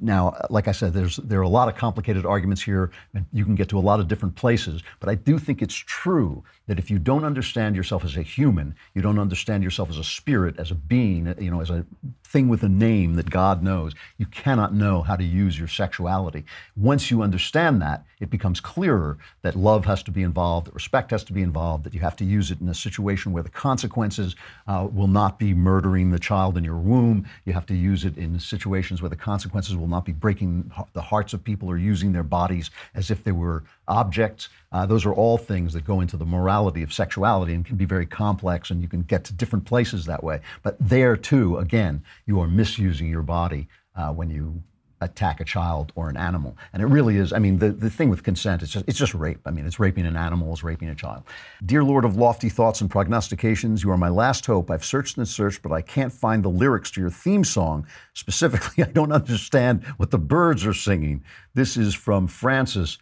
now, 0.00 0.34
like 0.50 0.68
I 0.68 0.72
said, 0.72 0.92
there's 0.92 1.16
there 1.16 1.38
are 1.38 1.42
a 1.42 1.48
lot 1.48 1.68
of 1.68 1.76
complicated 1.76 2.26
arguments 2.26 2.62
here, 2.62 2.90
and 3.14 3.26
you 3.32 3.44
can 3.44 3.54
get 3.54 3.68
to 3.70 3.78
a 3.78 3.80
lot 3.80 4.00
of 4.00 4.08
different 4.08 4.34
places. 4.34 4.82
But 4.98 5.08
I 5.08 5.14
do 5.14 5.38
think 5.38 5.62
it's 5.62 5.74
true 5.74 6.42
that 6.66 6.78
if 6.78 6.88
you 6.88 6.98
don't 6.98 7.24
understand 7.24 7.74
yourself 7.74 8.04
as 8.04 8.16
a 8.16 8.22
human, 8.22 8.76
you 8.94 9.02
don't 9.02 9.18
understand 9.18 9.64
yourself 9.64 9.90
as 9.90 9.98
a 9.98 10.04
spirit, 10.04 10.54
as 10.58 10.70
a 10.70 10.74
being, 10.76 11.34
you 11.38 11.50
know, 11.50 11.60
as 11.60 11.70
a 11.70 11.84
thing 12.24 12.48
with 12.48 12.62
a 12.62 12.68
name 12.68 13.14
that 13.14 13.28
God 13.28 13.60
knows, 13.60 13.92
you 14.18 14.26
cannot 14.26 14.72
know 14.72 15.02
how 15.02 15.16
to 15.16 15.24
use 15.24 15.58
your 15.58 15.66
sexuality. 15.66 16.44
Once 16.76 17.10
you 17.10 17.22
understand 17.22 17.82
that, 17.82 18.04
it 18.20 18.30
becomes 18.30 18.60
clearer 18.60 19.18
that 19.42 19.56
love 19.56 19.84
has 19.84 20.02
to 20.04 20.12
be 20.12 20.22
involved, 20.22 20.68
that 20.68 20.74
respect 20.74 21.10
has 21.10 21.24
to 21.24 21.32
be 21.32 21.42
involved, 21.42 21.82
that 21.82 21.94
you 21.94 22.00
have 22.00 22.14
to 22.16 22.24
use 22.24 22.52
it 22.52 22.60
in 22.60 22.68
a 22.68 22.74
situation 22.74 23.32
where 23.32 23.42
the 23.42 23.48
consequences 23.48 24.36
uh, 24.68 24.86
will 24.92 25.08
not 25.08 25.40
be 25.40 25.52
murdering 25.52 26.09
the 26.10 26.18
child 26.18 26.56
in 26.56 26.64
your 26.64 26.76
womb. 26.76 27.26
You 27.44 27.52
have 27.52 27.66
to 27.66 27.74
use 27.74 28.04
it 28.04 28.16
in 28.16 28.38
situations 28.38 29.02
where 29.02 29.08
the 29.08 29.16
consequences 29.16 29.76
will 29.76 29.88
not 29.88 30.04
be 30.04 30.12
breaking 30.12 30.70
the 30.92 31.02
hearts 31.02 31.32
of 31.32 31.44
people 31.44 31.68
or 31.68 31.76
using 31.76 32.12
their 32.12 32.22
bodies 32.22 32.70
as 32.94 33.10
if 33.10 33.24
they 33.24 33.32
were 33.32 33.64
objects. 33.88 34.48
Uh, 34.72 34.86
those 34.86 35.04
are 35.04 35.12
all 35.12 35.38
things 35.38 35.72
that 35.72 35.84
go 35.84 36.00
into 36.00 36.16
the 36.16 36.24
morality 36.24 36.82
of 36.82 36.92
sexuality 36.92 37.54
and 37.54 37.64
can 37.64 37.76
be 37.76 37.84
very 37.84 38.06
complex, 38.06 38.70
and 38.70 38.80
you 38.80 38.88
can 38.88 39.02
get 39.02 39.24
to 39.24 39.32
different 39.32 39.64
places 39.64 40.06
that 40.06 40.22
way. 40.22 40.40
But 40.62 40.76
there, 40.80 41.16
too, 41.16 41.58
again, 41.58 42.02
you 42.26 42.40
are 42.40 42.48
misusing 42.48 43.08
your 43.08 43.22
body 43.22 43.68
uh, 43.96 44.12
when 44.12 44.30
you 44.30 44.62
attack 45.00 45.40
a 45.40 45.44
child 45.44 45.92
or 45.94 46.08
an 46.08 46.16
animal. 46.16 46.56
And 46.72 46.82
it 46.82 46.86
really 46.86 47.16
is, 47.16 47.32
I 47.32 47.38
mean, 47.38 47.58
the, 47.58 47.70
the 47.70 47.90
thing 47.90 48.10
with 48.10 48.22
consent, 48.22 48.62
it's 48.62 48.72
just, 48.72 48.84
it's 48.88 48.98
just 48.98 49.14
rape. 49.14 49.40
I 49.46 49.50
mean, 49.50 49.66
it's 49.66 49.80
raping 49.80 50.06
an 50.06 50.16
animal, 50.16 50.52
it's 50.52 50.62
raping 50.62 50.88
a 50.88 50.94
child. 50.94 51.22
Dear 51.64 51.82
Lord 51.84 52.04
of 52.04 52.16
lofty 52.16 52.48
thoughts 52.48 52.80
and 52.80 52.90
prognostications, 52.90 53.82
you 53.82 53.90
are 53.90 53.96
my 53.96 54.08
last 54.08 54.44
hope. 54.46 54.70
I've 54.70 54.84
searched 54.84 55.16
and 55.16 55.26
searched, 55.26 55.62
but 55.62 55.72
I 55.72 55.80
can't 55.80 56.12
find 56.12 56.44
the 56.44 56.50
lyrics 56.50 56.90
to 56.92 57.00
your 57.00 57.10
theme 57.10 57.44
song. 57.44 57.86
Specifically, 58.14 58.84
I 58.84 58.88
don't 58.88 59.12
understand 59.12 59.84
what 59.96 60.10
the 60.10 60.18
birds 60.18 60.66
are 60.66 60.74
singing. 60.74 61.24
This 61.54 61.76
is 61.76 61.94
from 61.94 62.26
Francis. 62.26 62.98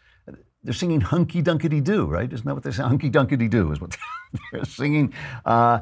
They're 0.65 0.75
singing 0.75 1.01
hunky 1.01 1.43
dunkety 1.43 1.83
doo, 1.83 2.07
right? 2.07 2.33
Isn't 2.33 2.47
that 2.47 2.55
what 2.55 2.63
they 2.63 2.71
say? 2.71 2.83
Hunky 2.83 3.11
dunkety 3.11 3.49
doo 3.49 3.73
is 3.73 3.81
what 3.81 3.97
they're 4.53 4.65
singing. 4.65 5.15
Uh, 5.45 5.81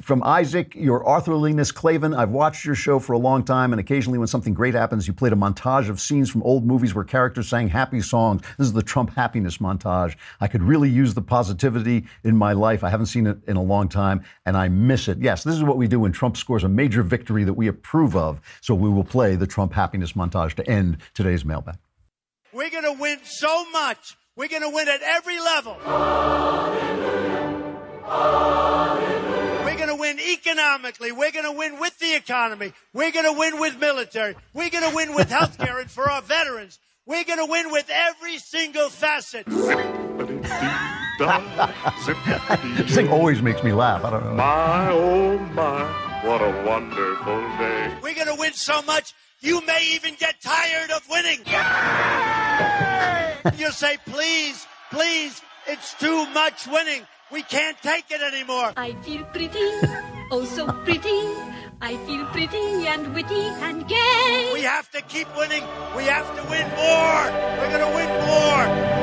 from 0.00 0.22
Isaac, 0.24 0.74
your 0.74 1.08
authorliness, 1.08 1.70
Klavan. 1.70 2.12
I've 2.12 2.30
watched 2.30 2.64
your 2.64 2.74
show 2.74 2.98
for 2.98 3.12
a 3.12 3.18
long 3.18 3.44
time, 3.44 3.72
and 3.72 3.80
occasionally 3.80 4.18
when 4.18 4.26
something 4.26 4.52
great 4.52 4.74
happens, 4.74 5.06
you 5.06 5.12
played 5.12 5.32
a 5.32 5.36
montage 5.36 5.88
of 5.88 6.00
scenes 6.00 6.28
from 6.28 6.42
old 6.42 6.66
movies 6.66 6.94
where 6.94 7.04
characters 7.04 7.48
sang 7.48 7.68
happy 7.68 8.00
songs. 8.00 8.42
This 8.58 8.66
is 8.66 8.72
the 8.72 8.82
Trump 8.82 9.10
happiness 9.14 9.58
montage. 9.58 10.16
I 10.40 10.48
could 10.48 10.62
really 10.62 10.90
use 10.90 11.14
the 11.14 11.22
positivity 11.22 12.04
in 12.24 12.36
my 12.36 12.52
life. 12.52 12.82
I 12.82 12.90
haven't 12.90 13.06
seen 13.06 13.26
it 13.26 13.38
in 13.46 13.56
a 13.56 13.62
long 13.62 13.88
time, 13.88 14.24
and 14.44 14.56
I 14.56 14.68
miss 14.68 15.08
it. 15.08 15.18
Yes, 15.18 15.44
this 15.44 15.54
is 15.54 15.62
what 15.62 15.76
we 15.76 15.86
do 15.86 16.00
when 16.00 16.12
Trump 16.12 16.36
scores 16.36 16.64
a 16.64 16.68
major 16.68 17.02
victory 17.02 17.44
that 17.44 17.54
we 17.54 17.68
approve 17.68 18.16
of. 18.16 18.40
So 18.60 18.74
we 18.74 18.90
will 18.90 19.04
play 19.04 19.36
the 19.36 19.46
Trump 19.46 19.72
happiness 19.72 20.14
montage 20.14 20.54
to 20.54 20.68
end 20.68 20.98
today's 21.14 21.44
mailbag. 21.44 21.76
We're 22.52 22.70
going 22.70 22.84
to 22.84 23.00
win 23.00 23.18
so 23.22 23.70
much. 23.70 24.16
We're 24.34 24.48
going 24.48 24.62
to 24.62 24.70
win 24.70 24.88
at 24.88 25.02
every 25.02 25.38
level. 25.40 25.76
We're 28.06 29.35
going 29.86 29.96
to 29.96 30.00
win 30.00 30.18
economically. 30.18 31.12
We're 31.12 31.30
going 31.30 31.44
to 31.44 31.52
win 31.52 31.78
with 31.78 31.96
the 31.98 32.16
economy. 32.16 32.72
We're 32.92 33.12
going 33.12 33.32
to 33.32 33.38
win 33.38 33.60
with 33.60 33.78
military. 33.78 34.34
We're 34.52 34.70
going 34.70 34.88
to 34.88 34.94
win 34.94 35.14
with 35.14 35.30
health 35.30 35.58
care 35.58 35.78
and 35.78 35.88
for 35.90 36.10
our 36.10 36.22
veterans. 36.22 36.78
We're 37.06 37.24
going 37.24 37.38
to 37.38 37.46
win 37.46 37.70
with 37.70 37.88
every 37.90 38.38
single 38.38 38.88
facet. 38.88 39.46
this 39.46 39.66
thing 42.94 43.08
always 43.08 43.42
makes 43.42 43.62
me 43.62 43.72
laugh. 43.72 44.04
I 44.04 44.10
don't 44.10 44.24
know. 44.24 44.34
My, 44.34 44.90
oh 44.90 45.38
my, 45.38 45.84
what 46.26 46.42
a 46.42 46.50
wonderful 46.66 47.40
day. 47.58 47.96
We're 48.02 48.14
going 48.14 48.26
to 48.26 48.36
win 48.38 48.54
so 48.54 48.82
much, 48.82 49.14
you 49.40 49.64
may 49.66 49.86
even 49.92 50.16
get 50.18 50.40
tired 50.40 50.90
of 50.90 51.08
winning. 51.08 51.38
You'll 53.56 53.70
say, 53.70 53.98
please, 54.06 54.66
please, 54.90 55.40
it's 55.68 55.94
too 55.94 56.26
much 56.30 56.66
winning. 56.66 57.06
We 57.32 57.42
can't 57.42 57.76
take 57.82 58.10
it 58.10 58.22
anymore. 58.22 58.72
I 58.76 58.92
feel 59.02 59.24
pretty, 59.24 59.58
oh 60.30 60.44
so 60.44 60.66
pretty. 60.84 61.20
I 61.80 61.96
feel 62.06 62.24
pretty 62.26 62.86
and 62.86 63.14
witty 63.14 63.46
and 63.66 63.86
gay. 63.88 64.50
We 64.54 64.62
have 64.62 64.90
to 64.92 65.02
keep 65.02 65.28
winning. 65.36 65.64
We 65.96 66.04
have 66.04 66.26
to 66.36 66.42
win 66.48 66.68
more. 66.70 67.24
We're 67.58 67.68
going 67.68 67.84
to 67.84 67.94
win 67.94 68.08
more. 68.24 68.95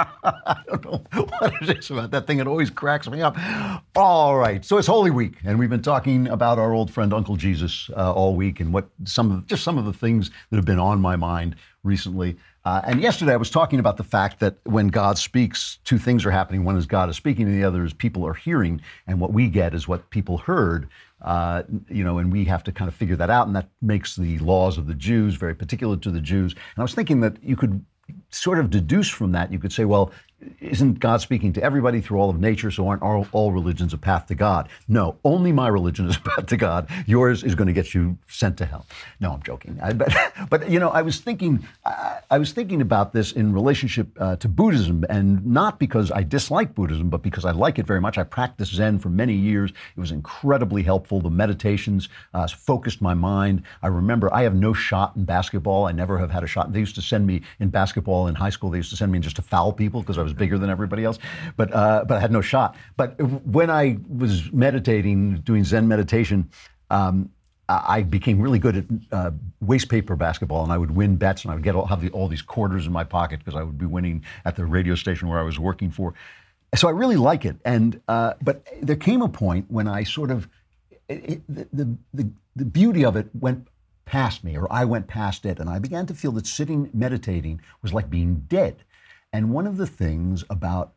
I 0.24 0.62
don't 0.66 0.84
know 0.84 1.04
what 1.38 1.54
it 1.62 1.78
is 1.78 1.90
about 1.90 2.10
that 2.12 2.26
thing. 2.26 2.38
It 2.38 2.46
always 2.46 2.70
cracks 2.70 3.08
me 3.08 3.20
up. 3.22 3.36
All 3.96 4.36
right, 4.36 4.64
so 4.64 4.78
it's 4.78 4.86
Holy 4.86 5.10
Week, 5.10 5.34
and 5.44 5.58
we've 5.58 5.70
been 5.70 5.82
talking 5.82 6.28
about 6.28 6.58
our 6.58 6.72
old 6.72 6.90
friend 6.90 7.12
Uncle 7.12 7.36
Jesus 7.36 7.90
uh, 7.96 8.12
all 8.12 8.34
week, 8.34 8.60
and 8.60 8.72
what 8.72 8.88
some 9.04 9.30
of 9.30 9.46
just 9.46 9.62
some 9.62 9.78
of 9.78 9.84
the 9.84 9.92
things 9.92 10.30
that 10.50 10.56
have 10.56 10.64
been 10.64 10.78
on 10.78 11.00
my 11.00 11.16
mind 11.16 11.56
recently. 11.82 12.36
Uh, 12.64 12.82
and 12.84 13.00
yesterday 13.00 13.32
I 13.32 13.36
was 13.36 13.50
talking 13.50 13.78
about 13.78 13.96
the 13.96 14.04
fact 14.04 14.40
that 14.40 14.56
when 14.64 14.88
God 14.88 15.16
speaks, 15.16 15.78
two 15.84 15.98
things 15.98 16.26
are 16.26 16.30
happening. 16.30 16.64
One 16.64 16.76
is 16.76 16.86
God 16.86 17.08
is 17.08 17.16
speaking, 17.16 17.46
and 17.46 17.54
the 17.54 17.64
other 17.64 17.84
is 17.84 17.92
people 17.92 18.26
are 18.26 18.34
hearing, 18.34 18.80
and 19.06 19.20
what 19.20 19.32
we 19.32 19.48
get 19.48 19.74
is 19.74 19.88
what 19.88 20.08
people 20.10 20.38
heard. 20.38 20.88
Uh, 21.22 21.62
you 21.90 22.02
know, 22.02 22.16
and 22.16 22.32
we 22.32 22.44
have 22.46 22.64
to 22.64 22.72
kind 22.72 22.88
of 22.88 22.94
figure 22.94 23.16
that 23.16 23.28
out, 23.28 23.46
and 23.46 23.54
that 23.54 23.68
makes 23.82 24.16
the 24.16 24.38
laws 24.38 24.78
of 24.78 24.86
the 24.86 24.94
Jews 24.94 25.34
very 25.34 25.54
particular 25.54 25.96
to 25.98 26.10
the 26.10 26.20
Jews. 26.20 26.52
And 26.52 26.78
I 26.78 26.82
was 26.82 26.94
thinking 26.94 27.20
that 27.20 27.36
you 27.42 27.56
could 27.56 27.84
sort 28.30 28.58
of 28.58 28.70
deduce 28.70 29.08
from 29.08 29.32
that, 29.32 29.52
you 29.52 29.58
could 29.58 29.72
say, 29.72 29.84
well, 29.84 30.12
isn't 30.60 31.00
God 31.00 31.20
speaking 31.20 31.52
to 31.54 31.62
everybody 31.62 32.00
through 32.00 32.18
all 32.18 32.30
of 32.30 32.40
nature? 32.40 32.70
So 32.70 32.88
aren't 32.88 33.02
all, 33.02 33.26
all, 33.32 33.52
religions 33.52 33.92
a 33.92 33.98
path 33.98 34.26
to 34.26 34.34
God? 34.34 34.68
No, 34.88 35.16
only 35.24 35.52
my 35.52 35.68
religion 35.68 36.08
is 36.08 36.16
a 36.16 36.20
path 36.30 36.46
to 36.46 36.56
God. 36.56 36.88
Yours 37.06 37.42
is 37.44 37.54
going 37.54 37.66
to 37.66 37.72
get 37.72 37.94
you 37.94 38.16
sent 38.28 38.56
to 38.58 38.64
hell. 38.64 38.86
No, 39.20 39.32
I'm 39.32 39.42
joking. 39.42 39.78
I, 39.82 39.92
but, 39.92 40.14
but 40.50 40.70
you 40.70 40.78
know, 40.78 40.90
I 40.90 41.02
was 41.02 41.20
thinking, 41.20 41.66
I, 41.84 42.20
I 42.30 42.38
was 42.38 42.52
thinking 42.52 42.80
about 42.80 43.12
this 43.12 43.32
in 43.32 43.52
relationship 43.52 44.08
uh, 44.18 44.36
to 44.36 44.48
Buddhism, 44.48 45.04
and 45.10 45.44
not 45.44 45.78
because 45.78 46.10
I 46.10 46.22
dislike 46.22 46.74
Buddhism, 46.74 47.10
but 47.10 47.22
because 47.22 47.44
I 47.44 47.50
like 47.50 47.78
it 47.78 47.86
very 47.86 48.00
much. 48.00 48.18
I 48.18 48.22
practiced 48.22 48.74
Zen 48.74 48.98
for 48.98 49.08
many 49.08 49.34
years. 49.34 49.70
It 49.96 50.00
was 50.00 50.12
incredibly 50.12 50.82
helpful. 50.82 51.20
The 51.20 51.30
meditations 51.30 52.08
uh, 52.34 52.46
focused 52.46 53.02
my 53.02 53.14
mind. 53.14 53.62
I 53.82 53.88
remember 53.88 54.32
I 54.32 54.42
have 54.42 54.54
no 54.54 54.72
shot 54.72 55.16
in 55.16 55.24
basketball. 55.24 55.86
I 55.86 55.92
never 55.92 56.18
have 56.18 56.30
had 56.30 56.44
a 56.44 56.46
shot. 56.46 56.72
They 56.72 56.80
used 56.80 56.94
to 56.94 57.02
send 57.02 57.26
me 57.26 57.42
in 57.58 57.68
basketball 57.68 58.28
in 58.28 58.34
high 58.34 58.50
school. 58.50 58.70
They 58.70 58.78
used 58.78 58.90
to 58.90 58.96
send 58.96 59.12
me 59.12 59.16
in 59.16 59.22
just 59.22 59.36
to 59.36 59.42
foul 59.42 59.72
people 59.72 60.00
because 60.00 60.18
I 60.18 60.22
was 60.22 60.29
was 60.30 60.38
bigger 60.38 60.58
than 60.58 60.70
everybody 60.70 61.04
else, 61.04 61.18
but 61.56 61.72
uh, 61.74 62.04
but 62.06 62.16
I 62.16 62.20
had 62.20 62.32
no 62.32 62.40
shot. 62.40 62.76
But 62.96 63.20
when 63.46 63.70
I 63.70 63.98
was 64.08 64.50
meditating, 64.52 65.40
doing 65.40 65.64
Zen 65.64 65.88
meditation. 65.88 66.50
Um, 66.90 67.30
I 67.72 68.02
became 68.02 68.40
really 68.40 68.58
good 68.58 68.76
at 68.78 68.84
uh, 69.12 69.30
waste 69.60 69.88
paper 69.88 70.16
basketball, 70.16 70.64
and 70.64 70.72
I 70.72 70.78
would 70.78 70.90
win 70.90 71.14
bets, 71.14 71.44
and 71.44 71.52
I 71.52 71.54
would 71.54 71.62
get 71.62 71.76
all, 71.76 71.86
have 71.86 72.00
the, 72.00 72.10
all 72.10 72.26
these 72.26 72.42
quarters 72.42 72.84
in 72.84 72.92
my 72.92 73.04
pocket 73.04 73.38
because 73.38 73.54
I 73.54 73.62
would 73.62 73.78
be 73.78 73.86
winning 73.86 74.24
at 74.44 74.56
the 74.56 74.64
radio 74.64 74.96
station 74.96 75.28
where 75.28 75.38
I 75.38 75.44
was 75.44 75.56
working 75.56 75.88
for. 75.88 76.12
So 76.74 76.88
I 76.88 76.90
really 76.90 77.14
like 77.14 77.44
it, 77.44 77.54
and 77.64 78.00
uh, 78.08 78.34
but 78.42 78.66
there 78.82 78.96
came 78.96 79.22
a 79.22 79.28
point 79.28 79.66
when 79.68 79.86
I 79.86 80.02
sort 80.02 80.32
of 80.32 80.48
it, 81.08 81.42
the, 81.48 81.96
the 82.12 82.28
the 82.56 82.64
beauty 82.64 83.04
of 83.04 83.14
it 83.14 83.28
went 83.34 83.68
past 84.04 84.42
me, 84.42 84.56
or 84.56 84.70
I 84.72 84.84
went 84.84 85.06
past 85.06 85.46
it. 85.46 85.60
And 85.60 85.70
I 85.70 85.78
began 85.78 86.06
to 86.06 86.14
feel 86.14 86.32
that 86.32 86.46
sitting 86.46 86.90
meditating 86.92 87.60
was 87.82 87.92
like 87.92 88.10
being 88.10 88.44
dead. 88.48 88.82
And 89.32 89.50
one 89.50 89.66
of 89.66 89.76
the 89.76 89.86
things 89.86 90.44
about 90.50 90.94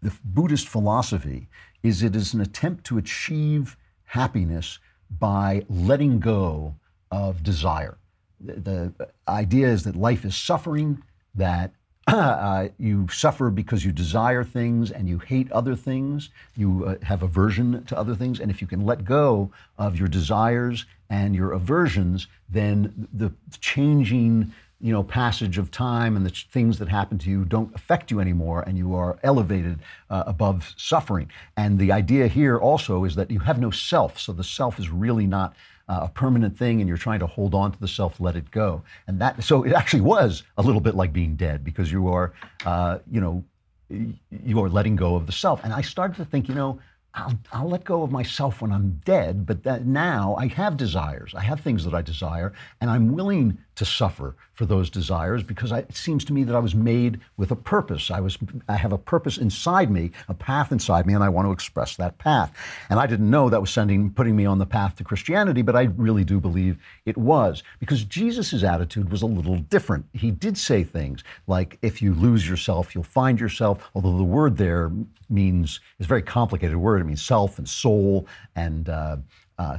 the 0.00 0.12
Buddhist 0.24 0.68
philosophy 0.68 1.48
is 1.82 2.02
it 2.02 2.14
is 2.14 2.34
an 2.34 2.40
attempt 2.40 2.84
to 2.84 2.98
achieve 2.98 3.76
happiness 4.04 4.78
by 5.18 5.64
letting 5.68 6.20
go 6.20 6.76
of 7.10 7.42
desire. 7.42 7.98
The, 8.40 8.92
the 8.98 9.08
idea 9.26 9.68
is 9.68 9.84
that 9.84 9.96
life 9.96 10.24
is 10.24 10.36
suffering, 10.36 11.02
that 11.34 11.72
uh, 12.06 12.68
you 12.78 13.08
suffer 13.08 13.50
because 13.50 13.84
you 13.84 13.92
desire 13.92 14.44
things 14.44 14.90
and 14.90 15.08
you 15.08 15.18
hate 15.18 15.50
other 15.52 15.74
things. 15.74 16.28
You 16.54 16.84
uh, 16.84 16.96
have 17.04 17.22
aversion 17.22 17.84
to 17.86 17.98
other 17.98 18.14
things. 18.14 18.40
And 18.40 18.50
if 18.50 18.60
you 18.60 18.66
can 18.66 18.84
let 18.84 19.04
go 19.04 19.50
of 19.78 19.98
your 19.98 20.08
desires 20.08 20.84
and 21.08 21.34
your 21.34 21.52
aversions, 21.52 22.26
then 22.48 23.08
the 23.12 23.32
changing 23.60 24.52
you 24.80 24.92
know, 24.92 25.02
passage 25.02 25.56
of 25.56 25.70
time 25.70 26.16
and 26.16 26.26
the 26.26 26.30
things 26.50 26.78
that 26.78 26.88
happen 26.88 27.18
to 27.18 27.30
you 27.30 27.44
don't 27.44 27.74
affect 27.74 28.10
you 28.10 28.20
anymore, 28.20 28.62
and 28.66 28.76
you 28.76 28.94
are 28.94 29.18
elevated 29.22 29.80
uh, 30.10 30.24
above 30.26 30.74
suffering. 30.76 31.30
And 31.56 31.78
the 31.78 31.92
idea 31.92 32.26
here 32.26 32.58
also 32.58 33.04
is 33.04 33.14
that 33.14 33.30
you 33.30 33.38
have 33.40 33.58
no 33.58 33.70
self, 33.70 34.18
so 34.18 34.32
the 34.32 34.44
self 34.44 34.78
is 34.78 34.90
really 34.90 35.26
not 35.26 35.54
uh, 35.88 36.00
a 36.02 36.08
permanent 36.08 36.56
thing, 36.58 36.80
and 36.80 36.88
you're 36.88 36.96
trying 36.96 37.20
to 37.20 37.26
hold 37.26 37.54
on 37.54 37.72
to 37.72 37.80
the 37.80 37.88
self, 37.88 38.20
let 38.20 38.36
it 38.36 38.50
go. 38.50 38.82
And 39.06 39.20
that, 39.20 39.42
so 39.42 39.62
it 39.64 39.72
actually 39.72 40.00
was 40.02 40.42
a 40.56 40.62
little 40.62 40.80
bit 40.80 40.94
like 40.94 41.12
being 41.12 41.36
dead 41.36 41.62
because 41.62 41.92
you 41.92 42.08
are, 42.08 42.32
uh, 42.64 42.98
you 43.10 43.20
know, 43.20 43.44
you 43.90 44.62
are 44.62 44.68
letting 44.68 44.96
go 44.96 45.14
of 45.14 45.26
the 45.26 45.32
self. 45.32 45.62
And 45.62 45.72
I 45.72 45.82
started 45.82 46.16
to 46.16 46.24
think, 46.24 46.48
you 46.48 46.54
know, 46.54 46.80
I'll, 47.14 47.38
I'll 47.52 47.68
let 47.68 47.84
go 47.84 48.02
of 48.02 48.10
myself 48.10 48.60
when 48.60 48.72
I'm 48.72 49.00
dead, 49.04 49.46
but 49.46 49.62
that 49.62 49.86
now 49.86 50.34
I 50.36 50.48
have 50.48 50.76
desires. 50.76 51.32
I 51.36 51.42
have 51.42 51.60
things 51.60 51.84
that 51.84 51.94
I 51.94 52.02
desire, 52.02 52.52
and 52.80 52.90
I'm 52.90 53.12
willing 53.12 53.56
to 53.76 53.84
suffer 53.84 54.36
for 54.52 54.66
those 54.66 54.88
desires 54.88 55.42
because 55.42 55.72
I, 55.72 55.80
it 55.80 55.96
seems 55.96 56.24
to 56.26 56.32
me 56.32 56.44
that 56.44 56.54
I 56.54 56.60
was 56.60 56.74
made 56.74 57.20
with 57.36 57.50
a 57.50 57.56
purpose. 57.56 58.10
I 58.10 58.20
was, 58.20 58.38
I 58.68 58.76
have 58.76 58.92
a 58.92 58.98
purpose 58.98 59.38
inside 59.38 59.90
me, 59.90 60.12
a 60.28 60.34
path 60.34 60.70
inside 60.70 61.06
me, 61.06 61.14
and 61.14 61.24
I 61.24 61.28
want 61.28 61.46
to 61.48 61.52
express 61.52 61.96
that 61.96 62.16
path. 62.18 62.56
And 62.88 63.00
I 63.00 63.06
didn't 63.06 63.28
know 63.28 63.50
that 63.50 63.60
was 63.60 63.70
sending, 63.70 64.10
putting 64.10 64.36
me 64.36 64.46
on 64.46 64.58
the 64.58 64.66
path 64.66 64.96
to 64.96 65.04
Christianity, 65.04 65.62
but 65.62 65.74
I 65.74 65.84
really 65.96 66.24
do 66.24 66.40
believe 66.40 66.78
it 67.04 67.16
was 67.16 67.62
because 67.80 68.04
Jesus' 68.04 68.62
attitude 68.62 69.10
was 69.10 69.22
a 69.22 69.26
little 69.26 69.56
different. 69.56 70.04
He 70.12 70.30
did 70.30 70.56
say 70.56 70.84
things 70.84 71.24
like, 71.46 71.78
"If 71.82 72.00
you 72.00 72.14
lose 72.14 72.48
yourself, 72.48 72.94
you'll 72.94 73.04
find 73.04 73.40
yourself." 73.40 73.90
Although 73.94 74.16
the 74.16 74.24
word 74.24 74.56
there 74.56 74.92
means 75.28 75.80
is 75.98 76.06
a 76.06 76.08
very 76.08 76.22
complicated 76.22 76.76
word. 76.76 77.00
It 77.00 77.04
means 77.04 77.22
self 77.22 77.58
and 77.58 77.68
soul 77.68 78.26
and 78.54 78.88
uh, 78.88 79.16
uh, 79.58 79.78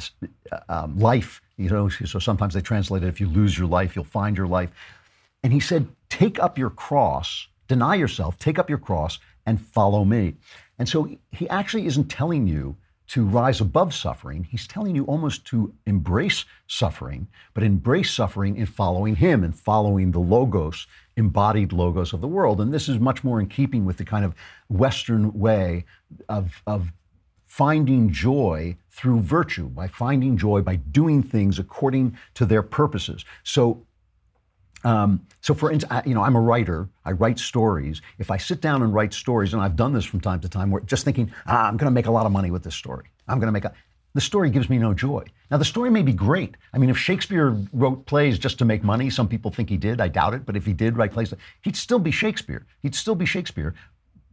um, 0.70 0.98
life. 0.98 1.42
You 1.58 1.70
know, 1.70 1.90
so 1.90 2.20
sometimes 2.20 2.54
they 2.54 2.62
translate 2.62 3.04
it: 3.04 3.08
"If 3.08 3.22
you 3.22 3.30
lose 3.30 3.58
your 3.58 3.68
life, 3.68 3.96
you'll 3.96 4.06
find 4.06 4.38
your 4.38 4.48
life." 4.48 4.70
And 5.44 5.54
he 5.54 5.60
said, 5.60 5.88
"Take 6.10 6.40
up 6.40 6.58
your 6.58 6.70
cross, 6.70 7.48
deny 7.68 7.96
yourself, 7.96 8.38
take 8.38 8.60
up 8.60 8.70
your 8.70 8.80
cross, 8.80 9.20
and 9.46 9.62
follow 9.62 10.04
me." 10.04 10.36
And 10.78 10.90
so 10.90 11.10
he 11.32 11.48
actually 11.50 11.86
isn't 11.86 12.10
telling 12.10 12.48
you 12.48 12.76
to 13.08 13.24
rise 13.24 13.62
above 13.62 13.94
suffering. 13.94 14.44
He's 14.44 14.68
telling 14.68 14.96
you 14.96 15.06
almost 15.06 15.46
to 15.46 15.74
embrace 15.86 16.44
suffering, 16.68 17.28
but 17.54 17.64
embrace 17.64 18.12
suffering 18.12 18.58
in 18.58 18.66
following 18.66 19.16
him 19.16 19.44
and 19.44 19.58
following 19.58 20.12
the 20.12 20.20
logos, 20.20 20.88
embodied 21.16 21.72
logos 21.72 22.14
of 22.14 22.22
the 22.22 22.28
world. 22.28 22.60
And 22.60 22.74
this 22.74 22.90
is 22.90 23.00
much 23.00 23.24
more 23.24 23.40
in 23.40 23.48
keeping 23.48 23.86
with 23.86 23.98
the 23.98 24.06
kind 24.06 24.26
of 24.26 24.34
Western 24.70 25.32
way 25.34 25.86
of, 26.28 26.64
of 26.66 26.92
finding 27.56 28.12
joy 28.12 28.76
through 28.90 29.22
virtue, 29.22 29.70
by 29.70 29.88
finding 29.88 30.36
joy 30.36 30.62
by 30.62 30.76
doing 30.76 31.24
things 31.24 31.58
according 31.58 32.18
to 32.34 32.46
their 32.46 32.62
purposes. 32.62 33.24
So 33.44 33.86
um, 34.84 35.26
so, 35.42 35.54
for 35.54 35.72
instance, 35.72 36.06
you 36.06 36.14
know, 36.14 36.22
I'm 36.22 36.36
a 36.36 36.42
writer. 36.42 36.90
I 37.06 37.12
write 37.14 37.40
stories. 37.40 38.02
If 38.20 38.30
I 38.30 38.38
sit 38.38 38.60
down 38.60 38.84
and 38.84 38.94
write 38.94 39.14
stories, 39.14 39.54
and 39.54 39.62
I've 39.62 39.78
done 39.78 39.94
this 39.94 40.06
from 40.06 40.20
time 40.20 40.42
to 40.42 40.50
time, 40.50 40.70
where 40.70 40.82
just 40.82 41.06
thinking, 41.06 41.32
ah, 41.48 41.68
I'm 41.68 41.78
going 41.78 41.90
to 41.90 41.98
make 42.00 42.08
a 42.08 42.12
lot 42.12 42.26
of 42.26 42.32
money 42.32 42.52
with 42.52 42.62
this 42.62 42.76
story. 42.76 43.06
I'm 43.28 43.40
going 43.40 43.48
to 43.48 43.54
make 43.54 43.66
a. 43.66 43.74
The 44.14 44.22
story 44.22 44.50
gives 44.50 44.70
me 44.70 44.78
no 44.78 44.94
joy. 44.94 45.24
Now, 45.50 45.58
the 45.58 45.66
story 45.66 45.90
may 45.90 46.04
be 46.04 46.14
great. 46.14 46.56
I 46.74 46.78
mean, 46.78 46.90
if 46.90 46.98
Shakespeare 46.98 47.58
wrote 47.74 48.06
plays 48.06 48.38
just 48.38 48.60
to 48.60 48.66
make 48.66 48.84
money, 48.84 49.10
some 49.10 49.28
people 49.30 49.50
think 49.50 49.70
he 49.70 49.78
did. 49.78 50.02
I 50.02 50.10
doubt 50.10 50.34
it. 50.34 50.46
But 50.46 50.58
if 50.58 50.66
he 50.66 50.74
did 50.74 50.98
write 50.98 51.14
plays, 51.14 51.34
he'd 51.62 51.78
still 51.78 52.00
be 52.00 52.12
Shakespeare. 52.12 52.66
He'd 52.84 52.96
still 52.96 53.16
be 53.16 53.26
Shakespeare, 53.26 53.74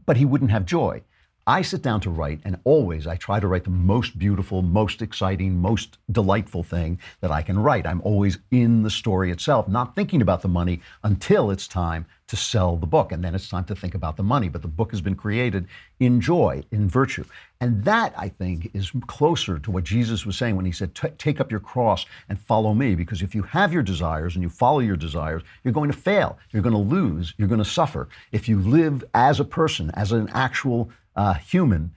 but 0.07 0.17
he 0.17 0.25
wouldn't 0.25 0.51
have 0.51 0.67
joy. 0.67 1.03
I 1.47 1.63
sit 1.63 1.83
down 1.83 2.01
to 2.03 2.11
write, 2.11 2.41
and 2.45 2.61
always 2.63 3.09
I 3.09 3.17
try 3.17 3.41
to 3.41 3.49
write 3.49 3.65
the 3.65 3.71
most 3.71 4.17
beautiful, 4.17 4.63
most 4.63 5.03
exciting, 5.03 5.59
most 5.59 5.99
delightful 6.13 6.63
thing 6.63 7.01
that 7.21 7.33
I 7.33 7.43
can 7.43 7.59
write. 7.59 7.85
I'm 7.85 8.01
always 8.03 8.39
in 8.53 8.85
the 8.85 8.91
story 8.91 9.33
itself, 9.33 9.67
not 9.67 9.97
thinking 9.97 10.23
about 10.23 10.43
the 10.43 10.49
money 10.49 10.81
until 11.03 11.51
it's 11.51 11.67
time 11.67 12.07
to 12.29 12.37
sell 12.37 12.77
the 12.77 12.87
book. 12.87 13.13
And 13.13 13.23
then 13.23 13.35
it's 13.35 13.49
time 13.49 13.65
to 13.65 13.75
think 13.75 13.95
about 13.95 14.17
the 14.17 14.23
money. 14.23 14.49
But 14.49 14.63
the 14.63 14.69
book 14.69 14.93
has 14.93 15.03
been 15.03 15.17
created 15.17 15.67
in 16.01 16.21
joy, 16.21 16.63
in 16.71 16.89
virtue. 16.89 17.25
And 17.61 17.85
that, 17.85 18.15
I 18.17 18.29
think, 18.29 18.71
is 18.73 18.93
closer 19.07 19.59
to 19.59 19.71
what 19.71 19.85
Jesus 19.85 20.25
was 20.25 20.39
saying 20.39 20.57
when 20.57 20.65
he 20.65 20.73
said, 20.73 20.95
Take 20.95 21.41
up 21.41 21.51
your 21.51 21.61
cross 21.61 22.07
and 22.29 22.41
follow 22.41 22.73
me. 22.73 22.95
Because 22.95 23.21
if 23.21 23.35
you 23.35 23.43
have 23.43 23.73
your 23.73 23.83
desires 23.83 24.35
and 24.35 24.43
you 24.43 24.49
follow 24.49 24.79
your 24.79 24.97
desires, 24.97 25.43
you're 25.63 25.75
going 25.75 25.91
to 25.91 25.97
fail. 25.97 26.39
You're 26.53 26.63
going 26.63 26.75
to 26.75 26.79
lose. 26.79 27.35
You're 27.37 27.49
going 27.49 27.59
to 27.63 27.65
suffer. 27.65 28.09
If 28.31 28.49
you 28.49 28.61
live 28.61 29.05
as 29.13 29.39
a 29.39 29.45
person, 29.45 29.91
as 29.95 30.13
an 30.13 30.31
actual 30.33 30.91
uh, 31.17 31.35
human, 31.35 31.93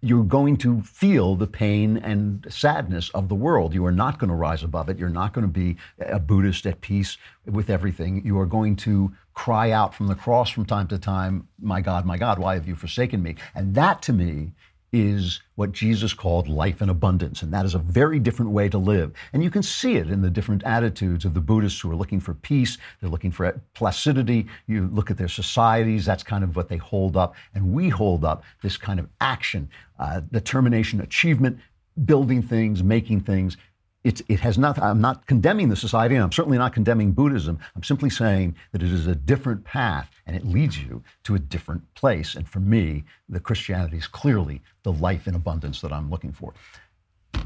you're 0.00 0.24
going 0.24 0.56
to 0.58 0.82
feel 0.82 1.36
the 1.36 1.46
pain 1.46 1.96
and 1.96 2.46
sadness 2.48 3.10
of 3.10 3.28
the 3.28 3.34
world. 3.34 3.74
You 3.74 3.84
are 3.86 3.92
not 3.92 4.18
going 4.18 4.28
to 4.28 4.36
rise 4.36 4.62
above 4.62 4.88
it. 4.88 4.98
You're 4.98 5.08
not 5.08 5.32
going 5.32 5.46
to 5.46 5.52
be 5.52 5.76
a 5.98 6.18
Buddhist 6.18 6.66
at 6.66 6.80
peace 6.80 7.16
with 7.46 7.70
everything. 7.70 8.24
You 8.24 8.38
are 8.38 8.46
going 8.46 8.76
to 8.76 9.12
cry 9.32 9.70
out 9.70 9.94
from 9.94 10.08
the 10.08 10.14
cross 10.14 10.50
from 10.50 10.66
time 10.66 10.88
to 10.88 10.98
time, 10.98 11.48
My 11.60 11.80
God, 11.80 12.04
my 12.04 12.18
God, 12.18 12.38
why 12.38 12.54
have 12.54 12.68
you 12.68 12.74
forsaken 12.74 13.22
me? 13.22 13.36
And 13.54 13.74
that 13.74 14.02
to 14.02 14.12
me 14.12 14.52
is 14.92 15.40
what 15.54 15.72
Jesus 15.72 16.12
called 16.12 16.48
life 16.48 16.82
in 16.82 16.88
abundance. 16.88 17.42
And 17.42 17.52
that 17.52 17.64
is 17.64 17.74
a 17.74 17.78
very 17.78 18.18
different 18.18 18.50
way 18.50 18.68
to 18.68 18.78
live. 18.78 19.12
And 19.32 19.42
you 19.42 19.50
can 19.50 19.62
see 19.62 19.96
it 19.96 20.10
in 20.10 20.22
the 20.22 20.30
different 20.30 20.64
attitudes 20.64 21.24
of 21.24 21.34
the 21.34 21.40
Buddhists 21.40 21.80
who 21.80 21.90
are 21.90 21.96
looking 21.96 22.20
for 22.20 22.34
peace. 22.34 22.78
They're 23.00 23.10
looking 23.10 23.30
for 23.30 23.60
placidity. 23.74 24.46
You 24.66 24.88
look 24.92 25.10
at 25.10 25.16
their 25.16 25.28
societies, 25.28 26.04
that's 26.04 26.22
kind 26.22 26.42
of 26.42 26.56
what 26.56 26.68
they 26.68 26.78
hold 26.78 27.16
up. 27.16 27.34
And 27.54 27.72
we 27.72 27.88
hold 27.88 28.24
up 28.24 28.42
this 28.62 28.76
kind 28.76 28.98
of 28.98 29.08
action, 29.20 29.68
uh, 29.98 30.20
determination, 30.32 31.00
achievement, 31.00 31.58
building 32.04 32.42
things, 32.42 32.82
making 32.82 33.20
things. 33.20 33.56
It's, 34.02 34.22
it 34.28 34.40
has 34.40 34.56
not, 34.56 34.78
I'm 34.78 35.00
not 35.00 35.26
condemning 35.26 35.68
the 35.68 35.76
society, 35.76 36.14
and 36.14 36.24
I'm 36.24 36.32
certainly 36.32 36.56
not 36.56 36.72
condemning 36.72 37.12
Buddhism. 37.12 37.58
I'm 37.76 37.82
simply 37.82 38.08
saying 38.08 38.56
that 38.72 38.82
it 38.82 38.90
is 38.90 39.06
a 39.06 39.14
different 39.14 39.62
path 39.64 40.10
and 40.26 40.34
it 40.34 40.46
leads 40.46 40.78
you 40.78 41.02
to 41.24 41.34
a 41.34 41.38
different 41.38 41.92
place. 41.94 42.34
And 42.34 42.48
for 42.48 42.60
me, 42.60 43.04
the 43.28 43.40
Christianity 43.40 43.98
is 43.98 44.06
clearly 44.06 44.62
the 44.84 44.92
life 44.92 45.28
in 45.28 45.34
abundance 45.34 45.82
that 45.82 45.92
I'm 45.92 46.10
looking 46.10 46.32
for. 46.32 46.54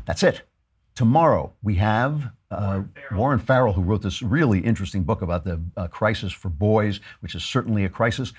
That's 0.06 0.22
it. 0.22 0.42
Tomorrow, 0.94 1.52
we 1.64 1.74
have 1.74 2.30
uh, 2.52 2.82
Warren, 3.10 3.40
Farrell. 3.40 3.72
Who 3.72 3.82
wrote 3.82 4.02
this 4.02 4.22
really 4.22 4.60
interesting 4.60 5.02
book 5.02 5.22
about 5.22 5.44
the 5.44 5.60
uh, 5.76 5.88
crisis 5.88 6.32
for 6.32 6.50
boys, 6.50 7.00
which 7.18 7.34
is 7.34 7.42
certainly 7.42 7.84
a 7.84 7.88
crisis. 7.88 8.32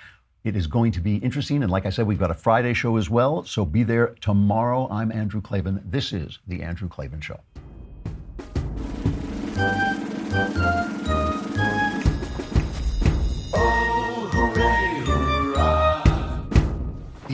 It 0.45 0.55
is 0.55 0.67
going 0.67 0.93
to 0.93 1.01
be 1.01 1.17
interesting. 1.17 1.63
And 1.63 1.71
like 1.71 1.85
I 1.85 1.89
said, 1.89 2.07
we've 2.07 2.19
got 2.19 2.31
a 2.31 2.35
Friday 2.35 2.73
show 2.73 2.95
as 2.95 3.09
well. 3.09 3.43
So 3.43 3.65
be 3.65 3.83
there 3.83 4.15
tomorrow. 4.21 4.87
I'm 4.89 5.11
Andrew 5.11 5.41
Klavan. 5.41 5.81
This 5.83 6.13
is 6.13 6.39
The 6.47 6.61
Andrew 6.61 6.87
Klavan 6.87 7.19
Show. 7.19 7.39
The 9.55 9.63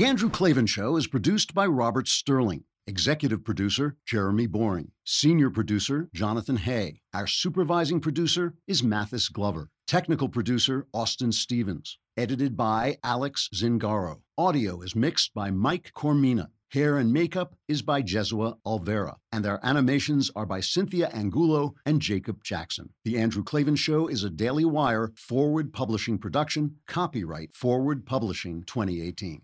Andrew 0.06 0.30
Klavan 0.30 0.68
Show 0.68 0.98
is 0.98 1.08
produced 1.08 1.56
by 1.56 1.66
Robert 1.66 2.08
Sterling. 2.08 2.66
Executive 2.86 3.44
producer, 3.44 3.98
Jeremy 4.06 4.46
Boring. 4.46 4.92
Senior 5.04 5.50
producer, 5.50 6.10
Jonathan 6.14 6.58
Hay. 6.58 7.02
Our 7.12 7.26
supervising 7.26 8.00
producer 8.00 8.54
is 8.68 8.84
Mathis 8.84 9.28
Glover. 9.28 9.70
Technical 9.88 10.30
producer, 10.30 10.86
Austin 10.94 11.32
Stevens. 11.32 11.98
Edited 12.18 12.56
by 12.56 12.98
Alex 13.04 13.50
Zingaro. 13.56 14.22
Audio 14.38 14.82
is 14.82 14.96
mixed 14.96 15.34
by 15.34 15.50
Mike 15.50 15.92
Coromina. 15.96 16.50
Hair 16.72 17.00
and 17.00 17.12
makeup 17.12 17.54
is 17.68 17.82
by 17.82 18.02
Jesua 18.02 18.56
Alvera, 18.66 19.16
and 19.30 19.44
their 19.44 19.60
animations 19.62 20.32
are 20.38 20.46
by 20.46 20.62
Cynthia 20.62 21.10
Angulo 21.10 21.74
and 21.86 22.02
Jacob 22.02 22.46
Jackson. 22.46 22.94
The 23.04 23.18
Andrew 23.18 23.44
Klavan 23.44 23.76
Show 23.76 24.08
is 24.08 24.24
a 24.24 24.30
Daily 24.30 24.64
Wire 24.64 25.12
forward 25.18 25.74
publishing 25.74 26.18
production, 26.18 26.78
copyright 26.88 27.54
Forward 27.54 28.06
Publishing 28.06 28.64
2018. 28.64 29.42